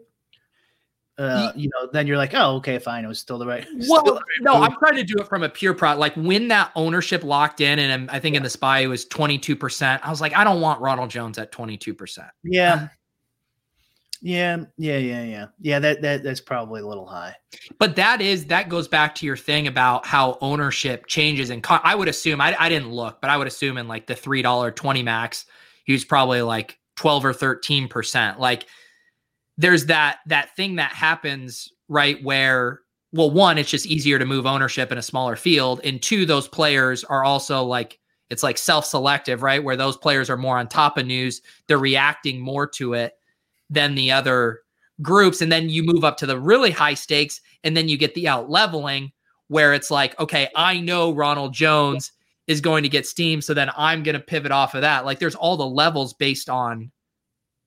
uh, 1.17 1.51
you 1.53 1.69
know, 1.73 1.89
then 1.91 2.07
you're 2.07 2.15
like, 2.15 2.33
oh, 2.33 2.55
okay, 2.55 2.79
fine, 2.79 3.03
it 3.03 3.07
was 3.09 3.19
still 3.19 3.37
the 3.37 3.45
right. 3.45 3.67
Well, 3.89 4.01
the 4.05 4.13
right 4.13 4.21
no, 4.39 4.53
move. 4.53 4.63
I'm 4.63 4.75
trying 4.77 4.95
to 4.95 5.03
do 5.03 5.15
it 5.17 5.27
from 5.27 5.43
a 5.43 5.49
pure 5.49 5.73
pro. 5.73 5.93
Like 5.95 6.15
when 6.15 6.47
that 6.47 6.71
ownership 6.75 7.25
locked 7.25 7.59
in, 7.59 7.77
and 7.77 7.91
um, 7.91 8.09
I 8.15 8.19
think 8.19 8.37
in 8.37 8.43
the 8.43 8.49
spy 8.49 8.79
it 8.79 8.87
was 8.87 9.05
22%. 9.05 9.99
I 10.01 10.09
was 10.09 10.21
like, 10.21 10.33
I 10.33 10.45
don't 10.45 10.61
want 10.61 10.79
Ronald 10.79 11.09
Jones 11.09 11.37
at 11.37 11.51
22%. 11.51 12.29
yeah, 12.43 12.87
yeah, 14.21 14.57
yeah, 14.77 14.97
yeah, 14.97 15.23
yeah, 15.23 15.45
yeah. 15.61 15.79
That 15.79 16.01
that 16.01 16.23
that's 16.23 16.41
probably 16.41 16.81
a 16.81 16.87
little 16.87 17.05
high. 17.05 17.35
But 17.77 17.95
that 17.95 18.21
is 18.21 18.45
that 18.47 18.67
goes 18.67 18.87
back 18.87 19.15
to 19.15 19.25
your 19.25 19.37
thing 19.37 19.67
about 19.67 20.05
how 20.05 20.37
ownership 20.41 21.05
changes. 21.07 21.49
And 21.49 21.65
I 21.69 21.95
would 21.95 22.09
assume 22.09 22.41
I, 22.41 22.55
I 22.59 22.67
didn't 22.67 22.91
look, 22.91 23.21
but 23.21 23.29
I 23.29 23.37
would 23.37 23.47
assume 23.47 23.77
in 23.77 23.87
like 23.87 24.07
the 24.07 24.15
three 24.15 24.41
dollar 24.41 24.71
twenty 24.71 25.03
max, 25.03 25.45
he 25.85 25.93
was 25.93 26.03
probably 26.03 26.41
like 26.41 26.77
twelve 26.97 27.23
or 27.23 27.33
thirteen 27.33 27.87
percent. 27.87 28.39
Like 28.39 28.65
there's 29.57 29.85
that 29.85 30.19
that 30.27 30.55
thing 30.55 30.75
that 30.75 30.91
happens 30.91 31.71
right 31.87 32.21
where 32.23 32.81
well, 33.11 33.31
one, 33.31 33.57
it's 33.57 33.71
just 33.71 33.87
easier 33.87 34.19
to 34.19 34.25
move 34.25 34.45
ownership 34.45 34.91
in 34.91 34.97
a 34.97 35.01
smaller 35.01 35.35
field, 35.35 35.81
and 35.83 36.01
two, 36.01 36.25
those 36.25 36.47
players 36.47 37.03
are 37.05 37.23
also 37.23 37.63
like 37.63 37.99
it's 38.29 38.43
like 38.43 38.57
self-selective, 38.57 39.41
right? 39.41 39.63
Where 39.63 39.77
those 39.77 39.97
players 39.97 40.29
are 40.29 40.37
more 40.37 40.57
on 40.57 40.67
top 40.67 40.97
of 40.97 41.05
news, 41.05 41.41
they're 41.67 41.79
reacting 41.79 42.39
more 42.39 42.67
to 42.67 42.93
it 42.93 43.13
than 43.69 43.95
the 43.95 44.11
other 44.11 44.61
groups. 45.01 45.41
And 45.41 45.51
then 45.51 45.69
you 45.69 45.83
move 45.83 46.03
up 46.03 46.17
to 46.17 46.25
the 46.25 46.39
really 46.39 46.71
high 46.71 46.93
stakes, 46.93 47.41
and 47.63 47.75
then 47.75 47.87
you 47.89 47.97
get 47.97 48.13
the 48.15 48.27
out 48.27 48.49
leveling 48.49 49.11
where 49.47 49.73
it's 49.73 49.89
like, 49.89 50.19
okay, 50.19 50.49
I 50.55 50.79
know 50.79 51.11
Ronald 51.11 51.53
Jones 51.53 52.11
is 52.47 52.61
going 52.61 52.83
to 52.83 52.89
get 52.89 53.05
steam, 53.05 53.41
so 53.41 53.53
then 53.53 53.69
I'm 53.77 54.03
going 54.03 54.13
to 54.13 54.19
pivot 54.19 54.51
off 54.51 54.73
of 54.73 54.81
that. 54.81 55.05
Like 55.05 55.19
there's 55.19 55.35
all 55.35 55.57
the 55.57 55.65
levels 55.65 56.13
based 56.13 56.49
on 56.49 56.91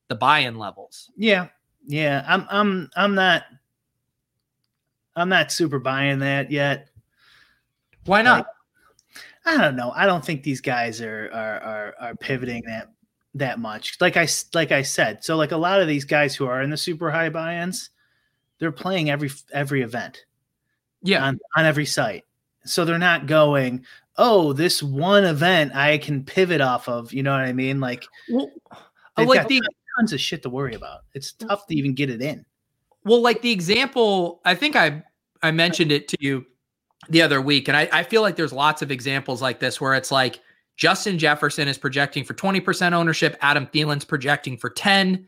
the 0.09 0.15
buy-in 0.15 0.59
levels. 0.59 1.11
Yeah, 1.17 1.49
yeah. 1.87 2.25
I'm 2.27 2.47
I'm 2.51 2.91
I'm 2.97 3.15
not 3.15 3.45
I'm 5.15 5.29
not 5.29 5.53
super 5.53 5.79
buying 5.79 6.19
that 6.21 6.51
yet. 6.51 6.89
Why 8.07 8.23
not? 8.23 8.47
I 9.45 9.57
don't 9.57 9.77
know. 9.77 9.93
I 9.95 10.07
don't 10.07 10.25
think 10.25 10.43
these 10.43 10.61
guys 10.61 11.01
are 11.01 11.31
are 11.33 11.61
are, 11.61 11.95
are 12.01 12.17
pivoting 12.17 12.63
that 12.67 12.89
that 13.35 13.59
much. 13.59 13.97
Like 14.01 14.17
I 14.17 14.27
like 14.55 14.73
I 14.73 14.83
said, 14.83 15.25
so 15.25 15.37
like 15.37 15.53
a 15.53 15.57
lot 15.57 15.81
of 15.81 15.89
these 15.89 16.05
guys 16.05 16.35
who 16.35 16.47
are 16.47 16.63
in 16.63 16.71
the 16.71 16.77
super 16.77 17.11
high 17.11 17.31
buy-ins, 17.31 17.91
they're 18.59 18.73
playing 18.73 19.11
every 19.11 19.31
every 19.53 19.83
event 19.83 20.25
yeah. 21.03 21.25
on 21.25 21.41
on 21.57 21.65
every 21.65 21.87
site. 21.87 22.25
So 22.65 22.85
they're 22.85 22.99
not 22.99 23.27
going, 23.27 23.85
"Oh, 24.17 24.53
this 24.53 24.83
one 24.83 25.25
event 25.25 25.75
I 25.75 25.99
can 25.99 26.25
pivot 26.25 26.61
off 26.61 26.89
of." 26.89 27.13
You 27.13 27.23
know 27.23 27.33
what 27.33 27.41
I 27.41 27.53
mean? 27.53 27.81
Like 27.81 28.05
Well, 28.29 28.51
uh, 28.71 28.77
they've 29.17 29.29
like 29.29 29.49
the 29.49 29.61
tons 29.99 30.13
of 30.13 30.21
shit 30.21 30.43
to 30.43 30.51
worry 30.51 30.75
about. 30.75 31.01
It's 31.15 31.33
tough 31.33 31.67
to 31.67 31.77
even 31.77 31.95
get 31.95 32.11
it 32.11 32.23
in. 32.23 32.45
Well, 33.05 33.21
like 33.21 33.43
the 33.43 33.51
example, 33.51 34.41
I 34.45 34.55
think 34.55 34.77
I 34.77 35.03
I 35.43 35.51
mentioned 35.51 35.91
it 35.91 36.09
to 36.09 36.17
you 36.21 36.47
the 37.09 37.23
other 37.23 37.41
week, 37.41 37.69
and 37.69 37.77
I, 37.77 37.89
I 37.93 38.03
feel 38.05 38.23
like 38.23 38.37
there's 38.37 38.53
lots 38.53 38.83
of 38.83 38.91
examples 38.91 39.43
like 39.43 39.59
this 39.59 39.81
where 39.81 39.95
it's 39.95 40.13
like 40.13 40.41
Justin 40.77 41.19
Jefferson 41.19 41.69
is 41.69 41.79
projecting 41.79 42.25
for 42.25 42.35
20% 42.35 42.93
ownership, 42.93 43.37
Adam 43.41 43.67
Thielen's 43.67 44.05
projecting 44.05 44.57
for 44.57 44.71
10. 44.71 45.27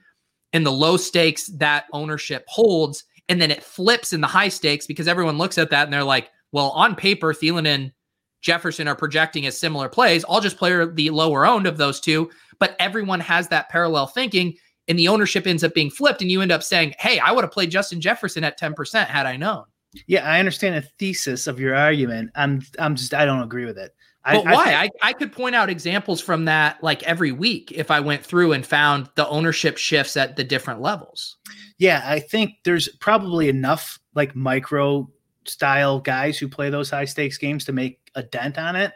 In 0.52 0.62
the 0.62 0.72
low 0.72 0.96
stakes, 0.96 1.48
that 1.56 1.86
ownership 1.92 2.44
holds, 2.46 3.04
and 3.28 3.40
then 3.40 3.50
it 3.50 3.62
flips 3.62 4.12
in 4.12 4.20
the 4.20 4.26
high 4.26 4.48
stakes 4.48 4.86
because 4.86 5.08
everyone 5.08 5.36
looks 5.36 5.58
at 5.58 5.70
that 5.70 5.84
and 5.84 5.92
they're 5.92 6.04
like, 6.04 6.30
well, 6.52 6.70
on 6.70 6.94
paper, 6.94 7.34
Thielen 7.34 7.66
and 7.66 7.92
Jefferson 8.40 8.86
are 8.86 8.94
projecting 8.94 9.46
as 9.46 9.58
similar 9.58 9.88
plays. 9.88 10.24
I'll 10.28 10.40
just 10.40 10.58
play 10.58 10.70
the 10.92 11.10
lower 11.10 11.46
owned 11.46 11.66
of 11.66 11.78
those 11.78 11.98
two. 11.98 12.30
But 12.60 12.76
everyone 12.78 13.20
has 13.20 13.48
that 13.48 13.70
parallel 13.70 14.06
thinking, 14.06 14.54
and 14.86 14.98
the 14.98 15.08
ownership 15.08 15.46
ends 15.46 15.64
up 15.64 15.74
being 15.74 15.90
flipped, 15.90 16.22
and 16.22 16.30
you 16.30 16.40
end 16.40 16.52
up 16.52 16.62
saying, 16.62 16.94
"Hey, 16.98 17.18
I 17.18 17.32
would 17.32 17.42
have 17.42 17.50
played 17.50 17.70
Justin 17.70 18.00
Jefferson 18.00 18.44
at 18.44 18.58
ten 18.58 18.74
percent 18.74 19.10
had 19.10 19.26
I 19.26 19.36
known." 19.36 19.64
Yeah, 20.06 20.28
I 20.28 20.38
understand 20.38 20.76
the 20.76 20.88
thesis 20.98 21.46
of 21.46 21.58
your 21.58 21.74
argument. 21.74 22.30
I'm 22.36 22.62
I'm 22.78 22.94
just 22.94 23.14
I 23.14 23.24
don't 23.24 23.42
agree 23.42 23.64
with 23.64 23.78
it. 23.78 23.92
I, 24.24 24.36
But 24.36 24.46
I 24.46 24.52
why? 24.52 24.74
I, 24.74 24.90
I 25.02 25.12
could 25.12 25.32
point 25.32 25.54
out 25.54 25.68
examples 25.68 26.20
from 26.20 26.46
that 26.46 26.82
like 26.82 27.02
every 27.02 27.32
week 27.32 27.72
if 27.72 27.90
I 27.90 28.00
went 28.00 28.24
through 28.24 28.52
and 28.52 28.66
found 28.66 29.08
the 29.16 29.28
ownership 29.28 29.76
shifts 29.76 30.16
at 30.16 30.36
the 30.36 30.44
different 30.44 30.80
levels. 30.80 31.36
yeah, 31.78 32.02
I 32.04 32.20
think 32.20 32.54
there's 32.64 32.88
probably 33.00 33.48
enough 33.48 33.98
like 34.14 34.34
micro 34.34 35.10
style 35.46 36.00
guys 36.00 36.38
who 36.38 36.48
play 36.48 36.70
those 36.70 36.90
high 36.90 37.04
stakes 37.04 37.36
games 37.36 37.64
to 37.66 37.72
make 37.72 38.00
a 38.14 38.22
dent 38.22 38.58
on 38.58 38.76
it. 38.76 38.92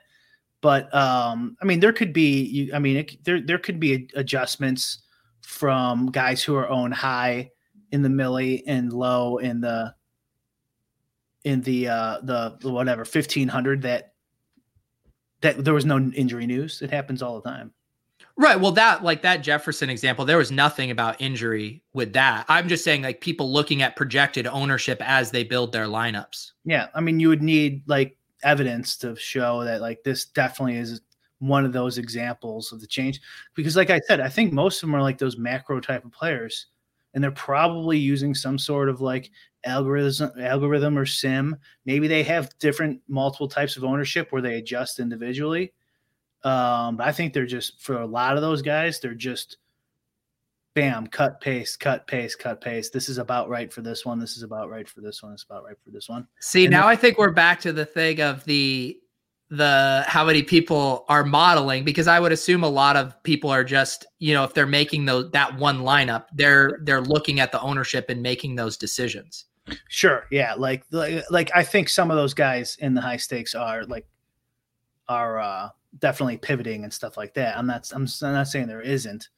But 0.60 0.92
um, 0.94 1.56
I 1.62 1.64
mean, 1.64 1.80
there 1.80 1.92
could 1.92 2.12
be. 2.12 2.42
You, 2.42 2.74
I 2.74 2.78
mean, 2.78 2.96
it, 2.96 3.24
there 3.24 3.40
there 3.40 3.58
could 3.58 3.78
be 3.78 4.08
adjustments 4.14 5.02
from 5.42 6.06
guys 6.06 6.42
who 6.42 6.56
are 6.56 6.68
owned 6.68 6.94
high 6.94 7.50
in 7.92 8.02
the 8.02 8.08
milli 8.08 8.62
and 8.66 8.92
low 8.92 9.38
in 9.38 9.60
the 9.60 9.94
in 11.44 11.62
the 11.62 11.88
uh 11.88 12.18
the, 12.22 12.56
the 12.60 12.70
whatever 12.70 13.00
1500 13.00 13.82
that 13.82 14.14
that 15.40 15.64
there 15.64 15.74
was 15.74 15.84
no 15.84 15.98
injury 15.98 16.46
news 16.46 16.82
it 16.82 16.90
happens 16.90 17.22
all 17.22 17.40
the 17.40 17.48
time 17.48 17.72
Right. 18.38 18.60
Well, 18.60 18.70
that 18.72 19.02
like 19.02 19.22
that 19.22 19.38
Jefferson 19.38 19.90
example, 19.90 20.24
there 20.24 20.38
was 20.38 20.52
nothing 20.52 20.92
about 20.92 21.20
injury 21.20 21.82
with 21.92 22.12
that. 22.12 22.46
I'm 22.48 22.68
just 22.68 22.84
saying 22.84 23.02
like 23.02 23.20
people 23.20 23.52
looking 23.52 23.82
at 23.82 23.96
projected 23.96 24.46
ownership 24.46 25.02
as 25.04 25.32
they 25.32 25.42
build 25.42 25.72
their 25.72 25.86
lineups. 25.86 26.52
Yeah, 26.64 26.86
I 26.94 27.00
mean, 27.00 27.18
you 27.18 27.28
would 27.30 27.42
need 27.42 27.82
like 27.88 28.16
evidence 28.44 28.96
to 28.98 29.16
show 29.16 29.64
that 29.64 29.80
like 29.80 30.04
this 30.04 30.24
definitely 30.24 30.76
is 30.76 31.00
one 31.40 31.64
of 31.64 31.72
those 31.72 31.98
examples 31.98 32.72
of 32.72 32.80
the 32.80 32.86
change. 32.86 33.20
Because, 33.54 33.74
like 33.74 33.90
I 33.90 33.98
said, 34.06 34.20
I 34.20 34.28
think 34.28 34.52
most 34.52 34.76
of 34.76 34.88
them 34.88 34.94
are 34.94 35.02
like 35.02 35.18
those 35.18 35.36
macro 35.36 35.80
type 35.80 36.04
of 36.04 36.12
players, 36.12 36.66
and 37.14 37.22
they're 37.22 37.30
probably 37.30 37.98
using 37.98 38.34
some 38.34 38.58
sort 38.58 38.88
of 38.88 39.00
like 39.00 39.30
algorithm, 39.64 40.30
algorithm 40.40 40.98
or 40.98 41.06
sim. 41.06 41.56
Maybe 41.84 42.08
they 42.08 42.22
have 42.24 42.56
different 42.58 43.00
multiple 43.08 43.48
types 43.48 43.76
of 43.76 43.84
ownership 43.84 44.30
where 44.30 44.42
they 44.42 44.56
adjust 44.56 45.00
individually. 45.00 45.72
Um, 46.44 46.96
but 46.96 47.06
I 47.06 47.12
think 47.12 47.32
they're 47.32 47.46
just 47.46 47.80
for 47.80 48.00
a 48.00 48.06
lot 48.06 48.36
of 48.36 48.42
those 48.42 48.62
guys, 48.62 49.00
they're 49.00 49.14
just 49.14 49.58
bam, 50.74 51.08
cut 51.08 51.40
paste, 51.40 51.80
cut 51.80 52.06
paste, 52.06 52.38
cut 52.38 52.60
paste. 52.60 52.92
This 52.92 53.08
is 53.08 53.18
about 53.18 53.48
right 53.48 53.72
for 53.72 53.82
this 53.82 54.06
one. 54.06 54.20
This 54.20 54.36
is 54.36 54.44
about 54.44 54.70
right 54.70 54.88
for 54.88 55.00
this 55.00 55.22
one. 55.22 55.32
It's 55.32 55.42
about 55.42 55.64
right 55.64 55.76
for 55.82 55.90
this 55.90 56.08
one. 56.08 56.28
See, 56.40 56.66
And 56.66 56.70
now 56.70 56.86
I 56.86 56.94
think 56.94 57.18
we're 57.18 57.32
back 57.32 57.60
to 57.62 57.72
the 57.72 57.84
thing 57.84 58.20
of 58.20 58.44
the 58.44 58.98
the 59.50 60.04
how 60.06 60.24
many 60.24 60.42
people 60.42 61.06
are 61.08 61.24
modeling 61.24 61.82
because 61.82 62.06
I 62.06 62.20
would 62.20 62.32
assume 62.32 62.62
a 62.62 62.68
lot 62.68 62.96
of 62.96 63.20
people 63.22 63.48
are 63.50 63.64
just, 63.64 64.04
you 64.18 64.34
know, 64.34 64.44
if 64.44 64.52
they're 64.52 64.66
making 64.66 65.06
those 65.06 65.30
that 65.30 65.56
one 65.56 65.80
lineup, 65.80 66.26
they're 66.34 66.80
they're 66.82 67.00
looking 67.00 67.40
at 67.40 67.50
the 67.52 67.60
ownership 67.60 68.10
and 68.10 68.22
making 68.22 68.56
those 68.56 68.76
decisions. 68.76 69.46
Sure. 69.88 70.26
Yeah. 70.30 70.54
Like, 70.54 70.84
like, 70.90 71.24
like 71.30 71.50
I 71.54 71.62
think 71.62 71.88
some 71.88 72.10
of 72.10 72.16
those 72.16 72.34
guys 72.34 72.76
in 72.80 72.94
the 72.94 73.00
high 73.00 73.16
stakes 73.16 73.54
are 73.54 73.84
like, 73.84 74.06
are 75.08 75.38
uh, 75.38 75.68
definitely 75.98 76.36
pivoting 76.38 76.84
and 76.84 76.92
stuff 76.92 77.16
like 77.16 77.34
that. 77.34 77.56
I'm 77.56 77.66
not, 77.66 77.90
I'm, 77.94 78.06
I'm 78.22 78.32
not 78.32 78.48
saying 78.48 78.66
there 78.66 78.80
isn't 78.80 79.28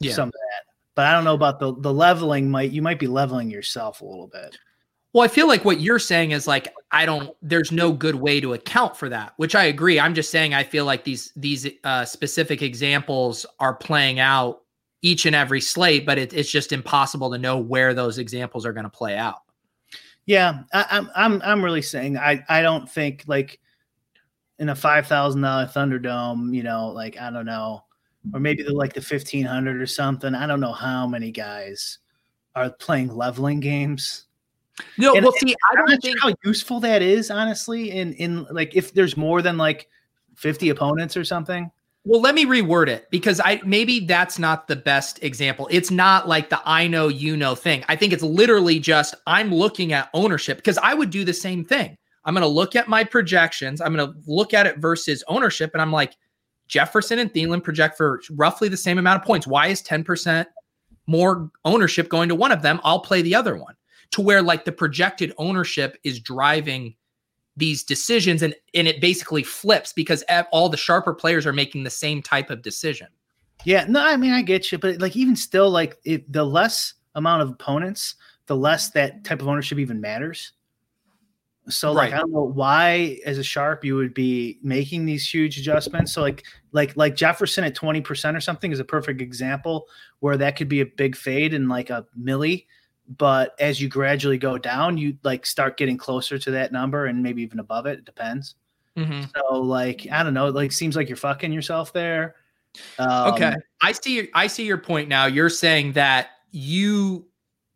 Yeah. 0.00 0.12
some 0.12 0.28
of 0.28 0.32
that, 0.32 0.72
but 0.94 1.06
I 1.06 1.12
don't 1.12 1.24
know 1.24 1.34
about 1.34 1.58
the, 1.58 1.74
the 1.80 1.92
leveling 1.92 2.50
might, 2.50 2.70
you 2.70 2.82
might 2.82 2.98
be 2.98 3.06
leveling 3.06 3.50
yourself 3.50 4.00
a 4.00 4.04
little 4.04 4.28
bit. 4.28 4.56
Well, 5.14 5.24
I 5.24 5.28
feel 5.28 5.48
like 5.48 5.64
what 5.64 5.80
you're 5.80 5.98
saying 5.98 6.32
is 6.32 6.46
like 6.46 6.74
I 6.92 7.06
don't 7.06 7.34
there's 7.40 7.72
no 7.72 7.92
good 7.92 8.16
way 8.16 8.40
to 8.40 8.52
account 8.52 8.96
for 8.96 9.08
that, 9.08 9.32
which 9.38 9.54
I 9.54 9.64
agree. 9.64 9.98
I'm 9.98 10.14
just 10.14 10.30
saying 10.30 10.52
I 10.52 10.64
feel 10.64 10.84
like 10.84 11.04
these 11.04 11.32
these 11.36 11.66
uh, 11.84 12.04
specific 12.04 12.60
examples 12.60 13.46
are 13.60 13.74
playing 13.74 14.20
out 14.20 14.60
each 15.04 15.26
and 15.26 15.36
every 15.36 15.60
slate, 15.60 16.06
but 16.06 16.18
it, 16.18 16.32
it's 16.32 16.50
just 16.50 16.72
impossible 16.72 17.30
to 17.30 17.38
know 17.38 17.58
where 17.58 17.92
those 17.92 18.18
examples 18.18 18.64
are 18.64 18.72
going 18.72 18.84
to 18.84 18.90
play 18.90 19.18
out. 19.18 19.42
Yeah. 20.24 20.62
I, 20.72 20.86
I'm, 20.90 21.10
I'm, 21.14 21.42
I'm 21.44 21.64
really 21.64 21.82
saying, 21.82 22.16
I, 22.16 22.42
I 22.48 22.62
don't 22.62 22.90
think 22.90 23.22
like 23.26 23.60
in 24.58 24.70
a 24.70 24.74
$5,000 24.74 25.06
Thunderdome, 25.72 26.54
you 26.54 26.62
know, 26.62 26.88
like, 26.88 27.20
I 27.20 27.30
don't 27.30 27.44
know, 27.44 27.84
or 28.32 28.40
maybe 28.40 28.62
the, 28.62 28.72
like 28.72 28.94
the 28.94 29.00
1500 29.00 29.80
or 29.80 29.86
something. 29.86 30.34
I 30.34 30.46
don't 30.46 30.60
know 30.60 30.72
how 30.72 31.06
many 31.06 31.30
guys 31.30 31.98
are 32.54 32.70
playing 32.70 33.14
leveling 33.14 33.60
games. 33.60 34.24
No, 34.98 35.14
And- 35.14 35.24
well, 35.24 35.32
see, 35.38 35.54
I 35.70 35.76
don't 35.76 36.00
think 36.02 36.20
how 36.20 36.34
useful 36.44 36.80
that 36.80 37.02
is, 37.02 37.30
honestly. 37.30 37.90
In 37.90 38.12
in 38.14 38.44
like 38.50 38.74
if 38.74 38.92
there's 38.94 39.16
more 39.16 39.42
than 39.42 39.56
like 39.56 39.88
50 40.36 40.68
opponents 40.68 41.16
or 41.16 41.24
something. 41.24 41.70
Well, 42.06 42.20
let 42.20 42.34
me 42.34 42.44
reword 42.44 42.88
it 42.88 43.08
because 43.10 43.40
I 43.42 43.62
maybe 43.64 44.00
that's 44.00 44.38
not 44.38 44.68
the 44.68 44.76
best 44.76 45.22
example. 45.22 45.68
It's 45.70 45.90
not 45.90 46.28
like 46.28 46.50
the 46.50 46.60
I 46.66 46.86
know 46.86 47.08
you 47.08 47.34
know 47.36 47.54
thing. 47.54 47.82
I 47.88 47.96
think 47.96 48.12
it's 48.12 48.22
literally 48.22 48.78
just 48.78 49.14
I'm 49.26 49.54
looking 49.54 49.94
at 49.94 50.10
ownership 50.12 50.58
because 50.58 50.76
I 50.78 50.92
would 50.92 51.08
do 51.08 51.24
the 51.24 51.32
same 51.32 51.64
thing. 51.64 51.96
I'm 52.26 52.34
going 52.34 52.42
to 52.42 52.48
look 52.48 52.76
at 52.76 52.88
my 52.88 53.04
projections. 53.04 53.80
I'm 53.80 53.94
going 53.94 54.06
to 54.06 54.18
look 54.26 54.52
at 54.54 54.66
it 54.66 54.78
versus 54.78 55.24
ownership 55.28 55.70
and 55.72 55.80
I'm 55.80 55.92
like 55.92 56.14
Jefferson 56.68 57.18
and 57.18 57.32
Thielen 57.32 57.62
project 57.62 57.96
for 57.96 58.20
roughly 58.32 58.68
the 58.68 58.76
same 58.76 58.98
amount 58.98 59.20
of 59.22 59.26
points. 59.26 59.46
Why 59.46 59.68
is 59.68 59.82
10% 59.82 60.46
more 61.06 61.50
ownership 61.64 62.08
going 62.08 62.28
to 62.28 62.34
one 62.34 62.52
of 62.52 62.62
them? 62.62 62.80
I'll 62.84 63.00
play 63.00 63.22
the 63.22 63.34
other 63.34 63.56
one. 63.56 63.74
To 64.14 64.20
where 64.20 64.42
like 64.42 64.64
the 64.64 64.72
projected 64.72 65.32
ownership 65.38 65.98
is 66.04 66.20
driving 66.20 66.94
these 67.56 67.84
decisions 67.84 68.42
and 68.42 68.54
and 68.74 68.88
it 68.88 69.00
basically 69.00 69.42
flips 69.42 69.92
because 69.92 70.24
all 70.52 70.68
the 70.68 70.76
sharper 70.76 71.14
players 71.14 71.46
are 71.46 71.52
making 71.52 71.84
the 71.84 71.90
same 71.90 72.22
type 72.22 72.50
of 72.50 72.62
decision. 72.62 73.08
Yeah, 73.64 73.86
no, 73.88 74.04
I 74.04 74.16
mean 74.16 74.32
I 74.32 74.42
get 74.42 74.70
you, 74.70 74.78
but 74.78 75.00
like 75.00 75.16
even 75.16 75.36
still, 75.36 75.70
like 75.70 75.98
if 76.04 76.22
the 76.28 76.44
less 76.44 76.94
amount 77.14 77.42
of 77.42 77.50
opponents, 77.50 78.16
the 78.46 78.56
less 78.56 78.90
that 78.90 79.24
type 79.24 79.40
of 79.40 79.48
ownership 79.48 79.78
even 79.78 80.00
matters. 80.00 80.52
So 81.68 81.92
like 81.92 82.10
Right. 82.10 82.18
I 82.18 82.20
don't 82.20 82.32
know 82.32 82.42
why 82.42 83.18
as 83.24 83.38
a 83.38 83.44
sharp 83.44 83.84
you 83.84 83.96
would 83.96 84.12
be 84.12 84.58
making 84.62 85.06
these 85.06 85.28
huge 85.28 85.58
adjustments. 85.58 86.12
So 86.12 86.20
like 86.20 86.44
like 86.72 86.96
like 86.96 87.16
Jefferson 87.16 87.64
at 87.64 87.74
20% 87.74 88.36
or 88.36 88.40
something 88.40 88.70
is 88.70 88.80
a 88.80 88.84
perfect 88.84 89.22
example 89.22 89.86
where 90.20 90.36
that 90.36 90.56
could 90.56 90.68
be 90.68 90.82
a 90.82 90.86
big 90.86 91.16
fade 91.16 91.54
in 91.54 91.68
like 91.68 91.90
a 91.90 92.04
milli. 92.20 92.66
But 93.18 93.54
as 93.60 93.80
you 93.80 93.88
gradually 93.88 94.38
go 94.38 94.56
down, 94.56 94.96
you 94.96 95.18
like 95.22 95.44
start 95.44 95.76
getting 95.76 95.98
closer 95.98 96.38
to 96.38 96.50
that 96.52 96.72
number 96.72 97.06
and 97.06 97.22
maybe 97.22 97.42
even 97.42 97.58
above 97.58 97.86
it. 97.86 97.98
It 97.98 98.04
depends. 98.04 98.54
Mhm. 98.96 99.30
So 99.34 99.60
like 99.60 100.06
I 100.10 100.22
don't 100.22 100.34
know, 100.34 100.46
it, 100.46 100.54
like 100.54 100.72
seems 100.72 100.96
like 100.96 101.08
you're 101.08 101.16
fucking 101.16 101.52
yourself 101.52 101.92
there. 101.92 102.36
Um, 102.98 103.34
okay 103.34 103.54
i 103.82 103.92
see 103.92 104.16
your 104.16 104.26
i 104.34 104.46
see 104.46 104.64
your 104.64 104.78
point 104.78 105.08
now 105.08 105.26
you're 105.26 105.48
saying 105.48 105.92
that 105.92 106.30
you 106.50 107.24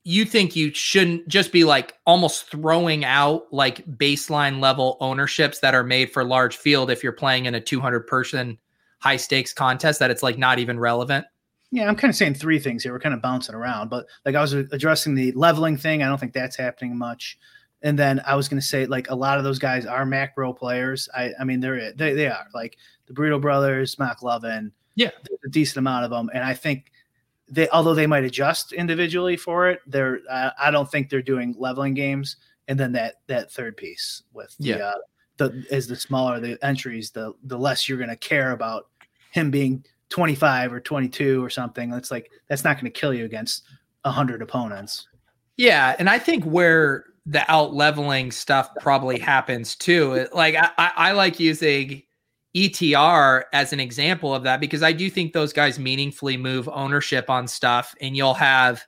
you 0.05 0.25
think 0.25 0.57
you 0.57 0.73
shouldn't 0.73 1.29
just 1.29 1.53
be 1.53 1.65
like 1.65 1.95
almost 2.07 2.51
throwing 2.51 3.05
out 3.05 3.47
like 3.53 3.85
baseline 3.97 4.61
level 4.61 4.97
ownerships 5.01 5.61
that 5.61 5.75
are 5.75 5.85
made 5.85 6.11
for 6.11 6.25
large 6.25 6.57
field 6.57 6.91
if 6.91 7.03
you're 7.03 7.13
playing 7.13 7.47
in 7.47 7.55
a 7.55 7.61
200 7.61 8.07
person 8.07 8.59
high 9.01 9.17
stakes 9.17 9.53
contest 9.53 10.01
that 10.01 10.11
it's 10.11 10.23
like 10.23 10.39
not 10.39 10.59
even 10.59 10.81
relevant 10.81 11.27
Yeah, 11.71 11.87
I'm 11.89 11.97
kind 11.97 12.11
of 12.11 12.17
saying 12.17 12.35
three 12.35 12.59
things 12.59 12.83
here. 12.83 12.93
We're 12.93 13.01
kind 13.01 13.15
of 13.15 13.21
bouncing 13.21 13.55
around, 13.55 13.91
but 13.91 14.07
like 14.25 14.35
I 14.35 14.41
was 14.41 14.55
addressing 14.55 15.15
the 15.15 15.33
leveling 15.33 15.77
thing. 15.77 16.03
I 16.03 16.07
don't 16.09 16.19
think 16.19 16.33
that's 16.33 16.57
happening 16.57 16.97
much. 16.97 17.39
And 17.83 17.99
then 17.99 18.21
I 18.27 18.35
was 18.35 18.49
going 18.49 18.61
to 18.61 18.67
say 18.67 18.87
like 18.87 19.11
a 19.11 19.15
lot 19.15 19.39
of 19.39 19.45
those 19.45 19.59
guys 19.59 19.85
are 19.87 20.05
macro 20.07 20.53
players. 20.53 21.09
I, 21.15 21.31
I 21.39 21.45
mean, 21.45 21.61
they're 21.61 21.93
they, 21.93 22.15
they 22.15 22.27
are 22.27 22.47
like 22.55 22.79
the 23.07 23.13
Burrito 23.15 23.41
brothers, 23.41 23.97
McLovin. 23.97 24.73
Yeah. 24.95 25.11
there's 25.29 25.41
a 25.45 25.49
decent 25.51 25.77
amount 25.79 26.05
of 26.05 26.11
them, 26.11 26.29
and 26.35 26.43
I 26.43 26.55
think 26.55 26.91
they 27.49 27.69
although 27.69 27.95
they 27.95 28.07
might 28.07 28.25
adjust 28.25 28.73
individually 28.73 29.37
for 29.37 29.69
it, 29.69 29.81
they're 29.87 30.21
I, 30.31 30.53
I 30.65 30.71
don't 30.71 30.91
think 30.91 31.09
they're 31.09 31.23
doing 31.23 31.55
leveling 31.59 31.95
games. 31.95 32.37
And 32.67 32.79
then 32.81 32.93
that 32.93 33.17
that 33.29 33.53
third 33.53 33.77
piece 33.77 34.23
with 34.33 34.57
the, 34.59 34.65
Yeah. 34.69 34.77
uh, 34.77 34.95
the 35.37 35.65
as 35.71 35.87
the 35.87 35.97
smaller 35.97 36.41
the 36.41 36.59
entries, 36.65 37.11
the 37.11 37.33
the 37.45 37.59
less 37.59 37.89
you're 37.89 37.99
going 37.99 38.11
to 38.11 38.17
care 38.17 38.51
about 38.53 38.89
him 39.31 39.51
being 39.51 39.85
25 40.11 40.73
or 40.73 40.81
22 40.81 41.45
or 41.45 41.51
something. 41.51 41.91
That's 41.91 42.11
like 42.11 42.31
that's 42.49 42.65
not 42.65 42.75
going 42.75 42.91
to 42.91 42.99
kill 42.99 43.15
you 43.15 43.25
against 43.25 43.65
100 44.03 44.43
opponents. 44.43 45.07
Yeah, 45.57 45.97
and 45.99 46.09
I 46.09 46.19
think 46.19 46.45
where 46.45 47.05
the 47.27 47.51
out 47.51 47.75
leveling 47.75 48.31
stuff 48.31 48.71
probably 48.81 49.19
happens 49.19 49.77
too. 49.77 50.27
Like 50.33 50.55
I, 50.55 50.71
I, 50.79 50.93
I 50.97 51.13
like 51.13 51.39
using 51.39 52.03
ETR 52.57 53.43
as 53.53 53.73
an 53.73 53.81
example 53.81 54.35
of 54.35 54.45
that 54.45 54.61
because 54.61 54.83
I 54.83 54.93
do 54.93 55.11
think 55.11 55.33
those 55.33 55.53
guys 55.53 55.79
meaningfully 55.79 56.37
move 56.37 56.69
ownership 56.73 57.29
on 57.29 57.47
stuff, 57.47 57.95
and 58.01 58.17
you'll 58.17 58.35
have 58.35 58.85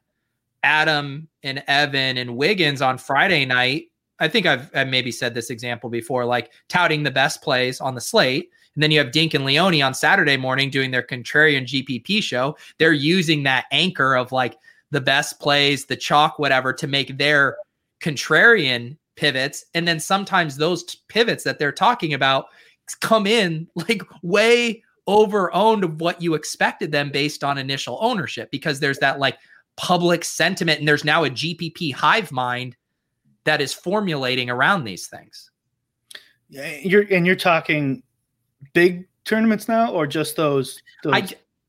Adam 0.63 1.29
and 1.43 1.63
Evan 1.67 2.17
and 2.17 2.37
Wiggins 2.37 2.83
on 2.83 2.99
Friday 2.99 3.45
night. 3.45 3.87
I 4.19 4.29
think 4.29 4.47
I've, 4.47 4.71
I've 4.75 4.89
maybe 4.89 5.11
said 5.11 5.35
this 5.35 5.51
example 5.51 5.91
before, 5.91 6.25
like 6.25 6.53
touting 6.69 7.03
the 7.03 7.11
best 7.11 7.43
plays 7.43 7.81
on 7.81 7.95
the 7.95 8.01
slate. 8.01 8.51
And 8.75 8.83
then 8.83 8.91
you 8.91 8.99
have 8.99 9.13
Dink 9.13 9.35
and 9.35 9.45
Leone 9.45 9.83
on 9.83 9.95
Saturday 9.95 10.37
morning 10.37 10.71
doing 10.71 10.91
their 10.91 11.03
contrarian 11.03 11.65
GPP 11.65 12.23
show. 12.23 12.57
They're 12.79 12.93
using 12.93 13.43
that 13.43 13.67
anchor 13.73 14.15
of 14.15 14.33
like 14.33 14.57
the 14.91 15.01
best 15.01 15.41
plays, 15.41 15.87
the 15.87 15.97
chalk, 15.97 16.39
whatever, 16.39 16.73
to 16.75 16.87
make 16.87 17.19
their 17.19 17.57
contrarian 18.01 18.97
pivots. 19.17 19.65
And 19.75 19.87
then 19.87 20.01
sometimes 20.01 20.57
those 20.57 20.85
pivots 21.09 21.45
that 21.45 21.59
they're 21.59 21.73
talking 21.73 22.15
about 22.15 22.47
come 23.01 23.27
in 23.27 23.69
like 23.75 24.03
way 24.23 24.83
over 25.07 25.53
owned 25.55 25.85
of 25.85 26.01
what 26.01 26.23
you 26.23 26.35
expected 26.35 26.93
them 26.93 27.11
based 27.11 27.43
on 27.43 27.59
initial 27.59 27.99
ownership 28.01 28.51
because 28.51 28.81
there's 28.81 28.99
that 28.99 29.19
like 29.19 29.39
public 29.77 30.25
sentiment 30.25 30.79
and 30.79 30.87
there's 30.87 31.05
now 31.05 31.25
a 31.25 31.31
GPP 31.31 31.93
hive 31.93 32.31
mind 32.31 32.77
that 33.45 33.61
is 33.61 33.73
formulating 33.73 34.51
around 34.51 34.85
these 34.85 35.07
things. 35.07 35.51
Yeah, 36.49 36.77
You're 36.83 37.07
and 37.11 37.27
you're 37.27 37.37
talking 37.37 38.03
big 38.73 39.07
tournaments 39.25 39.69
now, 39.69 39.93
or 39.93 40.07
just 40.07 40.37
those? 40.37 40.83
those 41.03 41.15
I 41.15 41.29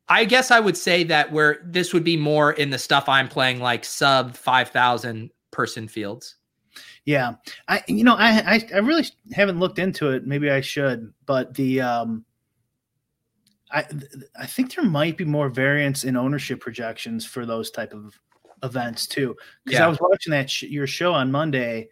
I 0.09 0.25
guess 0.25 0.51
I 0.51 0.59
would 0.59 0.75
say 0.75 1.03
that 1.05 1.31
where 1.31 1.61
this 1.63 1.93
would 1.93 2.03
be 2.03 2.17
more 2.17 2.51
in 2.53 2.69
the 2.69 2.77
stuff 2.77 3.07
I'm 3.07 3.29
playing 3.29 3.61
like 3.61 3.85
sub 3.85 4.35
5000 4.35 5.31
person 5.51 5.87
fields. 5.87 6.35
yeah, 7.05 7.35
I 7.67 7.83
you 7.87 8.03
know 8.03 8.15
I, 8.15 8.55
I 8.55 8.69
I 8.75 8.77
really 8.79 9.05
haven't 9.33 9.59
looked 9.59 9.79
into 9.79 10.09
it. 10.11 10.27
Maybe 10.27 10.49
I 10.49 10.61
should, 10.61 11.13
but 11.25 11.53
the 11.53 11.81
um. 11.81 12.25
I 13.73 13.85
I 14.37 14.45
think 14.45 14.75
there 14.75 14.83
might 14.83 15.15
be 15.15 15.23
more 15.23 15.47
variance 15.47 16.03
in 16.03 16.17
ownership 16.17 16.59
projections 16.59 17.25
for 17.25 17.45
those 17.45 17.71
type 17.71 17.93
of 17.93 18.19
events 18.63 19.07
too. 19.07 19.37
Because 19.63 19.79
I 19.79 19.87
was 19.87 19.97
watching 20.01 20.31
that 20.31 20.49
sh- 20.49 20.63
your 20.63 20.87
show 20.87 21.13
on 21.13 21.31
Monday, 21.31 21.87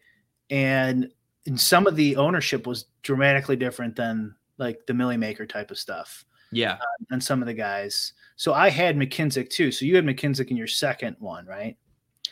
and 0.50 1.10
and 1.46 1.60
some 1.60 1.88
of 1.88 1.96
the 1.96 2.18
ownership 2.18 2.68
was 2.68 2.86
dramatically 3.02 3.56
different 3.56 3.96
than 3.96 4.36
like 4.60 4.86
the 4.86 4.94
Milly 4.94 5.18
Maker 5.18 5.46
type 5.48 5.72
of 5.72 5.80
stuff. 5.80 6.26
Yeah. 6.52 6.78
and 7.12 7.24
some 7.24 7.42
of 7.42 7.48
the 7.48 7.54
guys. 7.54 8.14
So 8.36 8.54
I 8.54 8.70
had 8.70 8.96
McKinsick 8.98 9.50
too. 9.50 9.72
So 9.72 9.86
you 9.86 9.96
had 9.96 10.06
McKinsick 10.06 10.50
in 10.50 10.58
your 10.58 10.68
second 10.68 11.16
one, 11.20 11.46
right? 11.46 11.78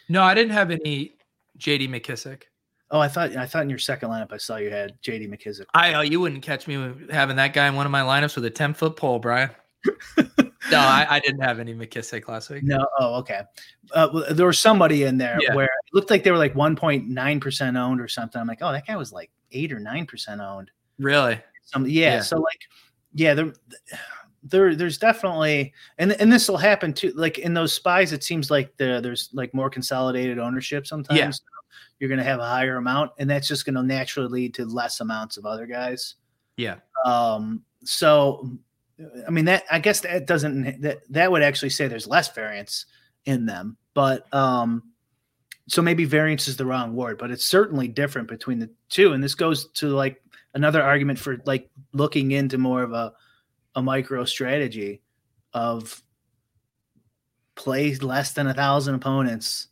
No, 0.09 0.23
I 0.23 0.33
didn't 0.33 0.53
have 0.53 0.71
any 0.71 1.15
JD 1.59 1.89
McKissick. 1.89 2.43
Oh, 2.89 2.99
I 2.99 3.09
thought 3.09 3.35
I 3.35 3.45
thought 3.45 3.63
in 3.63 3.69
your 3.69 3.79
second 3.79 4.09
lineup 4.09 4.31
I 4.31 4.37
saw 4.37 4.55
you 4.55 4.69
had 4.69 4.99
JD 5.01 5.27
McKissick. 5.29 5.65
I 5.73 5.93
oh, 5.93 6.01
you 6.01 6.19
wouldn't 6.21 6.41
catch 6.41 6.67
me 6.67 6.93
having 7.11 7.35
that 7.35 7.53
guy 7.53 7.67
in 7.67 7.75
one 7.75 7.85
of 7.85 7.91
my 7.91 8.01
lineups 8.01 8.35
with 8.35 8.45
a 8.45 8.49
10 8.49 8.73
foot 8.73 8.95
pole, 8.95 9.19
Brian. 9.19 9.49
no, 10.17 10.79
I, 10.79 11.05
I 11.09 11.19
didn't 11.19 11.41
have 11.41 11.59
any 11.59 11.73
McKissick 11.73 12.27
last 12.29 12.49
week. 12.49 12.63
No, 12.63 12.87
oh, 12.99 13.15
okay. 13.15 13.41
Uh, 13.91 14.07
well, 14.13 14.25
there 14.31 14.45
was 14.47 14.59
somebody 14.59 15.03
in 15.03 15.17
there 15.17 15.37
Yeah. 15.41 15.53
where 15.53 15.65
it 15.65 15.93
looked 15.93 16.09
like 16.09 16.23
they 16.23 16.31
were 16.31 16.37
like 16.37 16.53
1.9 16.53 17.41
percent 17.41 17.75
owned 17.77 17.99
or 18.01 18.07
something. 18.07 18.39
I'm 18.39 18.47
like, 18.47 18.59
oh, 18.61 18.71
that 18.71 18.87
guy 18.87 18.95
was 18.95 19.11
like 19.11 19.29
eight 19.51 19.71
or 19.73 19.79
nine 19.79 20.05
percent 20.05 20.39
owned. 20.41 20.71
Really? 20.97 21.39
Some, 21.67 21.85
yeah, 21.85 22.15
Yeah. 22.15 22.21
So 22.21 22.37
like, 22.37 22.61
yeah, 23.13 23.33
there, 23.33 23.53
there, 24.43 24.75
there's 24.75 24.97
definitely, 24.97 25.73
and 25.97 26.13
and 26.13 26.31
this 26.31 26.47
will 26.47 26.57
happen 26.57 26.93
too. 26.93 27.11
Like 27.15 27.39
in 27.39 27.53
those 27.53 27.73
spies, 27.73 28.13
it 28.13 28.23
seems 28.23 28.49
like 28.49 28.75
the, 28.77 28.99
there's 29.01 29.29
like 29.33 29.53
more 29.53 29.69
consolidated 29.69 30.39
ownership 30.39 30.87
sometimes. 30.87 31.19
Yeah. 31.19 31.31
You're 31.99 32.09
going 32.09 32.19
to 32.19 32.23
have 32.23 32.39
a 32.39 32.45
higher 32.45 32.77
amount, 32.77 33.11
and 33.17 33.29
that's 33.29 33.47
just 33.47 33.65
going 33.65 33.75
to 33.75 33.83
naturally 33.83 34.29
lead 34.29 34.53
to 34.55 34.65
less 34.65 34.99
amounts 35.01 35.37
of 35.37 35.45
other 35.45 35.65
guys. 35.65 36.15
Yeah. 36.55 36.75
Um, 37.05 37.63
so, 37.83 38.49
I 39.27 39.31
mean 39.31 39.45
that 39.45 39.63
I 39.69 39.79
guess 39.79 39.99
that 40.01 40.25
doesn't 40.25 40.81
that 40.81 40.99
that 41.09 41.31
would 41.31 41.43
actually 41.43 41.69
say 41.69 41.87
there's 41.87 42.07
less 42.07 42.33
variance 42.33 42.85
in 43.25 43.45
them, 43.45 43.77
but 43.93 44.31
um, 44.33 44.83
so 45.67 45.81
maybe 45.81 46.05
variance 46.05 46.47
is 46.47 46.55
the 46.55 46.65
wrong 46.65 46.95
word, 46.95 47.17
but 47.17 47.29
it's 47.29 47.45
certainly 47.45 47.87
different 47.87 48.27
between 48.27 48.59
the 48.59 48.69
two, 48.89 49.13
and 49.13 49.23
this 49.23 49.35
goes 49.35 49.67
to 49.73 49.89
like 49.89 50.21
another 50.53 50.81
argument 50.81 51.19
for 51.19 51.37
like 51.45 51.69
looking 51.93 52.31
into 52.31 52.57
more 52.57 52.83
of 52.83 52.93
a 52.93 53.13
a 53.75 53.81
micro 53.81 54.25
strategy 54.25 55.01
of 55.53 56.01
play 57.55 57.95
less 57.95 58.33
than 58.33 58.47
a 58.47 58.53
thousand 58.53 58.95
opponents 58.95 59.67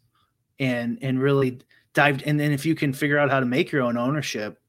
and 0.59 0.99
and 1.01 1.19
really 1.19 1.59
dive 1.93 2.21
and 2.25 2.39
then 2.39 2.51
if 2.51 2.65
you 2.65 2.75
can 2.75 2.93
figure 2.93 3.17
out 3.17 3.31
how 3.31 3.39
to 3.39 3.45
make 3.45 3.71
your 3.71 3.81
own 3.81 3.97
ownership 3.97 4.59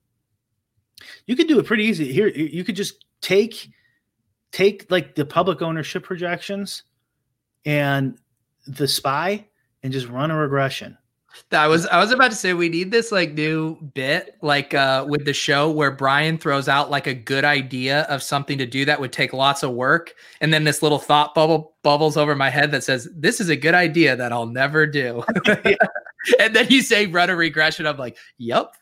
you 1.26 1.36
could 1.36 1.48
do 1.48 1.58
it 1.58 1.66
pretty 1.66 1.84
easy. 1.84 2.12
Here 2.12 2.28
you 2.28 2.64
could 2.64 2.76
just 2.76 3.04
take 3.20 3.70
take 4.52 4.90
like 4.90 5.14
the 5.14 5.24
public 5.24 5.62
ownership 5.62 6.04
projections 6.04 6.84
and 7.64 8.18
the 8.66 8.88
spy 8.88 9.46
and 9.82 9.92
just 9.92 10.08
run 10.08 10.30
a 10.30 10.36
regression 10.36 10.96
I 11.52 11.68
was 11.68 11.86
I 11.86 11.98
was 11.98 12.12
about 12.12 12.30
to 12.30 12.36
say 12.36 12.54
we 12.54 12.68
need 12.68 12.90
this 12.90 13.12
like 13.12 13.32
new 13.32 13.76
bit 13.94 14.36
like 14.42 14.74
uh 14.74 15.04
with 15.08 15.24
the 15.24 15.32
show 15.32 15.70
where 15.70 15.90
Brian 15.90 16.38
throws 16.38 16.68
out 16.68 16.90
like 16.90 17.06
a 17.06 17.14
good 17.14 17.44
idea 17.44 18.02
of 18.02 18.22
something 18.22 18.58
to 18.58 18.66
do 18.66 18.84
that 18.84 19.00
would 19.00 19.12
take 19.12 19.32
lots 19.32 19.62
of 19.62 19.72
work. 19.72 20.14
And 20.40 20.52
then 20.52 20.64
this 20.64 20.82
little 20.82 20.98
thought 20.98 21.34
bubble 21.34 21.74
bubbles 21.82 22.16
over 22.16 22.34
my 22.34 22.50
head 22.50 22.70
that 22.72 22.84
says 22.84 23.08
this 23.14 23.40
is 23.40 23.48
a 23.48 23.56
good 23.56 23.74
idea 23.74 24.16
that 24.16 24.32
I'll 24.32 24.46
never 24.46 24.86
do. 24.86 25.22
and 26.40 26.54
then 26.54 26.66
you 26.68 26.82
say 26.82 27.06
run 27.06 27.30
a 27.30 27.36
regression. 27.36 27.86
I'm 27.86 27.96
like, 27.96 28.16
"Yep." 28.38 28.74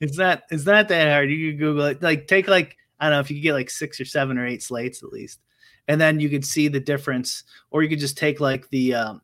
it's 0.00 0.16
not 0.16 0.42
it's 0.50 0.66
not 0.66 0.88
that 0.88 1.12
hard? 1.12 1.30
You 1.30 1.52
could 1.52 1.58
google 1.58 1.84
it. 1.84 2.02
Like 2.02 2.26
take 2.26 2.48
like 2.48 2.76
i 2.98 3.06
don't 3.06 3.12
know 3.12 3.20
if 3.20 3.30
you 3.30 3.36
could 3.36 3.42
get 3.42 3.54
like 3.54 3.70
six 3.70 4.00
or 4.00 4.04
seven 4.04 4.38
or 4.38 4.46
eight 4.46 4.62
slates 4.62 5.02
at 5.02 5.12
least. 5.12 5.40
And 5.88 6.00
then 6.00 6.20
you 6.20 6.28
could 6.28 6.44
see 6.44 6.68
the 6.68 6.80
difference 6.80 7.44
or 7.70 7.82
you 7.82 7.88
could 7.88 7.98
just 7.98 8.18
take 8.18 8.40
like 8.40 8.68
the 8.70 8.94
um 8.94 9.22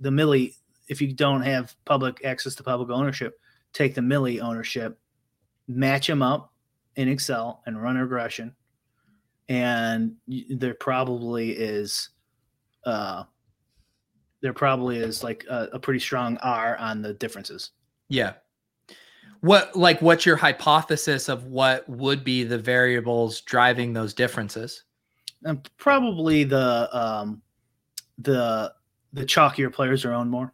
the 0.00 0.10
milli 0.10 0.54
if 0.88 1.00
you 1.00 1.12
don't 1.12 1.42
have 1.42 1.74
public 1.84 2.24
access 2.24 2.54
to 2.54 2.62
public 2.62 2.90
ownership 2.90 3.38
take 3.72 3.94
the 3.94 4.02
Millie 4.02 4.40
ownership 4.40 4.98
match 5.68 6.06
them 6.06 6.22
up 6.22 6.52
in 6.96 7.08
excel 7.08 7.62
and 7.66 7.82
run 7.82 7.96
a 7.96 8.02
regression 8.02 8.54
and 9.48 10.14
there 10.26 10.74
probably 10.74 11.50
is 11.50 12.10
uh 12.84 13.24
there 14.40 14.52
probably 14.52 14.98
is 14.98 15.22
like 15.24 15.44
a, 15.48 15.68
a 15.72 15.78
pretty 15.78 16.00
strong 16.00 16.36
r 16.38 16.76
on 16.78 17.02
the 17.02 17.14
differences 17.14 17.70
Yeah. 18.08 18.34
What 19.40 19.76
like 19.76 20.00
what's 20.00 20.24
your 20.24 20.36
hypothesis 20.36 21.28
of 21.28 21.44
what 21.44 21.88
would 21.88 22.24
be 22.24 22.42
the 22.42 22.58
variables 22.58 23.42
driving 23.42 23.92
those 23.92 24.14
differences? 24.14 24.84
and 25.44 25.68
probably 25.76 26.44
the 26.44 26.88
um 26.96 27.42
the 28.18 28.72
the 29.12 29.24
chalkier 29.24 29.72
players 29.72 30.04
are 30.04 30.12
owned 30.12 30.30
more 30.30 30.52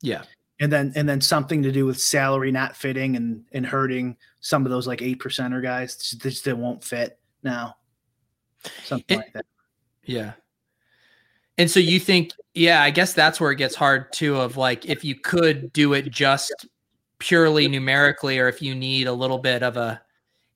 Yeah. 0.00 0.22
and 0.60 0.72
then 0.72 0.92
and 0.96 1.08
then 1.08 1.20
something 1.20 1.62
to 1.62 1.72
do 1.72 1.86
with 1.86 2.00
salary 2.00 2.50
not 2.52 2.76
fitting 2.76 3.16
and 3.16 3.44
and 3.52 3.64
hurting 3.66 4.16
some 4.40 4.64
of 4.64 4.70
those 4.70 4.86
like 4.86 5.02
eight 5.02 5.18
percenter 5.20 5.62
guys 5.62 5.96
that 6.44 6.56
won't 6.56 6.82
fit 6.84 7.18
now. 7.42 7.76
Something 8.84 9.04
It- 9.08 9.16
like 9.22 9.32
that. 9.34 9.46
Yeah. 10.04 10.32
And 11.58 11.68
so 11.70 11.80
you 11.80 11.98
think, 11.98 12.30
yeah, 12.54 12.82
I 12.82 12.90
guess 12.90 13.12
that's 13.14 13.40
where 13.40 13.50
it 13.50 13.56
gets 13.56 13.74
hard 13.74 14.12
too. 14.12 14.36
Of 14.36 14.56
like, 14.56 14.86
if 14.86 15.04
you 15.04 15.16
could 15.16 15.72
do 15.72 15.92
it 15.92 16.08
just 16.10 16.66
purely 17.18 17.66
numerically, 17.66 18.38
or 18.38 18.46
if 18.48 18.62
you 18.62 18.76
need 18.76 19.08
a 19.08 19.12
little 19.12 19.38
bit 19.38 19.64
of 19.64 19.76
a 19.76 20.00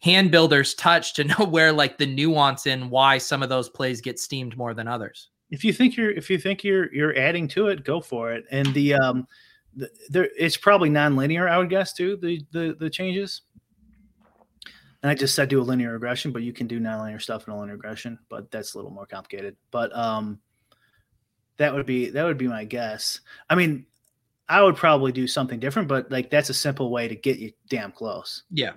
hand 0.00 0.30
builder's 0.30 0.74
touch 0.74 1.14
to 1.14 1.24
know 1.38 1.44
where 1.44 1.72
like 1.72 1.98
the 1.98 2.06
nuance 2.06 2.66
in 2.66 2.88
why 2.88 3.18
some 3.18 3.42
of 3.42 3.48
those 3.48 3.68
plays 3.68 4.00
get 4.00 4.20
steamed 4.20 4.56
more 4.56 4.74
than 4.74 4.86
others. 4.86 5.28
If 5.52 5.62
you 5.62 5.72
think 5.72 5.96
you're 5.96 6.10
if 6.10 6.30
you 6.30 6.38
think 6.38 6.64
you're 6.64 6.92
you're 6.92 7.16
adding 7.16 7.46
to 7.48 7.68
it, 7.68 7.84
go 7.84 8.00
for 8.00 8.32
it. 8.32 8.44
And 8.50 8.72
the 8.74 8.94
um 8.94 9.28
the, 9.76 9.88
there 10.08 10.28
it's 10.36 10.56
probably 10.56 10.88
non-linear, 10.88 11.48
I 11.48 11.58
would 11.58 11.70
guess 11.70 11.92
too, 11.92 12.16
the 12.16 12.40
the 12.50 12.74
the 12.80 12.90
changes. 12.90 13.42
And 15.02 15.10
I 15.10 15.14
just 15.14 15.34
said 15.34 15.48
do 15.48 15.60
a 15.60 15.62
linear 15.62 15.92
regression, 15.92 16.32
but 16.32 16.42
you 16.42 16.52
can 16.52 16.66
do 16.66 16.80
non-linear 16.80 17.20
stuff 17.20 17.46
in 17.46 17.52
a 17.52 17.58
linear 17.60 17.74
regression, 17.74 18.18
but 18.28 18.50
that's 18.50 18.74
a 18.74 18.78
little 18.78 18.90
more 18.90 19.06
complicated. 19.06 19.56
But 19.70 19.94
um 19.94 20.40
that 21.58 21.74
would 21.74 21.86
be 21.86 22.10
that 22.10 22.24
would 22.24 22.38
be 22.38 22.48
my 22.48 22.64
guess. 22.64 23.20
I 23.50 23.54
mean, 23.54 23.86
I 24.48 24.62
would 24.62 24.76
probably 24.76 25.12
do 25.12 25.26
something 25.26 25.60
different, 25.60 25.86
but 25.86 26.10
like 26.10 26.30
that's 26.30 26.50
a 26.50 26.54
simple 26.54 26.90
way 26.90 27.08
to 27.08 27.14
get 27.14 27.38
you 27.38 27.52
damn 27.68 27.92
close. 27.92 28.44
Yeah. 28.50 28.72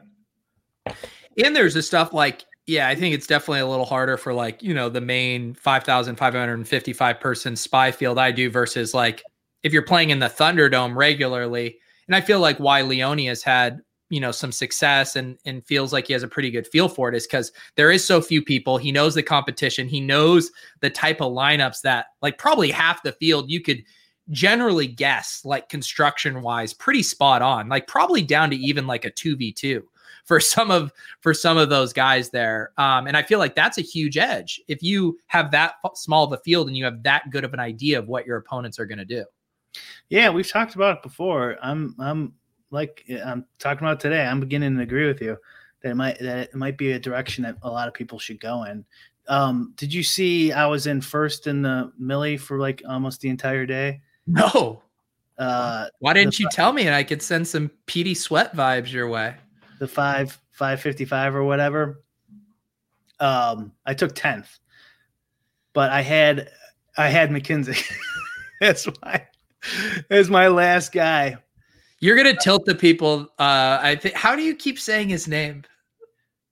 And 1.43 1.55
there's 1.55 1.73
the 1.73 1.81
stuff 1.81 2.13
like, 2.13 2.45
yeah, 2.67 2.87
I 2.87 2.95
think 2.95 3.13
it's 3.13 3.27
definitely 3.27 3.59
a 3.59 3.67
little 3.67 3.85
harder 3.85 4.17
for 4.17 4.33
like, 4.33 4.63
you 4.63 4.73
know, 4.73 4.89
the 4.89 5.01
main 5.01 5.53
5,555 5.53 7.19
person 7.19 7.55
spy 7.55 7.91
field 7.91 8.17
I 8.17 8.31
do 8.31 8.49
versus 8.49 8.93
like 8.93 9.23
if 9.63 9.71
you're 9.71 9.83
playing 9.83 10.09
in 10.09 10.19
the 10.19 10.27
Thunderdome 10.27 10.95
regularly. 10.95 11.77
And 12.07 12.15
I 12.15 12.21
feel 12.21 12.39
like 12.39 12.57
why 12.57 12.81
Leone 12.81 13.25
has 13.25 13.43
had, 13.43 13.81
you 14.09 14.19
know, 14.19 14.31
some 14.31 14.51
success 14.51 15.15
and 15.15 15.37
and 15.45 15.65
feels 15.65 15.93
like 15.93 16.07
he 16.07 16.13
has 16.13 16.23
a 16.23 16.27
pretty 16.27 16.49
good 16.49 16.67
feel 16.67 16.89
for 16.89 17.07
it 17.09 17.15
is 17.15 17.27
because 17.27 17.51
there 17.75 17.91
is 17.91 18.03
so 18.03 18.19
few 18.19 18.41
people. 18.41 18.77
He 18.77 18.91
knows 18.91 19.13
the 19.13 19.23
competition. 19.23 19.87
He 19.87 20.01
knows 20.01 20.51
the 20.81 20.89
type 20.89 21.21
of 21.21 21.33
lineups 21.33 21.81
that 21.81 22.07
like 22.23 22.39
probably 22.39 22.71
half 22.71 23.03
the 23.03 23.13
field 23.13 23.49
you 23.49 23.61
could 23.61 23.83
generally 24.31 24.87
guess 24.87 25.41
like 25.45 25.69
construction 25.69 26.41
wise 26.41 26.73
pretty 26.73 27.03
spot 27.03 27.43
on 27.43 27.69
like 27.69 27.85
probably 27.85 28.23
down 28.23 28.49
to 28.49 28.55
even 28.55 28.87
like 28.87 29.05
a 29.05 29.11
2v2 29.11 29.83
for 30.25 30.39
some 30.39 30.71
of 30.71 30.91
for 31.21 31.33
some 31.33 31.57
of 31.57 31.69
those 31.69 31.93
guys 31.93 32.29
there 32.29 32.71
um 32.77 33.07
and 33.07 33.15
i 33.15 33.23
feel 33.23 33.39
like 33.39 33.55
that's 33.55 33.77
a 33.77 33.81
huge 33.81 34.17
edge 34.17 34.59
if 34.67 34.83
you 34.83 35.17
have 35.27 35.51
that 35.51 35.75
small 35.93 36.25
of 36.25 36.31
a 36.33 36.37
field 36.39 36.67
and 36.67 36.75
you 36.75 36.83
have 36.83 37.01
that 37.03 37.29
good 37.29 37.43
of 37.43 37.53
an 37.53 37.59
idea 37.59 37.97
of 37.97 38.07
what 38.07 38.25
your 38.25 38.37
opponents 38.37 38.79
are 38.79 38.85
going 38.85 38.97
to 38.97 39.05
do 39.05 39.23
Yeah, 40.09 40.29
we've 40.29 40.47
talked 40.47 40.75
about 40.75 40.97
it 40.97 41.03
before. 41.03 41.57
I'm 41.61 41.95
I'm 41.99 42.33
like 42.71 43.03
I'm 43.25 43.45
talking 43.59 43.85
about 43.85 43.99
today. 43.99 44.25
I'm 44.25 44.39
beginning 44.39 44.75
to 44.77 44.83
agree 44.83 45.07
with 45.07 45.21
you 45.21 45.37
that 45.81 45.91
it 45.91 45.95
might 45.95 46.19
that 46.19 46.49
it 46.49 46.55
might 46.55 46.77
be 46.77 46.93
a 46.93 46.99
direction 46.99 47.43
that 47.43 47.57
a 47.63 47.69
lot 47.69 47.87
of 47.87 47.93
people 47.93 48.19
should 48.19 48.39
go 48.39 48.63
in. 48.63 48.85
Um, 49.27 49.73
did 49.75 49.93
you 49.93 50.03
see 50.03 50.51
I 50.51 50.67
was 50.67 50.87
in 50.87 51.01
first 51.01 51.47
in 51.47 51.61
the 51.61 51.91
Millie 51.97 52.37
for 52.37 52.59
like 52.59 52.81
almost 52.87 53.21
the 53.21 53.29
entire 53.29 53.65
day? 53.65 54.01
no 54.27 54.81
Uh, 55.37 55.87
why 55.99 56.13
didn't 56.13 56.39
you 56.39 56.47
tell 56.49 56.71
me 56.71 56.87
and 56.87 56.95
i 56.95 57.03
could 57.03 57.21
send 57.21 57.47
some 57.47 57.69
PD 57.85 58.15
sweat 58.15 58.55
vibes 58.55 58.91
your 58.91 59.07
way 59.07 59.35
the 59.79 59.87
five 59.87 60.39
five 60.51 60.81
fifty 60.81 61.05
five 61.05 61.35
or 61.35 61.43
whatever. 61.43 62.03
Um, 63.19 63.71
I 63.85 63.93
took 63.93 64.13
tenth, 64.15 64.59
but 65.73 65.91
I 65.91 66.01
had 66.01 66.49
I 66.97 67.09
had 67.09 67.29
McKinsey. 67.29 67.83
That's 68.61 68.85
why. 68.85 69.27
As 70.09 70.29
my 70.29 70.47
last 70.47 70.91
guy. 70.91 71.37
you're 71.99 72.15
going 72.15 72.35
to 72.35 72.39
tilt 72.43 72.65
the 72.65 72.75
people 72.75 73.21
uh 73.39 73.79
i 73.81 73.95
think 73.95 74.13
how 74.13 74.35
do 74.35 74.43
you 74.43 74.53
keep 74.53 74.77
saying 74.77 75.09
his 75.09 75.27
name 75.27 75.63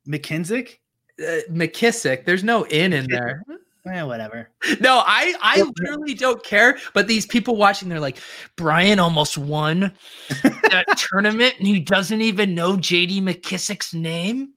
McKinsick? 0.07 0.77
uh, 1.19 1.41
mckissick 1.51 2.25
there's 2.25 2.43
no 2.43 2.63
in 2.63 2.93
in 2.93 3.05
there 3.07 3.43
Eh, 3.91 4.01
whatever. 4.03 4.49
No, 4.79 5.03
I 5.05 5.35
I 5.41 5.61
literally 5.61 6.13
don't 6.13 6.41
care. 6.43 6.77
But 6.93 7.07
these 7.07 7.25
people 7.25 7.57
watching, 7.57 7.89
they're 7.89 7.99
like, 7.99 8.17
Brian 8.55 8.99
almost 8.99 9.37
won 9.37 9.91
that 10.43 10.85
tournament, 11.11 11.55
and 11.57 11.67
he 11.67 11.79
doesn't 11.79 12.21
even 12.21 12.55
know 12.55 12.77
JD 12.77 13.21
McKissick's 13.21 13.93
name. 13.93 14.53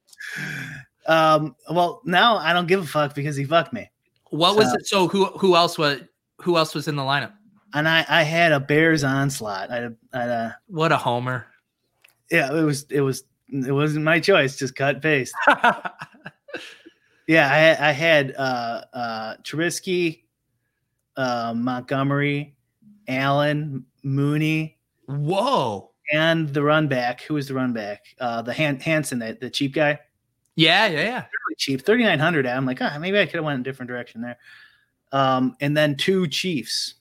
Um, 1.07 1.55
well, 1.69 2.01
now 2.05 2.37
I 2.37 2.53
don't 2.53 2.67
give 2.67 2.81
a 2.81 2.87
fuck 2.87 3.15
because 3.15 3.35
he 3.35 3.43
fucked 3.43 3.73
me. 3.73 3.89
What 4.29 4.55
was 4.55 4.73
it? 4.73 4.87
So 4.87 5.07
who 5.07 5.25
who 5.25 5.55
else 5.55 5.77
was 5.77 6.01
who 6.41 6.57
else 6.57 6.73
was 6.73 6.87
in 6.87 6.95
the 6.95 7.03
lineup? 7.03 7.33
And 7.73 7.87
I, 7.87 8.05
I 8.07 8.23
had 8.23 8.53
a 8.53 8.61
Bears 8.61 9.03
onslaught. 9.03 9.69
I 9.69 9.75
had, 9.75 9.83
a, 9.83 9.95
I 10.13 10.19
had 10.21 10.29
a, 10.29 10.57
What 10.67 10.91
a 10.93 10.97
homer! 10.97 11.47
yeah, 12.31 12.53
it 12.53 12.63
was, 12.63 12.85
it 12.89 13.01
was, 13.01 13.23
it 13.49 13.71
wasn't 13.71 14.05
my 14.05 14.19
choice. 14.19 14.55
Just 14.55 14.75
cut 14.75 15.01
paste. 15.01 15.33
Yeah, 17.27 17.51
I, 17.51 17.57
had- 17.57 17.79
I 17.79 17.91
had 17.91 18.35
uh, 18.37 18.81
uh, 18.93 19.37
Trubisky, 19.43 20.23
uh, 21.17 21.53
Montgomery, 21.55 22.55
Allen, 23.07 23.85
Mooney, 24.03 24.77
Whoa! 25.07 25.91
and 26.13 26.47
the 26.53 26.63
run 26.63 26.87
back. 26.87 27.21
Who 27.21 27.33
was 27.33 27.47
the 27.47 27.53
run 27.53 27.73
back? 27.73 28.05
Uh, 28.19 28.41
the 28.41 28.53
Han- 28.53 28.79
Hansen, 28.79 29.19
the, 29.19 29.37
the 29.39 29.49
cheap 29.49 29.73
guy. 29.73 29.99
Yeah, 30.55 30.87
yeah, 30.87 31.01
yeah. 31.01 31.15
Really 31.21 31.55
cheap, 31.57 31.81
thirty 31.81 32.03
nine 32.03 32.19
hundred. 32.19 32.45
I'm 32.47 32.65
like, 32.65 32.81
ah, 32.81 32.97
maybe 32.99 33.19
I 33.19 33.25
could 33.25 33.35
have 33.35 33.43
went 33.45 33.59
a 33.59 33.63
different 33.63 33.89
direction 33.89 34.21
there. 34.21 34.37
Um, 35.11 35.55
and 35.61 35.75
then 35.77 35.95
two 35.95 36.27
Chiefs, 36.27 36.95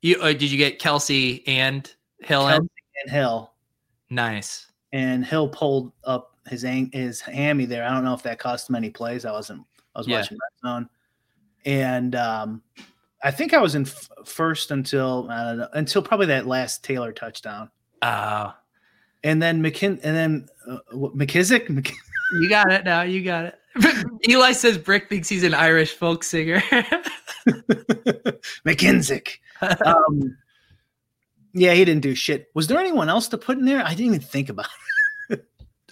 You 0.00 0.16
uh, 0.20 0.32
did 0.32 0.50
you 0.50 0.58
get 0.58 0.80
Kelce 0.80 1.42
and 1.46 1.92
Hill? 2.20 2.42
Kelce 2.44 2.68
and 3.02 3.10
Hill. 3.10 3.52
Nice. 4.10 4.66
and 4.92 5.24
Hill 5.24 5.48
pulled 5.48 5.92
up 6.04 6.36
his 6.48 6.64
ang- 6.64 6.90
his 6.92 7.20
hammy 7.20 7.64
there. 7.66 7.84
I 7.84 7.92
don't 7.94 8.04
know 8.04 8.14
if 8.14 8.22
that 8.24 8.38
cost 8.38 8.68
him 8.68 8.74
any 8.76 8.90
plays. 8.90 9.24
I 9.24 9.32
wasn't. 9.32 9.62
I 9.94 9.98
was 10.00 10.08
Yeah. 10.08 10.18
watching 10.18 10.38
Red 10.38 10.68
Zone, 10.70 10.88
and 11.64 12.14
um, 12.14 12.62
I 13.22 13.30
think 13.30 13.54
I 13.54 13.58
was 13.58 13.74
in 13.74 13.82
f- 13.82 14.08
first 14.24 14.70
until 14.70 15.26
I 15.30 15.44
don't 15.44 15.58
know, 15.58 15.68
until 15.74 16.02
probably 16.02 16.26
that 16.26 16.46
last 16.46 16.82
Taylor 16.84 17.12
touchdown, 17.12 17.70
Oh, 18.02 18.54
and 19.22 19.40
then 19.42 19.62
McKin 19.62 20.00
and 20.02 20.16
then 20.16 20.48
uh, 20.68 20.78
what- 20.92 21.16
McKissick. 21.16 21.68
Mc- 21.68 21.92
you 22.40 22.48
got 22.48 22.70
it 22.72 22.84
now. 22.84 23.02
You 23.02 23.22
got 23.22 23.44
it. 23.46 23.58
Eli 24.28 24.52
says 24.52 24.76
Brick 24.78 25.08
thinks 25.08 25.28
he's 25.28 25.44
an 25.44 25.54
Irish 25.54 25.92
folk 25.94 26.22
singer. 26.24 26.62
McKinsick. 28.66 29.38
Um, 29.84 30.36
yeah, 31.54 31.72
he 31.74 31.84
didn't 31.84 32.02
do 32.02 32.14
shit. 32.14 32.48
Was 32.54 32.66
there 32.66 32.78
anyone 32.78 33.08
else 33.08 33.28
to 33.28 33.38
put 33.38 33.58
in 33.58 33.64
there? 33.64 33.84
I 33.84 33.90
didn't 33.90 34.06
even 34.06 34.20
think 34.20 34.48
about. 34.48 34.66
It. 35.30 35.44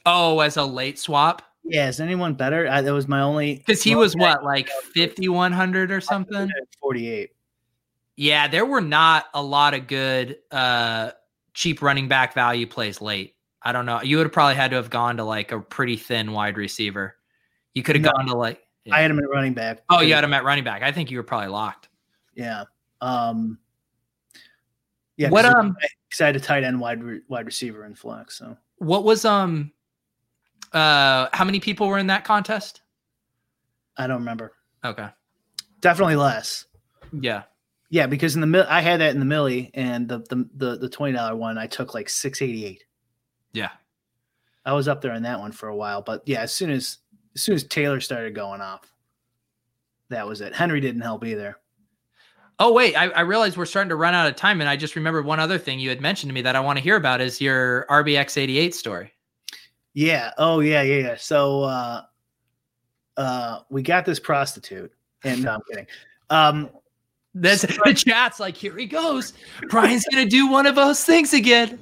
oh, 0.07 0.40
as 0.40 0.57
a 0.57 0.64
late 0.64 0.98
swap. 0.98 1.42
Yeah, 1.64 1.88
is 1.88 2.00
anyone 2.00 2.34
better? 2.34 2.66
I, 2.68 2.80
that 2.80 2.92
was 2.92 3.06
my 3.06 3.20
only 3.20 3.56
Because 3.56 3.82
he 3.82 3.94
was 3.94 4.16
what, 4.16 4.42
like 4.44 4.68
5,100 4.96 5.90
or 5.92 6.00
something? 6.00 6.50
Forty 6.80 7.08
eight. 7.08 7.30
Yeah, 8.16 8.48
there 8.48 8.66
were 8.66 8.80
not 8.80 9.26
a 9.34 9.42
lot 9.42 9.74
of 9.74 9.86
good 9.86 10.38
uh 10.50 11.12
cheap 11.54 11.82
running 11.82 12.08
back 12.08 12.34
value 12.34 12.66
plays 12.66 13.00
late. 13.00 13.34
I 13.62 13.72
don't 13.72 13.86
know. 13.86 14.00
You 14.02 14.16
would 14.16 14.24
have 14.26 14.32
probably 14.32 14.54
had 14.54 14.70
to 14.70 14.76
have 14.76 14.90
gone 14.90 15.18
to 15.18 15.24
like 15.24 15.52
a 15.52 15.61
pretty 15.61 15.96
thin 15.96 16.32
wide 16.32 16.56
receiver. 16.56 17.16
You 17.74 17.82
could 17.82 17.96
have 17.96 18.04
No. 18.04 18.12
gone 18.12 18.26
to 18.26 18.34
like 18.36 18.62
Yeah. 18.84 18.94
I 18.96 19.00
had 19.00 19.11
him 19.11 19.18
at 19.18 19.28
running 19.28 19.52
back. 19.54 19.82
Oh, 19.90 20.00
you 20.00 20.14
had 20.14 20.24
him 20.24 20.32
at 20.34 20.44
running 20.44 20.64
back. 20.64 20.82
I 20.82 20.90
think 20.92 21.11
you 21.11 21.18
were 21.18 21.22
probably 21.22 21.48
locked. 21.48 21.88
Yeah. 22.34 22.64
Um 23.00 23.58
yeah, 25.16 25.28
What, 25.28 25.44
um, 25.44 25.76
because 26.08 26.20
I 26.22 26.26
had 26.26 26.36
a 26.36 26.40
tight 26.40 26.64
end 26.64 26.80
wide 26.80 27.02
re- 27.04 27.20
wide 27.28 27.44
receiver 27.44 27.84
in 27.84 27.94
flex. 27.94 28.38
So 28.38 28.56
What 28.78 29.04
was 29.04 29.24
um 29.26 29.72
uh 30.72 31.28
how 31.32 31.44
many 31.44 31.60
people 31.60 31.88
were 31.88 31.98
in 31.98 32.06
that 32.08 32.24
contest? 32.24 32.82
I 33.96 34.06
don't 34.06 34.18
remember. 34.18 34.52
Okay. 34.84 35.08
Definitely 35.80 36.16
less. 36.16 36.66
Yeah. 37.12 37.42
Yeah, 37.90 38.06
because 38.06 38.36
in 38.36 38.40
the 38.40 38.46
mil- 38.46 38.66
I 38.68 38.80
had 38.80 39.00
that 39.00 39.12
in 39.12 39.18
the 39.18 39.24
millie 39.26 39.70
and 39.74 40.08
the 40.08 40.18
the 40.18 40.48
the, 40.54 40.76
the 40.78 40.88
twenty 40.88 41.14
dollar 41.14 41.36
one 41.36 41.58
I 41.58 41.66
took 41.66 41.92
like 41.94 42.08
six 42.08 42.40
eighty 42.40 42.64
eight. 42.64 42.84
Yeah. 43.52 43.70
I 44.64 44.72
was 44.74 44.88
up 44.88 45.00
there 45.00 45.14
in 45.14 45.22
that 45.24 45.40
one 45.40 45.52
for 45.52 45.68
a 45.68 45.76
while, 45.76 46.02
but 46.02 46.22
yeah, 46.26 46.40
as 46.40 46.52
soon 46.52 46.70
as 46.70 46.98
as 47.34 47.42
soon 47.42 47.54
as 47.54 47.64
Taylor 47.64 48.00
started 48.00 48.34
going 48.34 48.60
off, 48.60 48.92
that 50.08 50.26
was 50.26 50.40
it. 50.40 50.54
Henry 50.54 50.80
didn't 50.80 51.00
help 51.00 51.24
either. 51.24 51.56
Oh 52.58 52.72
wait, 52.72 52.94
I, 52.94 53.08
I 53.08 53.20
realized 53.22 53.56
we're 53.56 53.64
starting 53.64 53.88
to 53.88 53.96
run 53.96 54.14
out 54.14 54.28
of 54.28 54.36
time, 54.36 54.60
and 54.60 54.68
I 54.68 54.76
just 54.76 54.94
remembered 54.94 55.24
one 55.24 55.40
other 55.40 55.58
thing 55.58 55.80
you 55.80 55.88
had 55.88 56.02
mentioned 56.02 56.28
to 56.28 56.34
me 56.34 56.42
that 56.42 56.56
I 56.56 56.60
want 56.60 56.76
to 56.76 56.82
hear 56.82 56.96
about 56.96 57.20
is 57.20 57.40
your 57.40 57.86
RBX 57.88 58.36
eighty 58.36 58.58
eight 58.58 58.74
story. 58.74 59.12
Yeah. 59.95 60.32
Oh 60.38 60.61
yeah, 60.61 60.82
yeah, 60.82 60.99
yeah. 60.99 61.16
So 61.18 61.62
uh 61.64 62.03
uh 63.16 63.61
we 63.70 63.82
got 63.82 64.05
this 64.05 64.20
prostitute 64.20 64.93
and 65.24 65.43
no, 65.43 65.55
I'm 65.55 65.61
kidding. 65.68 65.86
Um 66.30 66.70
That's 67.34 67.62
the 67.62 67.95
chat's 67.95 68.41
like, 68.41 68.57
here 68.57 68.76
he 68.76 68.86
goes. 68.86 69.32
Brian's 69.68 70.05
gonna 70.11 70.26
do 70.26 70.49
one 70.49 70.66
of 70.66 70.74
those 70.74 71.05
things 71.05 71.32
again. 71.34 71.78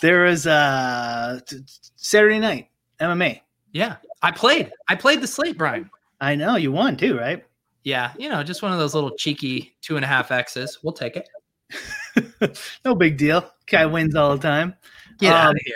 there 0.00 0.24
was 0.24 0.46
uh 0.46 1.40
t- 1.46 1.58
t- 1.58 1.64
Saturday 1.96 2.38
night 2.40 2.68
MMA. 3.00 3.40
Yeah, 3.72 3.96
I 4.22 4.30
played. 4.32 4.70
I 4.88 4.94
played 4.96 5.20
the 5.22 5.26
slate, 5.26 5.56
Brian. 5.56 5.88
I 6.20 6.34
know 6.34 6.56
you 6.56 6.72
won 6.72 6.96
too, 6.96 7.16
right? 7.18 7.44
Yeah, 7.84 8.12
you 8.18 8.28
know, 8.28 8.42
just 8.42 8.62
one 8.62 8.72
of 8.72 8.78
those 8.78 8.94
little 8.94 9.10
cheeky 9.16 9.74
two 9.80 9.96
and 9.96 10.04
a 10.04 10.08
half 10.08 10.30
X's. 10.30 10.78
We'll 10.82 10.92
take 10.92 11.16
it. 11.16 12.58
no 12.84 12.94
big 12.94 13.16
deal. 13.16 13.50
Guy 13.66 13.86
wins 13.86 14.14
all 14.14 14.36
the 14.36 14.42
time. 14.42 14.74
Get 15.18 15.32
out 15.32 15.50
Um, 15.50 15.56
of 15.56 15.62
here. 15.64 15.74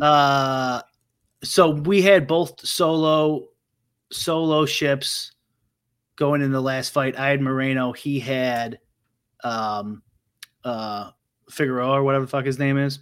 Uh, 0.00 0.80
so 1.42 1.70
we 1.70 2.02
had 2.02 2.26
both 2.26 2.66
solo 2.66 3.46
solo 4.12 4.66
ships 4.66 5.32
going 6.16 6.42
in 6.42 6.52
the 6.52 6.60
last 6.60 6.92
fight. 6.92 7.18
I 7.18 7.28
had 7.28 7.40
Moreno. 7.40 7.92
He 7.92 8.20
had 8.20 8.78
um 9.42 10.02
uh 10.64 11.10
Figueroa 11.50 11.92
or 11.92 12.02
whatever 12.02 12.24
the 12.24 12.30
fuck 12.30 12.44
his 12.44 12.58
name 12.58 12.78
is. 12.78 13.00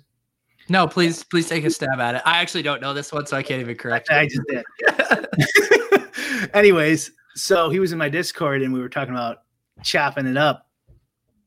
No, 0.68 0.86
please, 0.86 1.24
please 1.24 1.48
take 1.48 1.64
a 1.64 1.70
stab 1.70 1.98
at 1.98 2.16
it. 2.16 2.22
I 2.26 2.38
actually 2.38 2.62
don't 2.62 2.82
know 2.82 2.92
this 2.92 3.10
one, 3.10 3.26
so 3.26 3.36
I 3.36 3.42
can't 3.42 3.60
even 3.60 3.76
correct. 3.76 4.10
I 4.10 4.22
you. 4.22 4.28
just 4.28 4.42
did. 4.48 4.64
Anyways, 6.54 7.10
so 7.34 7.70
he 7.70 7.80
was 7.80 7.92
in 7.92 7.98
my 7.98 8.10
Discord 8.10 8.62
and 8.62 8.72
we 8.72 8.80
were 8.80 8.90
talking 8.90 9.14
about 9.14 9.38
chopping 9.82 10.26
it 10.26 10.36
up. 10.36 10.68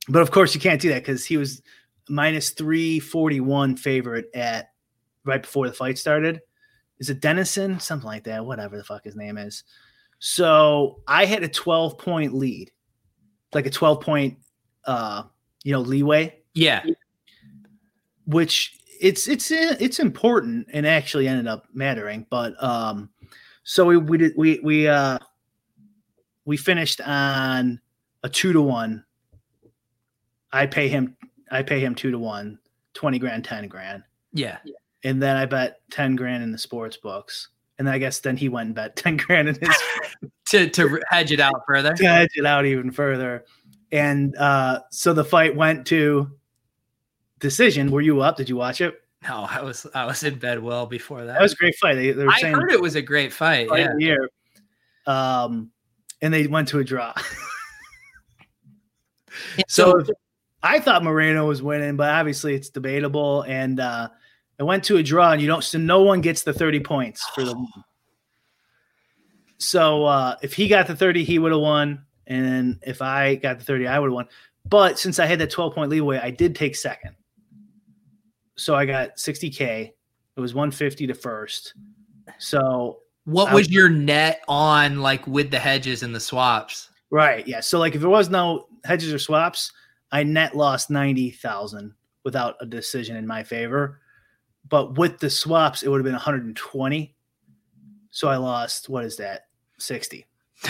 But 0.10 0.24
of 0.24 0.32
course, 0.32 0.56
you 0.56 0.62
can't 0.62 0.82
do 0.82 0.90
that 0.90 1.04
because 1.04 1.24
he 1.24 1.38
was 1.38 1.62
minus 2.10 2.50
341 2.52 3.76
favorite 3.76 4.26
at 4.34 4.71
right 5.26 5.42
before 5.42 5.68
the 5.68 5.74
fight 5.74 5.98
started. 5.98 6.42
Is 7.00 7.10
it 7.10 7.22
Dennison? 7.22 7.80
Something 7.80 8.08
like 8.08 8.24
that. 8.26 8.46
Whatever 8.46 8.78
the 8.78 8.84
fuck 8.84 9.04
his 9.04 9.16
name 9.16 9.38
is. 9.38 9.64
So 10.20 11.02
I 11.08 11.26
had 11.26 11.44
a 11.44 11.48
12 11.48 11.98
point 11.98 12.34
lead, 12.34 12.72
like 13.54 13.66
a 13.66 13.72
12 13.72 14.02
point, 14.02 14.38
uh, 14.86 15.24
you 15.64 15.72
know, 15.72 15.82
leeway 15.82 16.38
Yeah, 16.54 16.84
which 18.26 18.78
it's 19.02 19.28
it's 19.28 19.50
it's 19.52 20.00
important 20.00 20.68
and 20.72 20.86
actually 20.86 21.28
ended 21.28 21.48
up 21.48 21.66
mattering 21.74 22.26
but 22.30 22.62
um 22.64 23.10
so 23.64 23.84
we 23.84 23.98
we 23.98 24.18
did 24.18 24.32
we 24.38 24.60
we 24.64 24.88
uh 24.88 25.18
we 26.46 26.56
finished 26.56 27.02
on 27.02 27.82
a 28.24 28.30
two 28.30 28.54
to 28.54 28.62
one 28.62 29.04
i 30.54 30.68
pay 30.68 30.88
him 30.88 31.18
i 31.50 31.64
pay 31.64 31.80
him 31.80 31.96
two 31.96 32.12
to 32.12 32.20
one 32.20 32.60
20 32.94 33.18
grand 33.18 33.44
10 33.44 33.68
grand 33.68 34.04
yeah. 34.34 34.58
And 35.04 35.22
then 35.22 35.36
i 35.38 35.46
bet 35.46 35.82
10 35.92 36.16
grand 36.16 36.44
in 36.44 36.52
the 36.52 36.58
sports 36.58 36.98
books 36.98 37.50
and 37.80 37.90
i 37.90 37.98
guess 37.98 38.20
then 38.20 38.38
he 38.38 38.50
went 38.50 38.68
and 38.68 38.76
bet 38.76 38.96
10 38.96 39.18
grand 39.18 39.50
in 39.50 39.56
his 39.56 39.70
To 40.52 40.70
to 40.70 41.00
hedge 41.10 41.32
it 41.32 41.40
out 41.40 41.62
further. 41.66 41.94
to 41.94 42.06
hedge 42.06 42.32
it 42.36 42.46
out 42.46 42.66
even 42.66 42.92
further. 42.92 43.46
And 43.94 44.36
uh, 44.36 44.82
so 44.92 45.14
the 45.14 45.24
fight 45.24 45.56
went 45.56 45.88
to 45.88 46.30
decision. 47.40 47.90
Were 47.90 48.02
you 48.02 48.20
up? 48.20 48.36
Did 48.36 48.50
you 48.50 48.58
watch 48.58 48.82
it? 48.82 49.00
No, 49.24 49.48
I 49.50 49.62
was 49.62 49.88
I 49.96 50.04
was 50.06 50.24
in 50.24 50.38
bed 50.40 50.62
well 50.62 50.86
before 50.88 51.20
that. 51.24 51.34
That 51.36 51.42
was 51.42 51.54
a 51.54 51.56
great 51.56 51.76
fight. 51.76 51.96
They, 51.96 52.12
they 52.12 52.26
were 52.26 52.32
I 52.32 52.42
saying 52.42 52.56
heard 52.56 52.72
it 52.74 52.82
was 52.82 52.96
a 52.96 53.02
great 53.02 53.32
fight. 53.32 53.70
fight 53.70 53.80
Yeah. 53.80 53.94
the 53.98 54.04
year. 54.04 54.30
Um, 55.08 55.72
and 56.22 56.34
they 56.34 56.48
went 56.48 56.68
to 56.70 56.80
a 56.80 56.84
draw. 56.84 57.14
so 59.68 60.04
I 60.64 60.82
thought 60.82 61.02
Moreno 61.04 61.48
was 61.48 61.62
winning, 61.62 61.96
but 61.96 62.10
obviously 62.10 62.56
it's 62.56 62.70
debatable. 62.70 63.44
And 63.44 63.80
uh, 63.80 64.10
it 64.62 64.66
went 64.66 64.84
to 64.84 64.98
a 64.98 65.04
draw, 65.04 65.32
and 65.32 65.42
you 65.42 65.48
don't. 65.48 65.64
So 65.64 65.80
no 65.80 66.04
one 66.04 66.22
gets 66.22 66.44
the 66.44 66.54
thirty 66.54 66.80
points 66.80 67.28
for 67.34 67.44
the. 67.44 67.56
win. 67.56 67.68
So 69.58 70.06
uh, 70.06 70.36
if 70.44 70.54
he 70.54 70.68
got 70.68 70.86
the 70.86 70.96
thirty, 70.96 71.24
he 71.24 71.40
would 71.40 71.52
have 71.52 71.62
won, 71.62 72.06
and 72.28 72.78
if 72.86 73.02
I 73.02 73.36
got 73.36 73.58
the 73.58 73.66
thirty, 73.66 73.88
I 73.88 73.98
would 73.98 74.10
have 74.10 74.14
won. 74.14 74.28
But 74.64 75.00
since 75.00 75.18
I 75.18 75.26
had 75.26 75.40
that 75.40 75.50
twelve 75.50 75.74
point 75.74 75.90
leeway, 75.90 76.20
I 76.20 76.30
did 76.30 76.56
take 76.56 76.76
second. 76.76 77.16
So 78.56 78.76
I 78.76 78.86
got 78.86 79.18
sixty 79.18 79.50
k. 79.50 79.96
It 80.38 80.40
was 80.40 80.54
one 80.54 80.70
fifty 80.70 81.08
to 81.08 81.16
first. 81.16 81.74
So 82.38 83.00
what 83.26 83.50
I- 83.50 83.56
was 83.56 83.68
your 83.72 83.90
net 83.90 84.44
on 84.48 85.00
like 85.00 85.26
with 85.26 85.50
the 85.50 85.58
hedges 85.58 86.04
and 86.04 86.14
the 86.14 86.20
swaps? 86.20 86.92
Right. 87.10 87.48
Yeah. 87.48 87.62
So 87.62 87.80
like 87.80 87.96
if 87.96 88.02
there 88.02 88.12
was 88.12 88.30
no 88.30 88.68
hedges 88.86 89.12
or 89.12 89.18
swaps, 89.18 89.72
I 90.12 90.22
net 90.22 90.56
lost 90.56 90.92
90,000 90.92 91.96
without 92.24 92.58
a 92.62 92.66
decision 92.68 93.16
in 93.16 93.26
my 93.26 93.42
favor. 93.44 94.02
But 94.72 94.98
with 94.98 95.20
the 95.20 95.30
swaps, 95.30 95.84
it 95.84 95.90
would 95.90 95.98
have 96.00 96.06
been 96.06 96.14
120. 96.14 97.14
So 98.10 98.28
I 98.28 98.38
lost, 98.38 98.90
what 98.90 99.06
is 99.06 99.18
that? 99.18 99.46
60. 99.78 100.26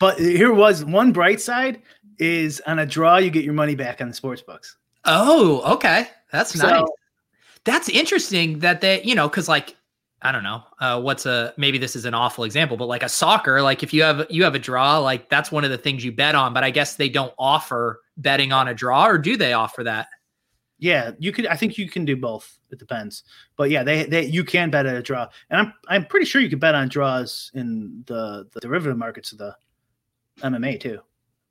But 0.00 0.20
here 0.20 0.52
was 0.52 0.84
one 0.84 1.10
bright 1.12 1.40
side 1.40 1.82
is 2.20 2.62
on 2.68 2.78
a 2.78 2.86
draw, 2.86 3.16
you 3.16 3.30
get 3.30 3.44
your 3.44 3.52
money 3.54 3.74
back 3.74 4.00
on 4.00 4.06
the 4.06 4.14
sports 4.14 4.40
books. 4.40 4.76
Oh, 5.04 5.74
okay. 5.74 6.06
That's 6.30 6.52
So- 6.58 6.68
nice. 6.68 6.84
That's 7.64 7.88
interesting 7.88 8.60
that 8.60 8.80
they, 8.80 9.02
you 9.02 9.14
know, 9.16 9.28
because 9.28 9.48
like 9.48 9.74
I 10.22 10.30
don't 10.32 10.42
know, 10.44 10.62
uh, 10.80 11.00
what's 11.00 11.26
a 11.26 11.52
maybe 11.56 11.78
this 11.78 11.94
is 11.96 12.04
an 12.04 12.14
awful 12.14 12.44
example, 12.44 12.76
but 12.76 12.86
like 12.86 13.02
a 13.02 13.08
soccer, 13.08 13.60
like 13.60 13.82
if 13.82 13.92
you 13.92 14.02
have 14.04 14.24
you 14.30 14.44
have 14.44 14.54
a 14.54 14.58
draw, 14.58 14.98
like 14.98 15.28
that's 15.28 15.50
one 15.52 15.64
of 15.64 15.70
the 15.70 15.76
things 15.78 16.04
you 16.04 16.12
bet 16.12 16.34
on. 16.36 16.54
But 16.54 16.62
I 16.64 16.70
guess 16.70 16.94
they 16.94 17.08
don't 17.08 17.34
offer 17.38 18.00
betting 18.16 18.52
on 18.52 18.68
a 18.68 18.74
draw, 18.74 19.06
or 19.08 19.18
do 19.18 19.36
they 19.36 19.52
offer 19.52 19.82
that? 19.84 20.06
Yeah, 20.78 21.10
you 21.18 21.32
could. 21.32 21.46
I 21.46 21.56
think 21.56 21.76
you 21.76 21.88
can 21.88 22.04
do 22.04 22.16
both. 22.16 22.58
It 22.70 22.78
depends, 22.78 23.24
but 23.56 23.70
yeah, 23.70 23.82
they 23.82 24.04
they 24.04 24.24
you 24.26 24.44
can 24.44 24.70
bet 24.70 24.86
at 24.86 24.96
a 24.96 25.02
draw, 25.02 25.26
and 25.50 25.60
I'm 25.60 25.74
I'm 25.88 26.06
pretty 26.06 26.26
sure 26.26 26.40
you 26.40 26.48
can 26.48 26.60
bet 26.60 26.74
on 26.76 26.88
draws 26.88 27.50
in 27.54 28.04
the 28.06 28.46
the 28.52 28.60
derivative 28.60 28.96
markets 28.96 29.32
of 29.32 29.38
the 29.38 29.56
MMA 30.42 30.78
too 30.80 31.00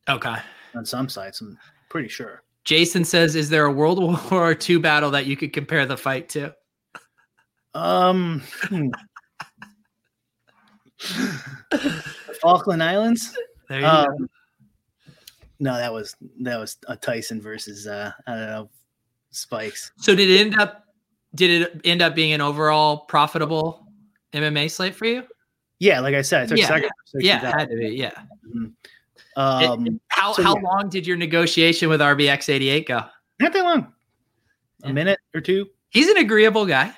Okay. 0.08 0.36
on 0.76 0.86
some 0.86 1.10
sites. 1.10 1.42
I'm 1.42 1.58
pretty 1.90 2.08
sure. 2.08 2.44
Jason 2.64 3.04
says, 3.04 3.36
"Is 3.36 3.50
there 3.50 3.66
a 3.66 3.72
World 3.72 4.02
War 4.32 4.58
II 4.70 4.78
battle 4.78 5.12
that 5.12 5.26
you 5.26 5.36
could 5.36 5.52
compare 5.52 5.86
the 5.86 5.98
fight 5.98 6.30
to?" 6.30 6.56
Um, 7.74 8.42
hmm. 8.62 8.88
Falkland 12.42 12.82
Islands. 12.82 13.38
There 13.68 13.80
you 13.80 13.86
go. 13.86 13.90
Um, 13.90 14.30
no, 15.60 15.76
that 15.76 15.92
was 15.92 16.16
that 16.42 16.58
was 16.58 16.78
a 16.88 16.96
Tyson 16.96 17.42
versus 17.42 17.88
uh 17.88 18.12
I 18.26 18.32
don't 18.32 18.48
know 18.48 18.70
Spikes. 19.38 19.92
So 19.98 20.16
did 20.16 20.30
it 20.30 20.40
end 20.42 20.60
up? 20.60 20.86
Did 21.36 21.62
it 21.62 21.82
end 21.86 22.02
up 22.02 22.16
being 22.16 22.34
an 22.34 22.42
overall 22.42 22.98
profitable 23.06 23.88
MMA 24.34 24.70
slate 24.72 24.96
for 24.96 25.06
you? 25.06 25.24
Yeah, 25.80 26.00
like 26.00 26.16
I 26.16 26.22
said, 26.24 26.44
I 26.44 26.46
took 26.48 26.58
Yeah, 26.58 26.68
second. 26.68 26.90
for 27.12 27.22
Yeah, 27.22 27.40
had 27.40 27.70
to 27.70 27.76
be. 27.76 27.90
Yeah. 27.90 28.12
It- 28.56 28.72
Um, 29.36 30.00
how 30.08 30.34
so 30.34 30.42
how 30.42 30.56
yeah. 30.56 30.62
long 30.64 30.90
did 30.90 31.06
your 31.06 31.16
negotiation 31.18 31.90
with 31.90 32.02
RBX 32.02 32.50
eighty 32.50 32.70
eight 32.70 32.88
go? 32.88 33.02
not 33.40 33.54
that 33.54 33.64
long. 33.64 33.94
A 34.84 34.88
Yeah. 34.88 34.94
minute 34.94 35.20
or 35.36 35.42
two. 35.42 35.68
He's 35.90 36.08
an 36.10 36.18
agreeable 36.18 36.66
guy. 36.66 36.92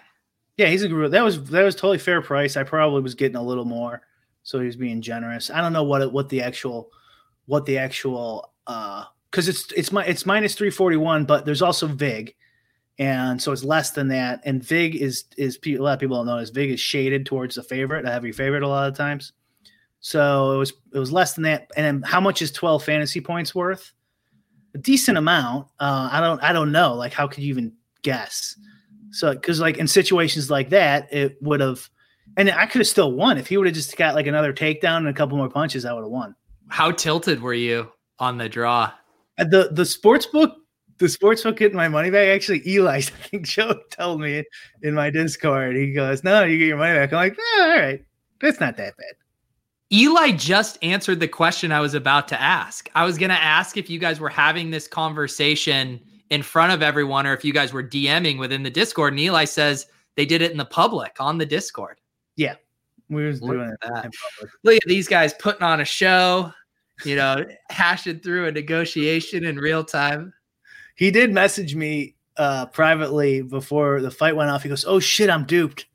Yeah, 0.55 0.67
he's 0.67 0.83
a 0.83 0.87
gr- 0.87 1.07
that 1.09 1.21
was 1.23 1.43
that 1.49 1.63
was 1.63 1.75
totally 1.75 1.97
fair 1.97 2.21
price. 2.21 2.55
I 2.55 2.63
probably 2.63 3.01
was 3.01 3.15
getting 3.15 3.35
a 3.35 3.43
little 3.43 3.65
more, 3.65 4.01
so 4.43 4.59
he 4.59 4.65
was 4.65 4.77
being 4.77 5.01
generous. 5.01 5.49
I 5.49 5.59
don't 5.59 5.73
know 5.73 5.83
what 5.83 6.01
it, 6.01 6.11
what 6.11 6.29
the 6.29 6.41
actual 6.41 6.91
what 7.45 7.65
the 7.65 7.77
actual 7.77 8.53
uh 8.67 9.03
because 9.30 9.47
it's 9.47 9.71
it's 9.73 9.91
my 9.91 10.05
it's 10.05 10.25
minus 10.25 10.55
three 10.55 10.69
forty 10.69 10.97
one, 10.97 11.25
but 11.25 11.45
there's 11.45 11.61
also 11.61 11.88
Vig, 11.88 12.36
and 12.97 13.41
so 13.41 13.51
it's 13.51 13.63
less 13.63 13.91
than 13.91 14.07
that. 14.09 14.41
And 14.45 14.63
Vig 14.63 14.95
is 14.95 15.25
is 15.38 15.59
a 15.65 15.77
lot 15.77 15.93
of 15.93 15.99
people 15.99 16.17
don't 16.17 16.25
know 16.25 16.39
this. 16.39 16.49
Vig 16.49 16.71
is 16.71 16.80
shaded 16.80 17.25
towards 17.25 17.55
the 17.55 17.63
favorite, 17.63 18.05
a 18.05 18.11
heavy 18.11 18.32
favorite, 18.32 18.63
a 18.63 18.67
lot 18.67 18.89
of 18.89 18.97
times. 18.97 19.34
So 19.99 20.53
it 20.53 20.57
was 20.57 20.73
it 20.93 20.99
was 20.99 21.11
less 21.11 21.34
than 21.34 21.43
that. 21.43 21.69
And 21.75 22.05
how 22.05 22.21
much 22.21 22.41
is 22.41 22.51
twelve 22.51 22.84
fantasy 22.84 23.21
points 23.21 23.53
worth? 23.53 23.93
A 24.75 24.77
decent 24.77 25.17
amount. 25.17 25.67
Uh, 25.80 26.09
I 26.11 26.21
don't 26.21 26.41
I 26.43 26.53
don't 26.53 26.71
know. 26.71 26.93
Like 26.93 27.13
how 27.13 27.27
could 27.27 27.43
you 27.43 27.49
even 27.49 27.73
guess? 28.01 28.55
So, 29.11 29.34
because 29.34 29.59
like 29.59 29.77
in 29.77 29.88
situations 29.88 30.49
like 30.49 30.69
that, 30.69 31.11
it 31.11 31.41
would 31.41 31.61
have, 31.61 31.89
and 32.38 32.49
I 32.49 32.65
could 32.67 32.80
have 32.80 32.88
still 32.88 33.11
won 33.11 33.38
if 33.38 33.47
he 33.47 33.57
would 33.57 33.65
have 33.65 33.75
just 33.75 33.97
got 33.97 34.15
like 34.15 34.27
another 34.27 34.53
takedown 34.53 34.97
and 34.97 35.07
a 35.07 35.13
couple 35.13 35.38
more 35.38 35.49
punches. 35.49 35.86
I 35.86 35.93
would 35.93 36.03
have 36.03 36.11
won. 36.11 36.36
How 36.67 36.91
tilted 36.91 37.41
were 37.41 37.53
you 37.53 37.91
on 38.19 38.38
the 38.38 38.47
draw? 38.47 38.91
Uh, 39.39 39.45
The 39.45 39.69
the 39.71 39.85
sports 39.85 40.25
book, 40.25 40.57
the 40.97 41.09
sports 41.09 41.43
book 41.43 41.57
getting 41.57 41.77
my 41.77 41.87
money 41.87 42.09
back. 42.09 42.27
Actually, 42.27 42.67
Eli, 42.67 42.97
I 42.97 43.01
think 43.01 43.45
Joe 43.45 43.79
told 43.91 44.21
me 44.21 44.43
in 44.81 44.93
my 44.93 45.09
Discord. 45.09 45.75
He 45.75 45.93
goes, 45.93 46.23
"No, 46.23 46.43
you 46.43 46.57
get 46.57 46.67
your 46.67 46.77
money 46.77 46.95
back." 46.97 47.11
I'm 47.13 47.17
like, 47.17 47.37
"Yeah, 47.57 47.63
all 47.63 47.69
right, 47.69 48.05
that's 48.41 48.59
not 48.59 48.77
that 48.77 48.97
bad." 48.97 49.13
Eli 49.91 50.31
just 50.31 50.77
answered 50.83 51.19
the 51.19 51.27
question 51.27 51.71
I 51.71 51.79
was 51.79 51.95
about 51.95 52.27
to 52.27 52.39
ask. 52.39 52.89
I 52.93 53.05
was 53.05 53.17
going 53.17 53.31
to 53.31 53.41
ask 53.41 53.75
if 53.75 53.89
you 53.89 53.97
guys 53.97 54.19
were 54.19 54.29
having 54.29 54.69
this 54.69 54.87
conversation 54.87 55.99
in 56.29 56.43
front 56.43 56.71
of 56.71 56.83
everyone 56.83 57.25
or 57.25 57.33
if 57.33 57.43
you 57.43 57.51
guys 57.51 57.73
were 57.73 57.81
DMing 57.83 58.37
within 58.37 58.61
the 58.61 58.69
Discord. 58.69 59.13
And 59.13 59.19
Eli 59.19 59.45
says 59.45 59.87
they 60.15 60.27
did 60.27 60.43
it 60.43 60.51
in 60.51 60.57
the 60.57 60.65
public 60.65 61.15
on 61.19 61.39
the 61.39 61.45
Discord. 61.45 61.99
Yeah, 62.35 62.53
we 63.09 63.25
was 63.25 63.41
Look 63.41 63.53
doing 63.53 63.75
that. 63.81 64.05
in 64.05 64.11
public. 64.11 64.53
Look 64.63 64.75
at 64.75 64.83
these 64.85 65.07
guys 65.07 65.33
putting 65.39 65.63
on 65.63 65.81
a 65.81 65.85
show, 65.85 66.53
you 67.05 67.15
know, 67.15 67.45
hashing 67.69 68.19
through 68.19 68.47
a 68.47 68.51
negotiation 68.51 69.45
in 69.45 69.57
real 69.57 69.83
time. 69.83 70.33
He 70.95 71.11
did 71.11 71.31
message 71.33 71.75
me 71.75 72.15
uh, 72.37 72.65
privately 72.67 73.41
before 73.41 74.01
the 74.01 74.11
fight 74.11 74.35
went 74.35 74.49
off. 74.49 74.63
He 74.63 74.69
goes, 74.69 74.85
"Oh 74.85 74.99
shit, 74.99 75.29
I'm 75.29 75.45
duped. 75.45 75.85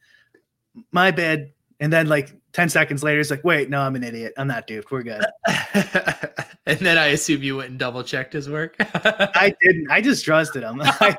My 0.92 1.10
bad." 1.10 1.52
And 1.80 1.92
then 1.92 2.06
like 2.06 2.34
ten 2.52 2.68
seconds 2.68 3.02
later, 3.02 3.18
he's 3.18 3.30
like, 3.30 3.44
"Wait, 3.44 3.68
no, 3.70 3.80
I'm 3.80 3.96
an 3.96 4.04
idiot. 4.04 4.34
I'm 4.36 4.48
not 4.48 4.66
duped. 4.66 4.90
We're 4.90 5.02
good." 5.02 5.24
and 6.66 6.78
then 6.78 6.98
I 6.98 7.06
assume 7.06 7.42
you 7.42 7.56
went 7.56 7.70
and 7.70 7.78
double 7.78 8.02
checked 8.02 8.32
his 8.32 8.48
work. 8.48 8.76
I 8.80 9.54
didn't. 9.60 9.90
I 9.90 10.00
just 10.00 10.24
trusted 10.24 10.62
him. 10.62 10.80
I, 10.82 11.16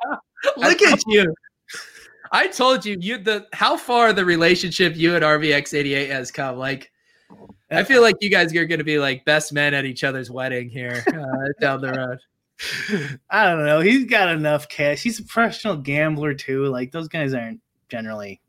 Look 0.58 0.82
at 0.82 1.00
you. 1.08 1.34
I 2.32 2.48
told 2.48 2.86
you 2.86 2.98
you 3.00 3.18
the 3.18 3.48
how 3.54 3.78
far 3.78 4.14
the 4.14 4.26
relationship 4.26 4.96
you 4.96 5.16
and 5.16 5.24
RBX88 5.24 6.10
has 6.10 6.32
come. 6.32 6.58
Like 6.58 6.92
I 7.72 7.84
feel 7.84 8.02
like 8.02 8.18
you 8.22 8.30
guys 8.30 8.56
are 8.56 8.66
going 8.66 8.80
to 8.80 8.86
be 8.86 9.00
like 9.00 9.26
best 9.26 9.52
men 9.52 9.74
at 9.74 9.86
each 9.86 10.04
other's 10.04 10.30
wedding 10.30 10.70
here 10.70 11.04
uh, 11.08 11.52
down 11.60 11.82
the 11.82 11.92
road. 11.92 12.20
I 13.30 13.46
don't 13.46 13.66
know. 13.66 13.80
He's 13.80 14.06
got 14.06 14.30
enough 14.30 14.70
cash. 14.70 15.02
He's 15.02 15.20
a 15.20 15.24
professional 15.24 15.76
gambler 15.76 16.34
too. 16.34 16.66
Like 16.66 16.92
those 16.92 17.08
guys 17.08 17.34
aren't 17.34 17.60
generally. 17.90 18.42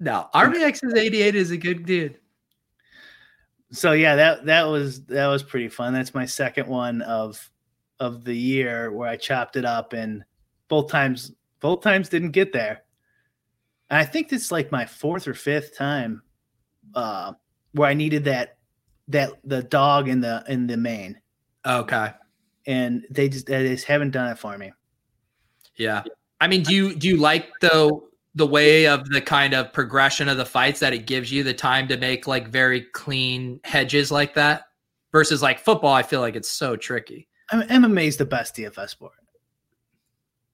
No, 0.00 0.28
RBX's 0.34 0.94
88 0.94 1.34
is 1.34 1.50
a 1.50 1.56
good 1.56 1.86
dude. 1.86 2.18
So 3.70 3.92
yeah, 3.92 4.16
that 4.16 4.46
that 4.46 4.64
was 4.64 5.04
that 5.06 5.26
was 5.26 5.42
pretty 5.42 5.68
fun. 5.68 5.92
That's 5.92 6.14
my 6.14 6.24
second 6.24 6.68
one 6.68 7.02
of 7.02 7.50
of 8.00 8.24
the 8.24 8.34
year 8.34 8.92
where 8.92 9.08
I 9.08 9.16
chopped 9.16 9.56
it 9.56 9.64
up 9.64 9.92
and 9.92 10.24
both 10.68 10.90
times 10.90 11.32
both 11.60 11.82
times 11.82 12.08
didn't 12.08 12.30
get 12.30 12.52
there. 12.52 12.84
And 13.90 13.98
I 13.98 14.04
think 14.04 14.32
it's 14.32 14.52
like 14.52 14.72
my 14.72 14.86
fourth 14.86 15.28
or 15.28 15.34
fifth 15.34 15.76
time 15.76 16.22
uh 16.94 17.32
where 17.72 17.88
I 17.88 17.94
needed 17.94 18.24
that 18.24 18.58
that 19.08 19.32
the 19.44 19.62
dog 19.62 20.08
in 20.08 20.20
the 20.20 20.44
in 20.48 20.66
the 20.66 20.76
main. 20.76 21.20
Okay. 21.66 22.12
And 22.66 23.04
they 23.10 23.28
just 23.28 23.46
they 23.46 23.66
just 23.68 23.86
haven't 23.86 24.10
done 24.10 24.30
it 24.30 24.38
for 24.38 24.56
me. 24.58 24.72
Yeah. 25.76 26.02
I 26.40 26.48
mean, 26.48 26.62
do 26.62 26.74
you 26.74 26.94
do 26.94 27.08
you 27.08 27.16
like 27.16 27.48
the 27.60 27.90
the 28.34 28.46
way 28.46 28.86
of 28.86 29.08
the 29.08 29.20
kind 29.20 29.54
of 29.54 29.72
progression 29.72 30.28
of 30.28 30.36
the 30.36 30.44
fights 30.44 30.80
that 30.80 30.92
it 30.92 31.06
gives 31.06 31.32
you 31.32 31.42
the 31.42 31.54
time 31.54 31.88
to 31.88 31.96
make 31.96 32.26
like 32.26 32.48
very 32.48 32.82
clean 32.92 33.60
hedges 33.64 34.12
like 34.12 34.34
that 34.34 34.64
versus 35.12 35.42
like 35.42 35.58
football? 35.58 35.94
I 35.94 36.02
feel 36.02 36.20
like 36.20 36.36
it's 36.36 36.50
so 36.50 36.76
tricky. 36.76 37.28
I 37.50 37.56
mean, 37.56 37.68
MMA 37.68 38.06
is 38.06 38.16
the 38.18 38.26
best 38.26 38.54
DFS 38.56 38.90
sport. 38.90 39.14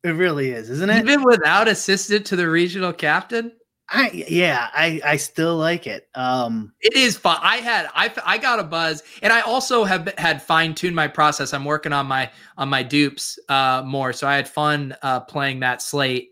It 0.05 0.11
really 0.11 0.51
is, 0.51 0.71
isn't 0.71 0.91
it? 0.91 0.99
Even 0.99 1.25
without 1.25 1.67
assistant 1.67 2.27
to 2.27 2.37
the 2.37 2.49
regional 2.49 2.93
captain, 2.93 3.53
I 3.91 4.11
yeah, 4.29 4.69
I 4.73 5.01
I 5.05 5.17
still 5.17 5.57
like 5.57 5.87
it. 5.87 6.09
Um 6.15 6.73
it 6.81 6.95
is 6.95 7.17
fun. 7.19 7.39
I 7.43 7.59
had 7.59 7.89
I 7.95 8.13
I 8.25 8.39
got 8.39 8.59
a 8.59 8.65
buzz, 8.65 9.03
and 9.23 9.33
I 9.33 9.43
also 9.43 9.85
have 9.85 10.13
had 10.19 10.43
fine 10.43 10.75
tuned 10.75 10.97
my 10.97 11.07
process. 11.07 11.53
I'm 11.53 11.65
working 11.65 11.93
on 11.93 12.07
my 12.07 12.31
on 12.57 12.69
my 12.69 12.83
dupes 12.83 13.39
uh 13.49 13.83
more, 13.85 14.13
so 14.13 14.27
I 14.27 14.37
had 14.37 14.49
fun 14.49 14.97
uh 15.03 15.21
playing 15.21 15.61
that 15.61 15.83
slate, 15.83 16.31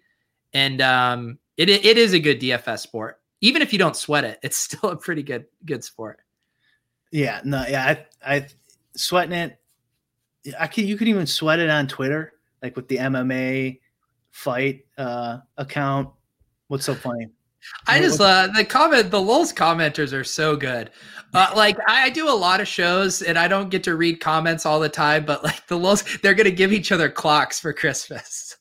and 0.54 0.80
um 0.80 1.38
it 1.58 1.68
it 1.68 1.98
is 1.98 2.14
a 2.14 2.18
good 2.20 2.40
DFS 2.40 2.80
sport. 2.80 3.20
Even 3.42 3.60
if 3.60 3.72
you 3.72 3.78
don't 3.78 3.96
sweat 3.96 4.24
it, 4.24 4.38
it's 4.42 4.56
still 4.68 4.90
a 4.90 4.96
pretty 4.96 5.22
good 5.22 5.44
good 5.66 5.84
sport. 5.84 6.20
yeah, 7.10 7.40
no, 7.44 7.64
yeah, 7.68 8.04
I 8.24 8.36
I 8.36 8.46
sweating 8.96 9.32
it. 9.32 9.58
I 10.58 10.66
could 10.66 10.84
you 10.84 10.96
could 10.96 11.08
even 11.08 11.26
sweat 11.26 11.58
it 11.58 11.70
on 11.70 11.86
Twitter, 11.86 12.34
like 12.62 12.76
with 12.76 12.88
the 12.88 12.96
MMA 12.98 13.80
fight 14.30 14.86
uh 14.98 15.38
account. 15.58 16.10
What's 16.68 16.86
so 16.86 16.94
funny? 16.94 17.28
I 17.86 17.98
just 18.00 18.20
uh 18.20 18.48
the 18.54 18.64
comment 18.64 19.10
the 19.10 19.20
Lulz 19.20 19.52
commenters 19.52 20.12
are 20.12 20.24
so 20.24 20.56
good. 20.56 20.90
Uh, 21.34 21.50
like 21.56 21.78
I, 21.86 22.04
I 22.04 22.10
do 22.10 22.28
a 22.28 22.32
lot 22.32 22.60
of 22.60 22.68
shows 22.68 23.22
and 23.22 23.38
I 23.38 23.48
don't 23.48 23.70
get 23.70 23.82
to 23.84 23.96
read 23.96 24.20
comments 24.20 24.66
all 24.66 24.78
the 24.78 24.88
time, 24.88 25.24
but 25.24 25.42
like 25.44 25.66
the 25.66 25.78
Lulz, 25.78 26.04
they're 26.22 26.34
gonna 26.34 26.50
give 26.50 26.72
each 26.72 26.92
other 26.92 27.08
clocks 27.08 27.58
for 27.58 27.72
Christmas. 27.72 28.56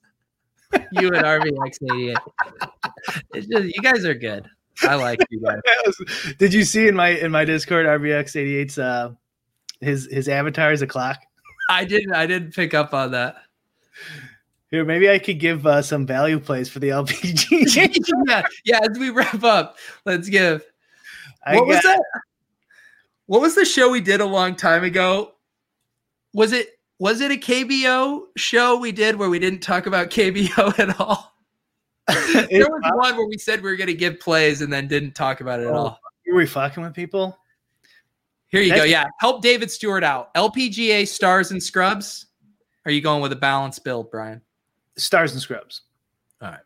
you 0.94 1.10
and 1.10 1.26
RBX88. 1.26 2.16
It's 3.34 3.48
just 3.48 3.66
you 3.66 3.82
guys 3.82 4.06
are 4.06 4.14
good. 4.14 4.48
I 4.84 4.96
like 4.96 5.20
you 5.30 5.42
guys. 5.42 6.36
Did 6.38 6.54
you 6.54 6.64
see 6.64 6.88
in 6.88 6.96
my 6.96 7.10
in 7.10 7.32
my 7.32 7.46
Discord 7.46 7.86
RBX88's 7.86 8.80
uh 8.80 9.12
his 9.82 10.08
his 10.12 10.30
avatar 10.30 10.72
is 10.72 10.82
a 10.82 10.88
clock? 10.88 11.20
I 11.70 11.86
didn't 11.86 12.14
I 12.14 12.26
didn't 12.26 12.54
pick 12.54 12.74
up 12.74 12.94
on 12.94 13.12
that. 13.12 13.36
Here, 14.72 14.86
maybe 14.86 15.10
I 15.10 15.20
could 15.20 15.40
give 15.40 15.68
uh, 15.68 15.82
some 15.82 16.06
value 16.08 16.40
plays 16.40 16.70
for 16.70 16.80
the 16.80 16.90
LPG. 16.90 17.76
yeah, 18.28 18.44
yeah, 18.66 18.80
as 18.90 18.98
we 18.98 19.10
wrap 19.10 19.44
up, 19.44 19.78
let's 20.06 20.30
give 20.30 20.64
I 21.46 21.56
what 21.56 21.68
was 21.68 21.82
that? 21.82 22.02
What 23.26 23.42
was 23.42 23.56
the 23.56 23.66
show 23.66 23.90
we 23.90 24.02
did 24.02 24.22
a 24.22 24.26
long 24.26 24.56
time 24.56 24.84
ago? 24.84 25.34
Was 26.34 26.54
it 26.54 26.80
was 27.00 27.20
it 27.22 27.32
a 27.32 27.36
KBO 27.36 28.24
show 28.38 28.78
we 28.78 28.92
did 28.92 29.16
where 29.16 29.30
we 29.30 29.40
didn't 29.40 29.62
talk 29.62 29.88
about 29.88 30.10
KBO 30.10 30.78
at 30.80 31.00
all? 31.00 31.34
There 32.08 32.70
was 32.70 32.82
one 32.96 33.18
where 33.18 33.28
we 33.28 33.38
said 33.38 33.62
we 33.62 33.70
were 33.72 33.78
going 33.78 33.88
to 33.88 33.94
give 33.94 34.20
plays 34.20 34.62
and 34.62 34.72
then 34.72 34.88
didn't 34.88 35.14
talk 35.14 35.42
about 35.42 35.60
it 35.60 35.68
at 35.68 35.74
Oh. 35.74 35.78
all. 35.78 36.00
Were 36.28 36.36
we 36.38 36.46
fucking 36.46 36.84
with 36.84 36.94
people? 36.94 37.38
Here 38.48 38.62
you 38.62 38.76
go. 38.76 38.84
Yeah, 38.84 39.06
help 39.20 39.42
David 39.42 39.72
Stewart 39.72 40.04
out. 40.04 40.34
LPGA 40.36 41.08
stars 41.08 41.52
and 41.52 41.62
scrubs. 41.62 42.28
Are 42.86 42.92
you 42.92 43.02
going 43.02 43.22
with 43.22 43.32
a 43.32 43.38
balanced 43.38 43.84
build, 43.84 44.12
Brian? 44.12 44.42
Stars 44.98 45.32
and 45.34 45.42
scrubs. 45.42 45.82
All 46.42 46.50
right. 46.50 46.60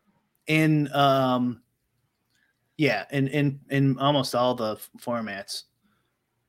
In 0.46 0.92
um, 0.92 1.62
yeah, 2.76 3.04
in 3.10 3.28
in 3.28 3.60
in 3.70 3.98
almost 3.98 4.34
all 4.34 4.54
the 4.54 4.72
f- 4.74 4.90
formats, 5.00 5.64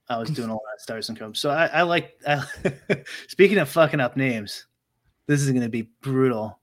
I 0.10 0.18
was 0.18 0.30
doing 0.30 0.50
a 0.50 0.54
lot 0.54 0.62
of 0.76 0.82
stars 0.82 1.10
and 1.10 1.18
scrubs. 1.18 1.40
So 1.40 1.50
I, 1.50 1.66
I 1.68 1.82
like. 1.84 2.18
I, 2.28 2.44
speaking 3.28 3.58
of 3.58 3.70
fucking 3.70 4.00
up 4.00 4.18
names, 4.18 4.66
this 5.26 5.42
is 5.42 5.52
gonna 5.52 5.70
be 5.70 5.90
brutal. 6.02 6.60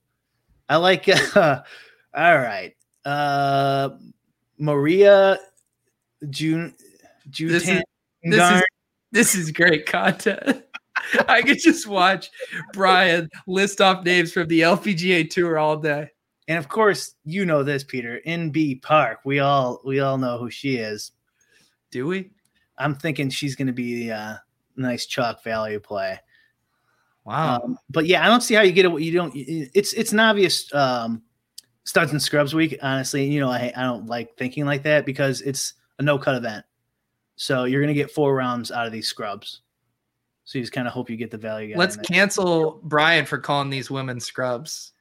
I 0.68 0.76
like. 0.76 1.08
Uh, 1.08 1.62
all 2.14 2.38
right, 2.38 2.74
uh, 3.04 3.90
Maria 4.58 5.38
June 6.30 6.74
This 7.26 7.68
is- 7.68 7.82
this 8.22 8.38
is- 8.58 8.62
This 9.12 9.34
is 9.36 9.50
great 9.52 9.86
content. 9.86 10.63
I 11.28 11.42
could 11.42 11.58
just 11.58 11.86
watch 11.86 12.30
Brian 12.72 13.28
list 13.46 13.80
off 13.80 14.04
names 14.04 14.32
from 14.32 14.48
the 14.48 14.60
LPGA 14.60 15.28
tour 15.28 15.58
all 15.58 15.76
day. 15.76 16.10
and 16.48 16.58
of 16.58 16.68
course, 16.68 17.14
you 17.24 17.44
know 17.44 17.62
this, 17.62 17.84
Peter. 17.84 18.20
Inbee 18.26 18.80
Park, 18.82 19.20
we 19.24 19.38
all 19.40 19.80
we 19.84 20.00
all 20.00 20.18
know 20.18 20.38
who 20.38 20.50
she 20.50 20.76
is. 20.76 21.12
Do 21.90 22.06
we? 22.06 22.30
I'm 22.78 22.94
thinking 22.94 23.30
she's 23.30 23.56
going 23.56 23.68
to 23.68 23.72
be 23.72 24.08
a 24.08 24.42
nice 24.76 25.06
chalk 25.06 25.42
value 25.44 25.80
play. 25.80 26.18
Wow. 27.24 27.60
Um, 27.62 27.78
but 27.88 28.06
yeah, 28.06 28.24
I 28.24 28.28
don't 28.28 28.42
see 28.42 28.54
how 28.54 28.62
you 28.62 28.72
get 28.72 28.84
it. 28.84 29.00
You 29.00 29.12
don't. 29.12 29.32
It's 29.34 29.92
it's 29.94 30.12
an 30.12 30.20
obvious 30.20 30.72
um, 30.74 31.22
studs 31.84 32.12
and 32.12 32.20
scrubs 32.20 32.54
week. 32.54 32.78
Honestly, 32.82 33.24
you 33.24 33.40
know, 33.40 33.50
I 33.50 33.72
I 33.74 33.82
don't 33.82 34.06
like 34.06 34.36
thinking 34.36 34.66
like 34.66 34.82
that 34.82 35.06
because 35.06 35.40
it's 35.40 35.74
a 35.98 36.02
no 36.02 36.18
cut 36.18 36.34
event. 36.34 36.64
So 37.36 37.64
you're 37.64 37.80
going 37.80 37.94
to 37.94 38.00
get 38.00 38.10
four 38.10 38.34
rounds 38.34 38.70
out 38.70 38.86
of 38.86 38.92
these 38.92 39.08
scrubs. 39.08 39.62
So 40.44 40.58
you 40.58 40.62
just 40.62 40.72
kind 40.72 40.86
of 40.86 40.92
hope 40.92 41.08
you 41.08 41.16
get 41.16 41.30
the 41.30 41.38
value. 41.38 41.74
Let's 41.76 41.96
cancel 41.96 42.80
Brian 42.82 43.24
for 43.24 43.38
calling 43.38 43.70
these 43.70 43.90
women 43.90 44.20
scrubs. 44.20 44.92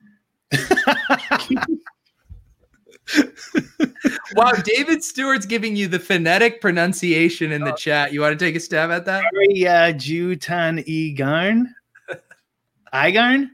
Wow, 4.35 4.51
David 4.63 5.03
Stewart's 5.03 5.45
giving 5.45 5.75
you 5.75 5.87
the 5.87 5.99
phonetic 5.99 6.59
pronunciation 6.59 7.51
in 7.51 7.63
the 7.63 7.73
chat. 7.73 8.13
You 8.13 8.21
want 8.21 8.37
to 8.37 8.45
take 8.45 8.55
a 8.55 8.59
stab 8.59 8.89
at 8.89 9.05
that? 9.05 9.23
Maria 9.31 9.93
Jutan 9.93 10.83
Egarn. 10.87 11.65
Igarn? 12.93 13.51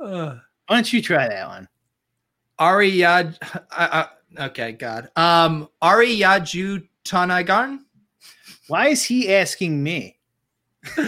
Uh, 0.00 0.38
Why 0.66 0.76
don't 0.76 0.92
you 0.92 1.02
try 1.02 1.28
that 1.28 1.48
one? 1.48 1.68
Ari 2.58 2.92
Yaj. 2.92 3.36
Uh, 3.70 4.06
uh, 4.38 4.44
okay, 4.46 4.72
God. 4.72 5.10
Um, 5.16 5.68
Ari 5.82 6.16
Yaju 6.18 6.86
Tanagarn. 7.04 7.80
Why 8.68 8.88
is 8.88 9.04
he 9.04 9.34
asking 9.34 9.82
me? 9.82 10.16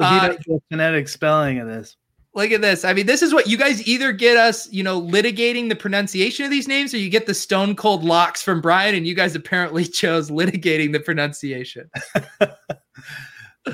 Uh, 0.00 0.34
the 0.44 0.60
phonetic 0.70 1.08
spelling 1.08 1.60
of 1.60 1.68
this. 1.68 1.96
Look 2.34 2.50
at 2.50 2.60
this. 2.60 2.84
I 2.84 2.92
mean, 2.92 3.06
this 3.06 3.22
is 3.22 3.32
what 3.32 3.46
you 3.46 3.56
guys 3.56 3.86
either 3.86 4.10
get 4.10 4.36
us, 4.36 4.70
you 4.72 4.82
know, 4.82 5.00
litigating 5.00 5.68
the 5.68 5.76
pronunciation 5.76 6.44
of 6.44 6.50
these 6.50 6.66
names, 6.66 6.92
or 6.92 6.98
you 6.98 7.08
get 7.08 7.26
the 7.26 7.32
stone 7.32 7.76
cold 7.76 8.02
locks 8.02 8.42
from 8.42 8.60
Brian, 8.60 8.96
and 8.96 9.06
you 9.06 9.14
guys 9.14 9.36
apparently 9.36 9.84
chose 9.86 10.30
litigating 10.30 10.92
the 10.92 11.00
pronunciation. 11.00 11.88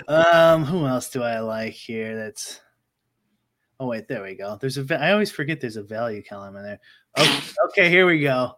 Um, 0.08 0.64
who 0.64 0.86
else 0.86 1.08
do 1.10 1.22
I 1.22 1.40
like 1.40 1.72
here? 1.72 2.16
That's 2.16 2.60
oh 3.78 3.86
wait, 3.86 4.08
there 4.08 4.22
we 4.22 4.34
go. 4.34 4.58
There's 4.60 4.78
a 4.78 5.00
I 5.00 5.12
always 5.12 5.30
forget 5.30 5.60
there's 5.60 5.76
a 5.76 5.82
value 5.82 6.22
column 6.22 6.56
in 6.56 6.62
there. 6.62 6.80
Okay, 7.18 7.40
okay, 7.66 7.90
here 7.90 8.06
we 8.06 8.20
go. 8.20 8.56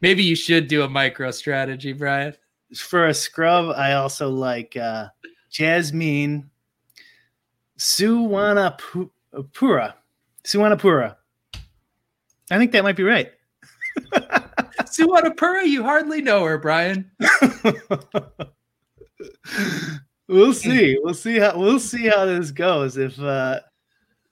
Maybe 0.00 0.22
you 0.22 0.36
should 0.36 0.68
do 0.68 0.82
a 0.82 0.88
micro 0.88 1.30
strategy, 1.30 1.92
Brian. 1.92 2.34
For 2.76 3.06
a 3.06 3.14
scrub, 3.14 3.74
I 3.76 3.94
also 3.94 4.28
like 4.28 4.76
uh 4.76 5.08
Jasmine 5.50 6.50
Suwana 7.78 8.78
Pura. 9.52 9.94
Suwannapura. 10.44 11.16
I 12.50 12.58
think 12.58 12.72
that 12.72 12.84
might 12.84 12.96
be 12.96 13.02
right. 13.02 13.32
Suwanapura, 14.82 15.66
you 15.66 15.82
hardly 15.82 16.22
know 16.22 16.44
her, 16.44 16.58
Brian. 16.58 17.10
we'll 20.28 20.52
see. 20.52 20.98
We'll 21.02 21.14
see 21.14 21.38
how 21.38 21.58
we'll 21.58 21.80
see 21.80 22.06
how 22.06 22.24
this 22.24 22.50
goes 22.50 22.96
if 22.96 23.18
uh 23.18 23.60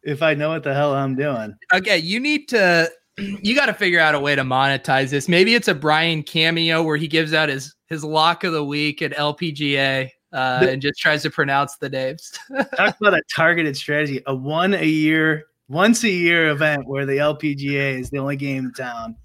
if 0.02 0.22
I 0.22 0.34
know 0.34 0.50
what 0.50 0.62
the 0.62 0.74
hell 0.74 0.94
I'm 0.94 1.16
doing. 1.16 1.54
Okay, 1.72 1.98
you 1.98 2.20
need 2.20 2.48
to 2.50 2.90
you 3.18 3.54
got 3.54 3.66
to 3.66 3.74
figure 3.74 4.00
out 4.00 4.14
a 4.14 4.20
way 4.20 4.34
to 4.36 4.42
monetize 4.42 5.10
this. 5.10 5.28
Maybe 5.28 5.54
it's 5.54 5.68
a 5.68 5.74
Brian 5.74 6.22
cameo 6.22 6.82
where 6.82 6.96
he 6.96 7.08
gives 7.08 7.34
out 7.34 7.48
his 7.48 7.74
his 7.86 8.04
lock 8.04 8.44
of 8.44 8.52
the 8.52 8.64
week 8.64 9.02
at 9.02 9.12
LPGA 9.12 10.10
uh, 10.34 10.60
The- 10.60 10.72
and 10.72 10.82
just 10.82 11.00
tries 11.00 11.22
to 11.22 11.30
pronounce 11.30 11.76
the 11.76 11.88
names. 11.88 12.32
Talk 12.76 12.96
about 13.00 13.14
a 13.14 13.22
targeted 13.34 13.76
strategy, 13.76 14.22
a 14.26 14.34
one 14.34 14.74
a 14.74 14.84
year, 14.86 15.46
once 15.68 16.04
a 16.04 16.10
year 16.10 16.50
event 16.50 16.86
where 16.86 17.06
the 17.06 17.16
LPGA 17.18 17.98
is 17.98 18.10
the 18.10 18.18
only 18.18 18.36
game 18.36 18.66
in 18.66 18.72
town 18.72 19.16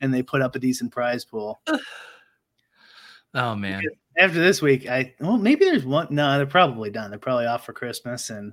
and 0.00 0.12
they 0.12 0.22
put 0.22 0.42
up 0.42 0.54
a 0.54 0.58
decent 0.58 0.92
prize 0.92 1.24
pool. 1.24 1.60
oh 3.34 3.54
man. 3.54 3.82
after 4.18 4.38
this 4.38 4.60
week, 4.60 4.88
I 4.88 5.14
well 5.20 5.36
maybe 5.38 5.64
there's 5.64 5.84
one. 5.84 6.08
No, 6.10 6.36
they're 6.36 6.46
probably 6.46 6.90
done. 6.90 7.10
They're 7.10 7.18
probably 7.18 7.46
off 7.46 7.64
for 7.64 7.72
Christmas, 7.72 8.30
and 8.30 8.52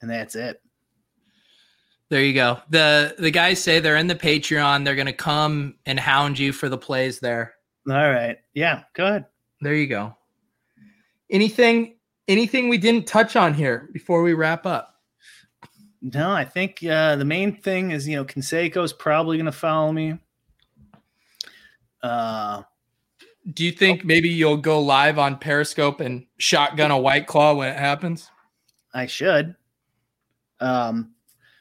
and 0.00 0.10
that's 0.10 0.34
it. 0.34 0.62
There 2.08 2.22
you 2.22 2.34
go. 2.34 2.60
The 2.70 3.14
the 3.18 3.30
guys 3.30 3.62
say 3.62 3.80
they're 3.80 3.96
in 3.96 4.06
the 4.06 4.14
Patreon. 4.14 4.84
They're 4.84 4.94
gonna 4.94 5.12
come 5.12 5.74
and 5.86 5.98
hound 5.98 6.38
you 6.38 6.52
for 6.52 6.68
the 6.68 6.78
plays 6.78 7.20
there. 7.20 7.54
All 7.88 8.10
right, 8.10 8.38
yeah, 8.54 8.82
go 8.94 9.06
ahead. 9.06 9.26
There 9.60 9.74
you 9.74 9.86
go. 9.86 10.16
Anything 11.30 11.96
anything 12.28 12.68
we 12.68 12.78
didn't 12.78 13.06
touch 13.06 13.36
on 13.36 13.54
here 13.54 13.88
before 13.92 14.22
we 14.22 14.34
wrap 14.34 14.66
up? 14.66 14.94
No, 16.02 16.30
I 16.30 16.44
think 16.44 16.84
uh, 16.84 17.16
the 17.16 17.24
main 17.24 17.56
thing 17.56 17.90
is 17.90 18.06
you 18.06 18.16
know 18.16 18.24
Conseco's 18.24 18.92
probably 18.92 19.36
going 19.36 19.46
to 19.46 19.52
follow 19.52 19.92
me. 19.92 20.18
Uh, 22.02 22.62
Do 23.52 23.64
you 23.64 23.72
think 23.72 24.04
maybe 24.04 24.28
you'll 24.28 24.56
go 24.58 24.80
live 24.80 25.18
on 25.18 25.38
Periscope 25.38 26.00
and 26.00 26.26
shotgun 26.38 26.90
a 26.90 26.98
white 26.98 27.26
claw 27.26 27.54
when 27.54 27.68
it 27.68 27.78
happens? 27.78 28.30
I 28.94 29.06
should. 29.06 29.56
Um, 30.60 31.14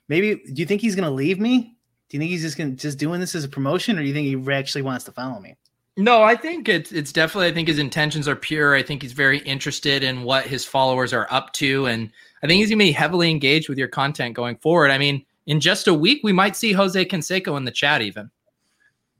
maybe. 0.07 0.35
Do 0.35 0.61
you 0.61 0.65
think 0.65 0.81
he's 0.81 0.95
going 0.95 1.07
to 1.07 1.13
leave 1.13 1.39
me? 1.39 1.75
Do 2.09 2.17
you 2.17 2.19
think 2.19 2.29
he's 2.29 2.43
just 2.43 2.57
to 2.57 2.69
just 2.71 2.99
doing 2.99 3.19
this 3.19 3.33
as 3.33 3.43
a 3.43 3.49
promotion, 3.49 3.97
or 3.97 4.01
do 4.01 4.07
you 4.07 4.13
think 4.13 4.27
he 4.27 4.53
actually 4.53 4.83
wants 4.83 5.05
to 5.05 5.11
follow 5.11 5.39
me? 5.39 5.55
No, 5.97 6.23
I 6.23 6.35
think 6.35 6.67
it's 6.67 6.91
it's 6.91 7.13
definitely. 7.13 7.47
I 7.47 7.53
think 7.53 7.69
his 7.69 7.79
intentions 7.79 8.27
are 8.27 8.35
pure. 8.35 8.75
I 8.75 8.83
think 8.83 9.01
he's 9.01 9.13
very 9.13 9.39
interested 9.39 10.03
in 10.03 10.23
what 10.23 10.45
his 10.45 10.65
followers 10.65 11.13
are 11.13 11.27
up 11.29 11.53
to, 11.53 11.85
and 11.85 12.11
I 12.43 12.47
think 12.47 12.59
he's 12.59 12.69
gonna 12.69 12.79
be 12.79 12.91
heavily 12.91 13.29
engaged 13.29 13.69
with 13.69 13.77
your 13.77 13.87
content 13.87 14.35
going 14.35 14.57
forward. 14.57 14.91
I 14.91 14.97
mean, 14.97 15.25
in 15.45 15.61
just 15.61 15.87
a 15.87 15.93
week, 15.93 16.19
we 16.21 16.33
might 16.33 16.57
see 16.57 16.73
Jose 16.73 17.05
Canseco 17.05 17.55
in 17.55 17.63
the 17.63 17.71
chat. 17.71 18.01
Even. 18.01 18.29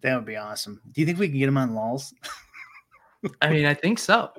That 0.02 0.16
would 0.16 0.26
be 0.26 0.36
awesome. 0.36 0.82
Do 0.92 1.02
you 1.02 1.08
think 1.08 1.18
we 1.18 1.30
can 1.30 1.40
get 1.40 1.48
him 1.48 1.58
on 1.58 1.74
lulls? 1.74 2.14
I 3.42 3.50
mean, 3.50 3.66
I 3.66 3.74
think 3.74 3.98
so. 3.98 4.32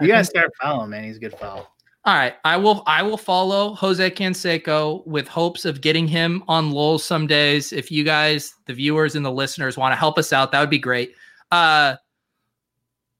You 0.00 0.06
I 0.06 0.08
gotta 0.08 0.24
start 0.24 0.50
following, 0.60 0.90
man. 0.90 1.04
He's 1.04 1.18
a 1.18 1.20
good 1.20 1.34
follow. 1.34 1.68
All 2.06 2.14
right, 2.14 2.36
I 2.44 2.56
will. 2.56 2.84
I 2.86 3.02
will 3.02 3.18
follow 3.18 3.74
Jose 3.74 4.10
Canseco 4.12 5.06
with 5.06 5.28
hopes 5.28 5.66
of 5.66 5.82
getting 5.82 6.08
him 6.08 6.42
on 6.48 6.70
Lowell 6.70 6.98
some 6.98 7.26
days. 7.26 7.72
If 7.72 7.90
you 7.90 8.02
guys, 8.02 8.54
the 8.64 8.72
viewers 8.72 9.14
and 9.14 9.26
the 9.26 9.30
listeners, 9.30 9.76
want 9.76 9.92
to 9.92 9.96
help 9.96 10.16
us 10.16 10.32
out, 10.32 10.52
that 10.52 10.60
would 10.60 10.70
be 10.70 10.78
great. 10.78 11.14
Uh, 11.56 11.96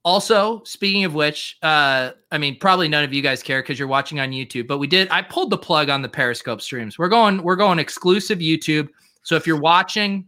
also, 0.05 0.61
speaking 0.63 1.03
of 1.05 1.15
which, 1.15 1.57
uh, 1.63 2.11
I 2.31 2.37
mean, 2.37 2.57
probably 2.59 2.87
none 2.87 3.03
of 3.03 3.13
you 3.13 3.21
guys 3.21 3.41
care 3.41 3.61
because 3.61 3.79
you're 3.79 3.87
watching 3.87 4.19
on 4.19 4.29
YouTube, 4.29 4.67
but 4.67 4.77
we 4.77 4.87
did. 4.87 5.09
I 5.09 5.21
pulled 5.23 5.49
the 5.49 5.57
plug 5.57 5.89
on 5.89 6.01
the 6.01 6.07
Periscope 6.07 6.61
streams. 6.61 6.99
We're 6.99 7.09
going. 7.09 7.41
We're 7.41 7.55
going 7.55 7.79
exclusive 7.79 8.39
YouTube. 8.39 8.89
So 9.23 9.35
if 9.35 9.47
you're 9.47 9.59
watching 9.59 10.27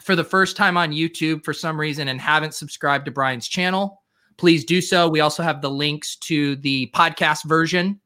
for 0.00 0.16
the 0.16 0.24
first 0.24 0.56
time 0.56 0.76
on 0.76 0.92
YouTube 0.92 1.44
for 1.44 1.52
some 1.52 1.78
reason 1.78 2.08
and 2.08 2.20
haven't 2.20 2.54
subscribed 2.54 3.04
to 3.04 3.10
Brian's 3.12 3.46
channel, 3.46 4.02
please 4.38 4.64
do 4.64 4.80
so. 4.80 5.08
We 5.08 5.20
also 5.20 5.42
have 5.42 5.60
the 5.60 5.70
links 5.70 6.16
to 6.16 6.56
the 6.56 6.90
podcast 6.94 7.44
version 7.44 8.00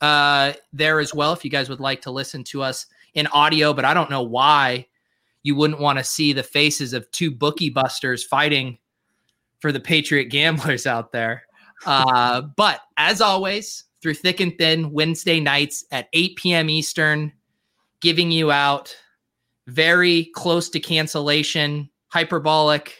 uh, 0.00 0.52
there 0.72 1.00
as 1.00 1.14
well 1.14 1.32
if 1.32 1.44
you 1.44 1.50
guys 1.50 1.70
would 1.70 1.80
like 1.80 2.02
to 2.02 2.10
listen 2.10 2.44
to 2.44 2.62
us 2.62 2.86
in 3.14 3.28
audio. 3.28 3.72
But 3.72 3.84
I 3.84 3.94
don't 3.94 4.10
know 4.10 4.22
why 4.22 4.86
you 5.42 5.54
wouldn't 5.54 5.80
want 5.80 5.98
to 5.98 6.04
see 6.04 6.32
the 6.32 6.42
faces 6.42 6.92
of 6.92 7.10
two 7.10 7.30
bookie 7.30 7.70
busters 7.70 8.24
fighting 8.24 8.78
for 9.60 9.72
the 9.72 9.80
Patriot 9.80 10.26
gamblers 10.26 10.86
out 10.86 11.12
there. 11.12 11.44
Uh, 11.86 12.40
but 12.56 12.80
as 12.96 13.20
always, 13.20 13.84
through 14.02 14.14
thick 14.14 14.40
and 14.40 14.56
thin, 14.58 14.90
Wednesday 14.90 15.40
nights 15.40 15.84
at 15.90 16.08
8 16.12 16.36
p.m. 16.36 16.70
Eastern, 16.70 17.32
giving 18.00 18.30
you 18.30 18.50
out 18.50 18.94
very 19.66 20.30
close 20.34 20.68
to 20.70 20.80
cancellation, 20.80 21.88
hyperbolic 22.08 22.96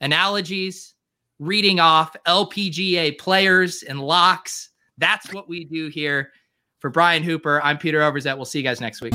analogies 0.00 0.94
reading 1.38 1.80
off 1.80 2.14
LPGA 2.26 3.18
players 3.18 3.82
and 3.82 4.00
locks. 4.00 4.70
That's 4.98 5.32
what 5.32 5.48
we 5.48 5.64
do 5.64 5.88
here. 5.88 6.30
For 6.78 6.90
Brian 6.90 7.22
Hooper, 7.22 7.62
I'm 7.62 7.78
Peter 7.78 8.00
Overzet. 8.00 8.36
We'll 8.36 8.44
see 8.44 8.58
you 8.58 8.64
guys 8.64 8.80
next 8.80 9.00
week. 9.00 9.14